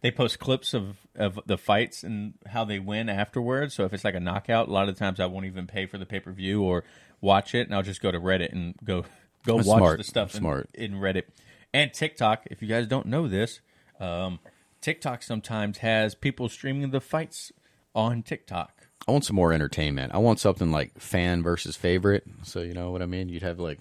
They 0.00 0.10
post 0.10 0.38
clips 0.40 0.74
of, 0.74 0.96
of 1.14 1.38
the 1.46 1.56
fights 1.56 2.02
and 2.02 2.34
how 2.46 2.64
they 2.64 2.80
win 2.80 3.08
afterwards. 3.08 3.74
So 3.74 3.84
if 3.84 3.92
it's 3.92 4.04
like 4.04 4.16
a 4.16 4.20
knockout, 4.20 4.68
a 4.68 4.72
lot 4.72 4.88
of 4.88 4.94
the 4.94 4.98
times 4.98 5.20
I 5.20 5.26
won't 5.26 5.46
even 5.46 5.66
pay 5.68 5.86
for 5.86 5.96
the 5.96 6.06
pay 6.06 6.18
per 6.20 6.32
view 6.32 6.62
or 6.62 6.82
watch 7.20 7.54
it, 7.54 7.68
and 7.68 7.74
I'll 7.74 7.82
just 7.82 8.02
go 8.02 8.10
to 8.10 8.18
Reddit 8.18 8.50
and 8.52 8.74
go 8.84 9.04
go 9.46 9.56
That's 9.56 9.68
watch 9.68 9.78
smart. 9.78 9.98
the 9.98 10.04
stuff 10.04 10.34
in, 10.34 10.40
Smart. 10.40 10.70
in 10.74 10.92
Reddit 10.94 11.24
and 11.72 11.92
TikTok. 11.92 12.44
If 12.50 12.62
you 12.62 12.68
guys 12.68 12.86
don't 12.86 13.06
know 13.06 13.28
this, 13.28 13.60
um, 14.02 14.40
TikTok 14.80 15.22
sometimes 15.22 15.78
has 15.78 16.14
people 16.14 16.48
streaming 16.48 16.90
the 16.90 17.00
fights 17.00 17.52
on 17.94 18.22
TikTok. 18.22 18.88
I 19.06 19.12
want 19.12 19.24
some 19.24 19.36
more 19.36 19.52
entertainment. 19.52 20.14
I 20.14 20.18
want 20.18 20.38
something 20.38 20.70
like 20.70 20.98
fan 20.98 21.42
versus 21.42 21.76
favorite. 21.76 22.24
So 22.42 22.60
you 22.60 22.74
know 22.74 22.90
what 22.90 23.02
I 23.02 23.06
mean. 23.06 23.28
You'd 23.28 23.42
have 23.42 23.58
like 23.58 23.78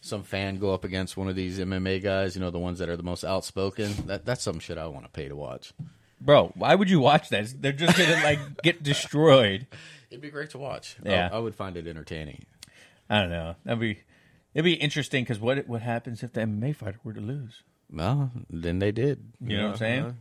some 0.00 0.22
fan 0.22 0.58
go 0.58 0.72
up 0.72 0.84
against 0.84 1.16
one 1.16 1.28
of 1.28 1.36
these 1.36 1.58
MMA 1.58 2.02
guys. 2.02 2.34
You 2.34 2.40
know 2.40 2.50
the 2.50 2.58
ones 2.58 2.78
that 2.78 2.88
are 2.88 2.96
the 2.96 3.02
most 3.02 3.24
outspoken. 3.24 3.92
That 4.06 4.24
that's 4.24 4.42
some 4.42 4.58
shit 4.58 4.78
I 4.78 4.86
want 4.86 5.04
to 5.04 5.10
pay 5.10 5.28
to 5.28 5.36
watch. 5.36 5.72
Bro, 6.20 6.52
why 6.54 6.74
would 6.74 6.88
you 6.90 7.00
watch 7.00 7.28
that? 7.28 7.52
They're 7.60 7.72
just 7.72 7.96
gonna 7.96 8.22
like 8.24 8.62
get 8.62 8.82
destroyed. 8.82 9.66
It'd 10.10 10.22
be 10.22 10.30
great 10.30 10.50
to 10.50 10.58
watch. 10.58 10.96
Yeah. 11.04 11.28
I, 11.30 11.36
I 11.36 11.38
would 11.38 11.54
find 11.54 11.76
it 11.76 11.86
entertaining. 11.86 12.44
I 13.10 13.20
don't 13.20 13.30
know. 13.30 13.56
That'd 13.64 13.80
be 13.80 14.00
it'd 14.54 14.64
be 14.64 14.74
interesting 14.74 15.24
because 15.24 15.38
what 15.38 15.68
what 15.68 15.82
happens 15.82 16.22
if 16.22 16.32
the 16.32 16.40
MMA 16.40 16.74
fighter 16.74 16.98
were 17.04 17.12
to 17.12 17.20
lose? 17.20 17.62
Well, 17.92 18.30
then 18.50 18.78
they 18.78 18.92
did. 18.92 19.32
You 19.40 19.56
know 19.56 19.64
what 19.64 19.72
I'm 19.72 19.78
saying? 19.78 20.16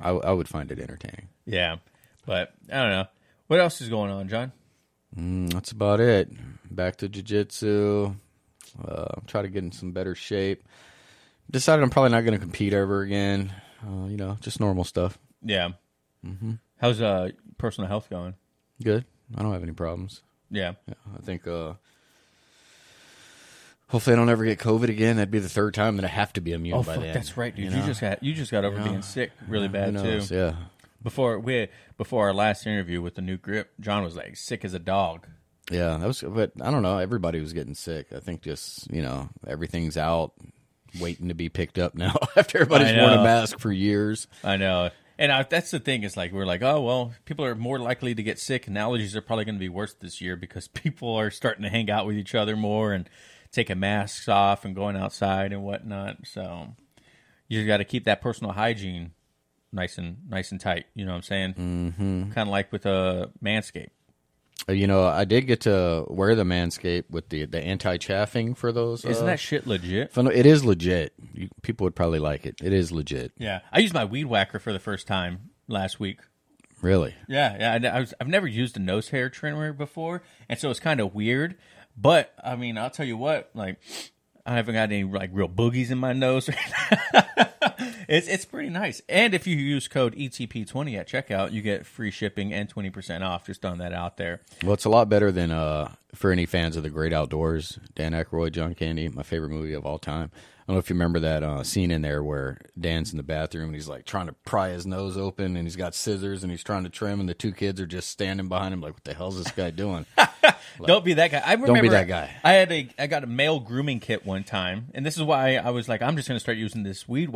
I, 0.00 0.10
I 0.10 0.32
would 0.32 0.48
find 0.48 0.70
it 0.70 0.78
entertaining. 0.78 1.28
Yeah, 1.46 1.76
but 2.26 2.52
I 2.72 2.76
don't 2.82 2.90
know. 2.90 3.06
What 3.46 3.60
else 3.60 3.80
is 3.80 3.88
going 3.88 4.10
on, 4.10 4.28
Jon? 4.28 4.52
Mm, 5.16 5.52
that's 5.52 5.72
about 5.72 6.00
it. 6.00 6.30
Back 6.70 6.96
to 6.96 7.08
jujitsu. 7.08 8.16
Uh, 8.86 9.20
try 9.26 9.42
to 9.42 9.48
get 9.48 9.62
in 9.62 9.72
some 9.72 9.92
better 9.92 10.14
shape. 10.14 10.64
Decided 11.50 11.82
I'm 11.82 11.90
probably 11.90 12.10
not 12.10 12.22
going 12.22 12.32
to 12.32 12.38
compete 12.40 12.72
ever 12.72 13.02
again. 13.02 13.52
Uh, 13.86 14.06
you 14.06 14.16
know, 14.16 14.36
just 14.40 14.60
normal 14.60 14.84
stuff. 14.84 15.18
Yeah. 15.42 15.70
How's 16.80 17.00
uh 17.02 17.28
personal 17.58 17.86
health 17.88 18.08
going? 18.10 18.34
Good. 18.82 19.04
I 19.36 19.42
don't 19.42 19.52
have 19.52 19.62
any 19.62 19.72
problems. 19.72 20.22
Yeah. 20.50 20.72
Yeah, 20.88 20.94
I 21.16 21.20
think. 21.20 21.46
Uh, 21.46 21.74
hopefully, 23.88 24.14
I 24.14 24.16
don't 24.16 24.28
ever 24.28 24.44
get 24.44 24.58
COVID 24.58 24.88
again. 24.88 25.16
That'd 25.16 25.30
be 25.30 25.38
the 25.38 25.48
third 25.48 25.74
time 25.74 25.96
that 25.96 26.04
I 26.04 26.08
have 26.08 26.32
to 26.34 26.40
be 26.40 26.52
immune 26.52 26.76
Oh, 26.76 26.82
by 26.82 26.94
fuck, 26.94 27.04
then. 27.04 27.14
that's 27.14 27.36
right, 27.36 27.54
dude. 27.54 27.66
You, 27.66 27.70
know? 27.70 27.86
just 27.86 28.00
got 28.00 28.22
you 28.22 28.34
just 28.34 28.50
got 28.50 28.64
over 28.64 28.82
being 28.82 29.02
sick 29.02 29.32
really 29.48 29.66
Who 29.66 29.72
bad 29.72 29.96
too. 29.96 30.34
Yeah. 30.34 30.54
Before 31.02 31.38
we 31.38 31.68
before 31.98 32.26
our 32.26 32.34
last 32.34 32.66
interview 32.66 33.02
with 33.02 33.14
the 33.14 33.22
new 33.22 33.36
grip, 33.36 33.72
Jon 33.80 34.02
was 34.04 34.16
like 34.16 34.36
sick 34.36 34.64
as 34.64 34.72
a 34.74 34.78
dog. 34.78 35.26
Yeah, 35.70 35.96
that 35.98 36.06
was. 36.06 36.22
But 36.26 36.52
I 36.60 36.70
don't 36.70 36.82
know. 36.82 36.98
Everybody 36.98 37.40
was 37.40 37.52
getting 37.52 37.74
sick. 37.74 38.08
I 38.14 38.20
think 38.20 38.42
just 38.42 38.90
you 38.90 39.02
know 39.02 39.28
everything's 39.46 39.96
out, 39.96 40.32
waiting 40.98 41.28
to 41.28 41.34
be 41.34 41.48
picked 41.48 41.78
up 41.78 41.94
now. 41.94 42.14
After 42.36 42.58
everybody's 42.58 42.96
worn 42.96 43.12
a 43.12 43.22
mask 43.22 43.58
for 43.58 43.72
years. 43.72 44.26
I 44.42 44.56
know. 44.56 44.90
And 45.16 45.30
I, 45.30 45.44
that's 45.44 45.70
the 45.70 45.78
thing 45.78 46.02
is 46.02 46.16
like 46.16 46.32
we're 46.32 46.46
like, 46.46 46.62
oh 46.62 46.80
well, 46.80 47.14
people 47.24 47.44
are 47.44 47.54
more 47.54 47.78
likely 47.78 48.14
to 48.14 48.22
get 48.22 48.38
sick, 48.38 48.66
and 48.66 48.76
allergies 48.76 49.14
are 49.14 49.20
probably 49.20 49.44
going 49.44 49.54
to 49.54 49.60
be 49.60 49.68
worse 49.68 49.94
this 49.94 50.20
year 50.20 50.36
because 50.36 50.68
people 50.68 51.14
are 51.14 51.30
starting 51.30 51.62
to 51.62 51.68
hang 51.68 51.90
out 51.90 52.06
with 52.06 52.16
each 52.16 52.34
other 52.34 52.56
more 52.56 52.92
and 52.92 53.08
taking 53.54 53.80
masks 53.80 54.28
off 54.28 54.64
and 54.64 54.74
going 54.74 54.96
outside 54.96 55.52
and 55.52 55.62
whatnot. 55.62 56.18
So 56.24 56.74
you 57.48 57.66
got 57.66 57.78
to 57.78 57.84
keep 57.84 58.04
that 58.04 58.20
personal 58.20 58.52
hygiene 58.52 59.12
nice 59.72 59.98
and 59.98 60.18
nice 60.28 60.52
and 60.52 60.60
tight. 60.60 60.86
You 60.94 61.04
know 61.04 61.12
what 61.12 61.16
I'm 61.16 61.22
saying? 61.22 61.54
Mm-hmm. 61.54 62.30
Kind 62.32 62.48
of 62.48 62.52
like 62.52 62.72
with 62.72 62.86
a 62.86 62.92
uh, 62.92 63.26
Manscaped. 63.44 63.88
Uh, 64.68 64.72
You 64.72 64.86
know, 64.86 65.04
I 65.04 65.24
did 65.24 65.42
get 65.42 65.62
to 65.62 66.04
wear 66.08 66.34
the 66.34 66.44
Manscaped 66.44 67.10
with 67.10 67.28
the 67.28 67.44
the 67.44 67.60
anti 67.60 67.96
chaffing 67.98 68.54
for 68.56 68.72
those. 68.72 69.04
Isn't 69.04 69.24
uh, 69.24 69.26
that 69.26 69.40
shit 69.40 69.66
legit? 69.66 70.16
It 70.16 70.46
is 70.46 70.64
legit. 70.64 71.12
You, 71.34 71.48
people 71.62 71.84
would 71.84 71.96
probably 71.96 72.20
like 72.20 72.46
it. 72.46 72.60
It 72.62 72.72
is 72.72 72.92
legit. 72.92 73.32
Yeah, 73.36 73.60
I 73.72 73.80
used 73.80 73.94
my 73.94 74.04
weed 74.04 74.26
whacker 74.26 74.58
for 74.58 74.72
the 74.72 74.78
first 74.78 75.06
time 75.06 75.50
last 75.68 75.98
week. 76.00 76.20
Really. 76.80 77.14
Yeah, 77.28 77.78
yeah. 77.80 77.90
I, 77.90 77.96
I 77.96 78.00
was, 78.00 78.14
I've 78.20 78.28
never 78.28 78.46
used 78.46 78.76
a 78.76 78.80
nose 78.80 79.08
hair 79.08 79.30
trimmer 79.30 79.72
before, 79.72 80.22
and 80.48 80.58
so 80.58 80.70
it's 80.70 80.80
kind 80.80 81.00
of 81.00 81.14
weird. 81.14 81.56
But 81.96 82.32
I 82.42 82.56
mean, 82.56 82.78
I'll 82.78 82.90
tell 82.90 83.06
you 83.06 83.16
what, 83.16 83.50
like, 83.54 83.78
I 84.46 84.54
haven't 84.54 84.74
got 84.74 84.92
any 84.92 85.04
like 85.04 85.30
real 85.32 85.48
boogies 85.48 85.90
in 85.90 85.98
my 85.98 86.12
nose. 86.12 86.50
it's 88.08 88.28
it's 88.28 88.44
pretty 88.44 88.70
nice. 88.70 89.02
And 89.08 89.34
if 89.34 89.46
you 89.46 89.56
use 89.56 89.88
code 89.88 90.14
ETP20 90.14 90.98
at 90.98 91.08
checkout, 91.08 91.52
you 91.52 91.62
get 91.62 91.86
free 91.86 92.10
shipping 92.10 92.52
and 92.52 92.68
twenty 92.68 92.90
percent 92.90 93.24
off. 93.24 93.46
Just 93.46 93.62
throwing 93.62 93.78
that 93.78 93.92
out 93.92 94.16
there. 94.16 94.40
Well, 94.62 94.74
it's 94.74 94.84
a 94.84 94.90
lot 94.90 95.08
better 95.08 95.32
than 95.32 95.50
uh, 95.50 95.92
for 96.14 96.30
any 96.30 96.46
fans 96.46 96.76
of 96.76 96.82
the 96.82 96.90
Great 96.90 97.12
Outdoors. 97.12 97.78
Dan 97.94 98.12
Aykroyd, 98.12 98.52
John 98.52 98.74
Candy, 98.74 99.08
my 99.08 99.22
favorite 99.22 99.50
movie 99.50 99.74
of 99.74 99.84
all 99.84 99.98
time. 99.98 100.30
I 100.66 100.72
don't 100.72 100.76
know 100.76 100.80
if 100.80 100.88
you 100.88 100.94
remember 100.94 101.20
that 101.20 101.42
uh, 101.42 101.62
scene 101.62 101.90
in 101.90 102.00
there 102.00 102.22
where 102.24 102.56
Dan's 102.80 103.12
in 103.12 103.18
the 103.18 103.22
bathroom 103.22 103.66
and 103.66 103.74
he's 103.74 103.86
like 103.86 104.06
trying 104.06 104.28
to 104.28 104.32
pry 104.32 104.70
his 104.70 104.86
nose 104.86 105.14
open 105.14 105.56
and 105.58 105.66
he's 105.66 105.76
got 105.76 105.94
scissors 105.94 106.42
and 106.42 106.50
he's 106.50 106.64
trying 106.64 106.84
to 106.84 106.88
trim 106.88 107.20
and 107.20 107.28
the 107.28 107.34
two 107.34 107.52
kids 107.52 107.82
are 107.82 107.86
just 107.86 108.08
standing 108.08 108.48
behind 108.48 108.72
him 108.72 108.80
like, 108.80 108.94
what 108.94 109.04
the 109.04 109.12
hell's 109.12 109.36
this 109.36 109.52
guy 109.52 109.68
doing? 109.68 110.06
Don't 110.82 111.04
be 111.04 111.14
that 111.14 111.30
guy. 111.30 111.42
I 111.44 111.52
remember 111.52 111.82
be 111.82 111.88
that 111.90 112.08
guy. 112.08 112.30
I 112.42 112.52
had 112.52 112.72
a 112.72 112.88
I 112.98 113.06
got 113.06 113.24
a 113.24 113.26
male 113.26 113.60
grooming 113.60 114.00
kit 114.00 114.24
one 114.24 114.42
time, 114.42 114.86
and 114.94 115.04
this 115.04 115.16
is 115.16 115.22
why 115.22 115.56
I 115.56 115.70
was 115.70 115.88
like, 115.88 116.02
I'm 116.02 116.16
just 116.16 116.28
going 116.28 116.36
to 116.36 116.40
start 116.40 116.58
using 116.58 116.82
this 116.82 117.06
weed 117.08 117.28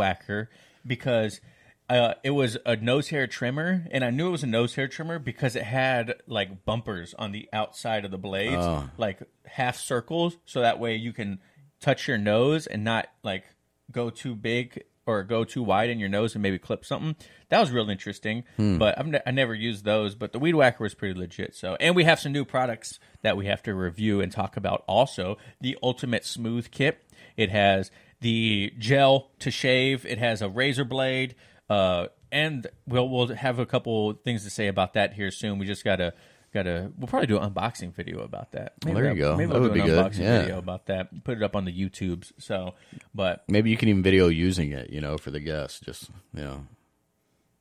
because 0.86 1.40
uh, 1.90 2.14
it 2.22 2.30
was 2.30 2.56
a 2.66 2.76
nose 2.76 3.08
hair 3.08 3.26
trimmer, 3.26 3.86
and 3.90 4.04
I 4.04 4.10
knew 4.10 4.28
it 4.28 4.32
was 4.32 4.42
a 4.42 4.46
nose 4.48 4.74
hair 4.74 4.88
trimmer 4.88 5.18
because 5.18 5.56
it 5.56 5.62
had 5.62 6.14
like 6.26 6.64
bumpers 6.64 7.14
on 7.18 7.32
the 7.32 7.48
outside 7.52 8.04
of 8.04 8.10
the 8.10 8.18
blades, 8.18 8.56
Oh. 8.64 8.88
like 8.98 9.20
half 9.46 9.76
circles, 9.78 10.36
so 10.44 10.60
that 10.60 10.78
way 10.78 10.96
you 10.96 11.12
can 11.12 11.38
touch 11.80 12.06
your 12.08 12.18
nose 12.18 12.66
and 12.66 12.84
not 12.84 13.08
like 13.22 13.44
go 13.90 14.10
too 14.10 14.34
big 14.34 14.84
or 15.06 15.22
go 15.22 15.42
too 15.44 15.62
wide 15.62 15.88
in 15.88 15.98
your 15.98 16.10
nose 16.10 16.34
and 16.34 16.42
maybe 16.42 16.58
clip 16.58 16.84
something. 16.84 17.16
That 17.48 17.60
was 17.60 17.70
real 17.70 17.88
interesting, 17.88 18.44
but 18.58 18.98
I've 18.98 19.06
ne- 19.06 19.22
I 19.26 19.30
never 19.30 19.54
used 19.54 19.86
those. 19.86 20.14
But 20.14 20.32
the 20.32 20.38
weed 20.38 20.54
whacker 20.54 20.84
was 20.84 20.94
pretty 20.94 21.18
legit. 21.18 21.54
So, 21.54 21.78
and 21.80 21.96
we 21.96 22.04
have 22.04 22.20
some 22.20 22.32
new 22.32 22.44
products 22.44 23.00
that 23.22 23.34
we 23.38 23.46
have 23.46 23.62
to 23.62 23.74
review 23.74 24.20
and 24.20 24.30
talk 24.30 24.58
about. 24.58 24.84
Also, 24.86 25.38
the 25.62 25.78
Ultimate 25.82 26.26
Smooth 26.26 26.70
Kit. 26.70 27.02
It 27.38 27.48
has 27.50 27.90
the 28.20 28.72
gel 28.78 29.30
to 29.40 29.50
shave. 29.50 30.04
It 30.06 30.18
has 30.18 30.42
a 30.42 30.48
razor 30.48 30.84
blade. 30.84 31.34
Uh, 31.70 32.06
and 32.32 32.66
we'll 32.86 33.08
we'll 33.08 33.28
have 33.28 33.58
a 33.58 33.66
couple 33.66 34.12
things 34.24 34.44
to 34.44 34.50
say 34.50 34.68
about 34.68 34.94
that 34.94 35.14
here 35.14 35.30
soon. 35.30 35.58
We 35.58 35.66
just 35.66 35.84
gotta 35.84 36.12
gotta 36.52 36.90
we'll 36.98 37.06
probably 37.08 37.26
do 37.26 37.38
an 37.38 37.50
unboxing 37.52 37.94
video 37.94 38.20
about 38.20 38.52
that. 38.52 38.72
Maybe 38.84 38.94
there 39.00 39.14
you 39.14 39.24
I'll- 39.24 39.32
go. 39.32 39.36
Maybe 39.36 39.48
That 39.48 39.54
I'll 39.56 39.62
would 39.62 39.74
do 39.74 39.80
an 39.80 39.86
be 39.86 39.90
good. 39.92 40.04
unboxing 40.04 40.18
Yeah. 40.20 40.40
video 40.40 40.58
about 40.58 40.86
that. 40.86 41.24
Put 41.24 41.36
it 41.38 41.42
up 41.42 41.54
on 41.56 41.64
the 41.64 41.72
YouTubes. 41.72 42.32
So, 42.38 42.74
but 43.14 43.44
Maybe 43.48 43.70
you 43.70 43.76
can 43.76 43.88
even 43.88 44.02
video 44.02 44.28
using 44.28 44.72
it, 44.72 44.90
you 44.90 45.00
know, 45.00 45.16
for 45.18 45.30
the 45.30 45.40
guests. 45.40 45.80
Just, 45.80 46.10
you 46.34 46.42
know. 46.42 46.66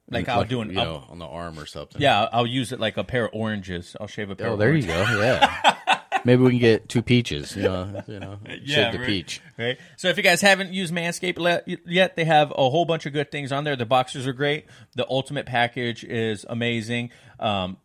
like 0.09 0.27
I'll 0.29 0.45
do 0.45 0.61
an 0.61 0.69
you 0.69 0.75
know, 0.75 1.03
on 1.09 1.19
the 1.19 1.25
arm 1.25 1.59
or 1.59 1.65
something. 1.65 2.01
yeah, 2.01 2.27
I'll- 2.31 2.47
use 2.47 2.71
it 2.71 2.79
like 2.79 2.95
a 2.97 3.03
pair 3.03 3.25
of 3.25 3.31
oranges. 3.33 3.95
I'll 3.99 4.07
shave 4.07 4.29
a 4.29 4.35
pair. 4.35 4.47
Oh, 4.49 4.55
there 4.57 4.73
you 4.75 4.87
go. 4.87 5.01
Yeah. 5.19 5.75
Maybe 6.27 6.43
we 6.43 6.49
can 6.49 6.59
get 6.59 6.89
two 6.89 7.01
peaches, 7.01 7.55
you 7.55 7.63
know, 7.63 8.03
you 8.05 8.19
know, 8.19 8.37
shave 8.65 8.91
the 8.91 8.99
right, 8.99 9.07
peach. 9.07 9.41
Right. 9.57 9.77
So 9.95 10.09
if 10.09 10.17
you 10.17 10.23
guys 10.23 10.41
haven't 10.41 10.73
used 10.73 10.93
Manscaped 10.93 11.79
yet, 11.85 12.17
they 12.17 12.25
have 12.25 12.51
a 12.51 12.69
whole 12.69 12.83
bunch 12.83 13.05
of 13.05 13.13
good 13.13 13.31
things 13.31 13.53
on 13.53 13.63
there. 13.63 13.77
The 13.77 13.85
boxers 13.85 14.27
are 14.27 14.33
great. 14.33 14.65
The 14.95 15.07
ultimate 15.09 15.45
package 15.45 16.03
is 16.03 16.45
amazing. 16.49 17.11
Um, 17.39 17.77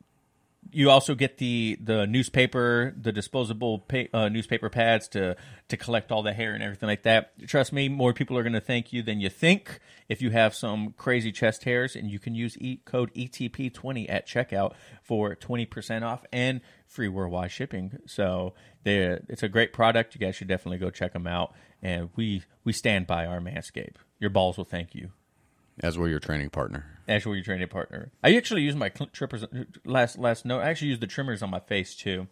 you 0.73 0.91
also 0.91 1.15
get 1.15 1.39
the 1.39 1.79
the 1.81 2.07
newspaper, 2.07 2.95
the 3.01 3.13
disposable 3.13 3.81
pa- 3.81 4.09
uh, 4.13 4.29
newspaper 4.29 4.69
pads 4.71 5.09
to 5.09 5.37
to 5.69 5.77
collect 5.77 6.11
all 6.11 6.23
the 6.23 6.33
hair 6.33 6.55
and 6.55 6.63
everything 6.63 6.89
like 6.89 7.03
that. 7.03 7.33
Trust 7.47 7.73
me, 7.73 7.89
more 7.89 8.13
people 8.13 8.37
are 8.39 8.43
going 8.43 8.53
to 8.55 8.61
thank 8.61 8.93
you 8.93 9.03
than 9.03 9.21
you 9.21 9.29
think 9.29 9.81
if 10.09 10.21
you 10.23 10.31
have 10.31 10.55
some 10.55 10.95
crazy 10.97 11.33
chest 11.33 11.65
hairs, 11.65 11.95
and 11.95 12.11
you 12.11 12.19
can 12.19 12.35
use 12.35 12.57
e- 12.59 12.81
code 12.85 13.13
ETP20 13.15 14.07
at 14.09 14.27
checkout 14.27 14.75
for 15.03 15.35
twenty 15.35 15.67
percent 15.67 16.05
off 16.05 16.25
and 16.33 16.61
free 16.87 17.09
worldwide 17.09 17.51
shipping. 17.51 17.99
So 18.07 18.55
it's 18.85 19.43
a 19.43 19.49
great 19.49 19.73
product. 19.73 20.15
You 20.15 20.21
guys 20.21 20.35
should 20.37 20.49
definitely 20.49 20.79
go 20.79 20.91
check 20.91 21.13
them 21.13 21.27
out. 21.27 21.55
And 21.83 22.11
we 22.17 22.45
we 22.65 22.73
stand 22.73 23.07
by 23.07 23.27
our 23.27 23.41
Manscaped. 23.41 23.97
Your 24.19 24.31
balls 24.31 24.57
will 24.57 24.65
thank 24.65 24.95
you. 24.95 25.11
As 25.81 25.99
we're 25.99 26.09
your 26.09 26.21
training 26.21 26.51
partner. 26.51 26.87
Actually, 27.09 27.39
your 27.39 27.45
training 27.45 27.69
partner. 27.69 28.13
I 28.23 28.37
actually 28.37 28.63
use 28.63 28.77
my 28.77 28.89
trippers 28.91 29.45
last 29.85 30.19
last 30.19 30.45
note. 30.45 30.61
I 30.61 30.69
actually 30.71 30.89
use 30.89 31.01
the 31.01 31.07
trimmers 31.07 31.43
on 31.43 31.51
my 31.51 31.61
face 31.61 31.95
too, 31.97 32.29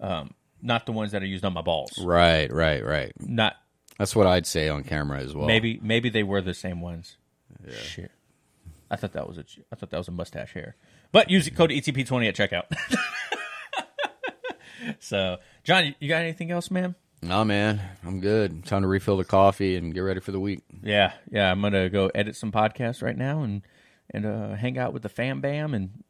um, 0.00 0.32
not 0.62 0.86
the 0.86 0.92
ones 0.92 1.12
that 1.12 1.22
are 1.22 1.26
used 1.26 1.44
on 1.44 1.52
my 1.52 1.62
balls. 1.62 1.92
Right, 2.02 2.50
right, 2.52 2.84
right. 2.84 3.12
Not 3.20 3.54
That's 3.98 4.14
what 4.16 4.26
I'd 4.26 4.46
say 4.46 4.68
on 4.68 4.84
camera 4.84 5.20
as 5.20 5.34
well. 5.34 5.46
maybe 5.46 5.78
maybe 5.82 6.08
they 6.08 6.22
were 6.22 6.40
the 6.40 6.54
same 6.54 6.80
ones. 6.80 7.16
Shit, 7.82 8.10
I 8.90 8.96
thought 8.96 9.12
that 9.14 9.28
was 9.28 9.38
a 9.38 9.44
I 9.72 9.76
thought 9.76 9.90
that 9.90 9.98
was 9.98 10.08
a 10.08 10.12
mustache 10.12 10.52
hair. 10.54 10.76
But 11.12 11.30
use 11.30 11.48
code 11.50 11.70
ETP 11.70 12.06
twenty 12.06 12.28
at 12.28 12.36
checkout. 12.36 12.64
so, 15.00 15.36
Jon, 15.64 15.86
you- 15.86 15.94
you 16.00 16.08
got 16.08 16.22
anything 16.22 16.50
else, 16.50 16.70
man? 16.70 16.94
No, 17.26 17.44
man, 17.44 17.80
I'm 18.04 18.20
good. 18.20 18.64
Time 18.64 18.82
to 18.82 18.88
refill 18.88 19.16
the 19.16 19.24
coffee 19.24 19.74
and 19.74 19.92
get 19.92 20.00
ready 20.00 20.20
for 20.20 20.30
the 20.30 20.38
week. 20.38 20.60
Yeah, 20.82 21.12
yeah. 21.28 21.50
I'm 21.50 21.60
gonna 21.60 21.88
go 21.88 22.08
edit 22.14 22.36
some 22.36 22.52
podcasts 22.52 23.02
right 23.02 23.16
now 23.16 23.42
and 23.42 23.62
and 24.10 24.24
uh, 24.24 24.54
hang 24.54 24.78
out 24.78 24.92
with 24.92 25.02
the 25.02 25.08
fam 25.08 25.40
bam 25.40 25.74
and 25.74 26.04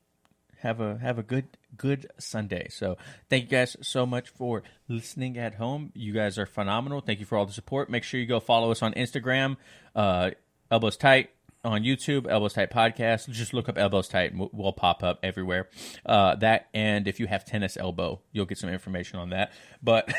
have 0.58 0.80
a 0.80 0.98
have 0.98 1.18
a 1.18 1.22
good 1.22 1.46
good 1.74 2.06
Sunday. 2.18 2.68
So 2.68 2.98
thank 3.30 3.44
you 3.44 3.50
guys 3.50 3.76
so 3.80 4.04
much 4.04 4.28
for 4.28 4.62
listening 4.88 5.38
at 5.38 5.54
home. 5.54 5.90
You 5.94 6.12
guys 6.12 6.38
are 6.38 6.46
phenomenal. 6.46 7.00
Thank 7.00 7.20
you 7.20 7.26
for 7.26 7.38
all 7.38 7.46
the 7.46 7.52
support. 7.52 7.88
Make 7.88 8.04
sure 8.04 8.20
you 8.20 8.26
go 8.26 8.38
follow 8.38 8.70
us 8.70 8.82
on 8.82 8.92
Instagram, 8.92 9.56
uh, 9.94 10.32
Elbows 10.70 10.98
Tight 10.98 11.30
on 11.66 11.82
YouTube, 11.82 12.26
Elbows 12.28 12.54
Tight 12.54 12.70
Podcast. 12.70 13.28
Just 13.28 13.52
look 13.52 13.68
up 13.68 13.76
Elbows 13.76 14.08
Tight 14.08 14.30
and 14.30 14.40
we'll, 14.40 14.50
we'll 14.52 14.72
pop 14.72 15.02
up 15.02 15.18
everywhere. 15.22 15.68
Uh, 16.04 16.36
that 16.36 16.68
and 16.72 17.08
if 17.08 17.20
you 17.20 17.26
have 17.26 17.44
tennis 17.44 17.76
elbow, 17.76 18.20
you'll 18.32 18.46
get 18.46 18.58
some 18.58 18.70
information 18.70 19.18
on 19.18 19.30
that. 19.30 19.52
But 19.82 20.12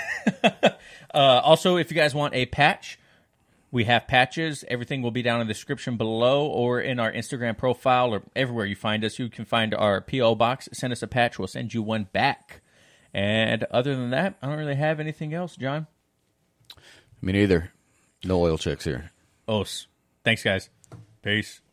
uh, 0.43 0.69
also, 1.13 1.77
if 1.77 1.89
you 1.89 1.95
guys 1.95 2.13
want 2.13 2.35
a 2.35 2.45
patch. 2.45 2.99
We 3.69 3.83
have 3.83 4.07
patches. 4.07 4.63
Everything 4.69 5.01
will 5.01 5.11
be 5.11 5.21
down 5.21 5.41
in 5.41 5.47
the 5.47 5.53
description 5.53 5.97
below 5.97 6.47
or 6.47 6.79
in 6.79 7.01
our 7.01 7.11
Instagram 7.11 7.57
profile 7.57 8.13
or 8.13 8.23
everywhere 8.33 8.65
you 8.65 8.77
find 8.77 9.03
us. 9.03 9.19
You 9.19 9.29
can 9.29 9.43
find 9.43 9.73
our 9.73 9.99
P.O. 9.99 10.35
box. 10.35 10.69
Send 10.71 10.93
us 10.93 11.03
a 11.03 11.07
patch. 11.07 11.37
We'll 11.37 11.49
send 11.49 11.73
you 11.73 11.81
one 11.81 12.07
back. 12.13 12.61
And 13.13 13.65
other 13.65 13.93
than 13.93 14.11
that, 14.11 14.37
I 14.41 14.47
don't 14.47 14.57
really 14.57 14.75
have 14.75 15.01
anything 15.01 15.33
else, 15.33 15.57
Jon. 15.57 15.85
Me 17.21 17.33
neither. 17.33 17.73
No 18.23 18.41
oil 18.41 18.57
checks 18.57 18.85
here. 18.85 19.11
Os. 19.49 19.87
Thanks, 20.23 20.43
guys. 20.43 20.69
Peace. 21.27 21.66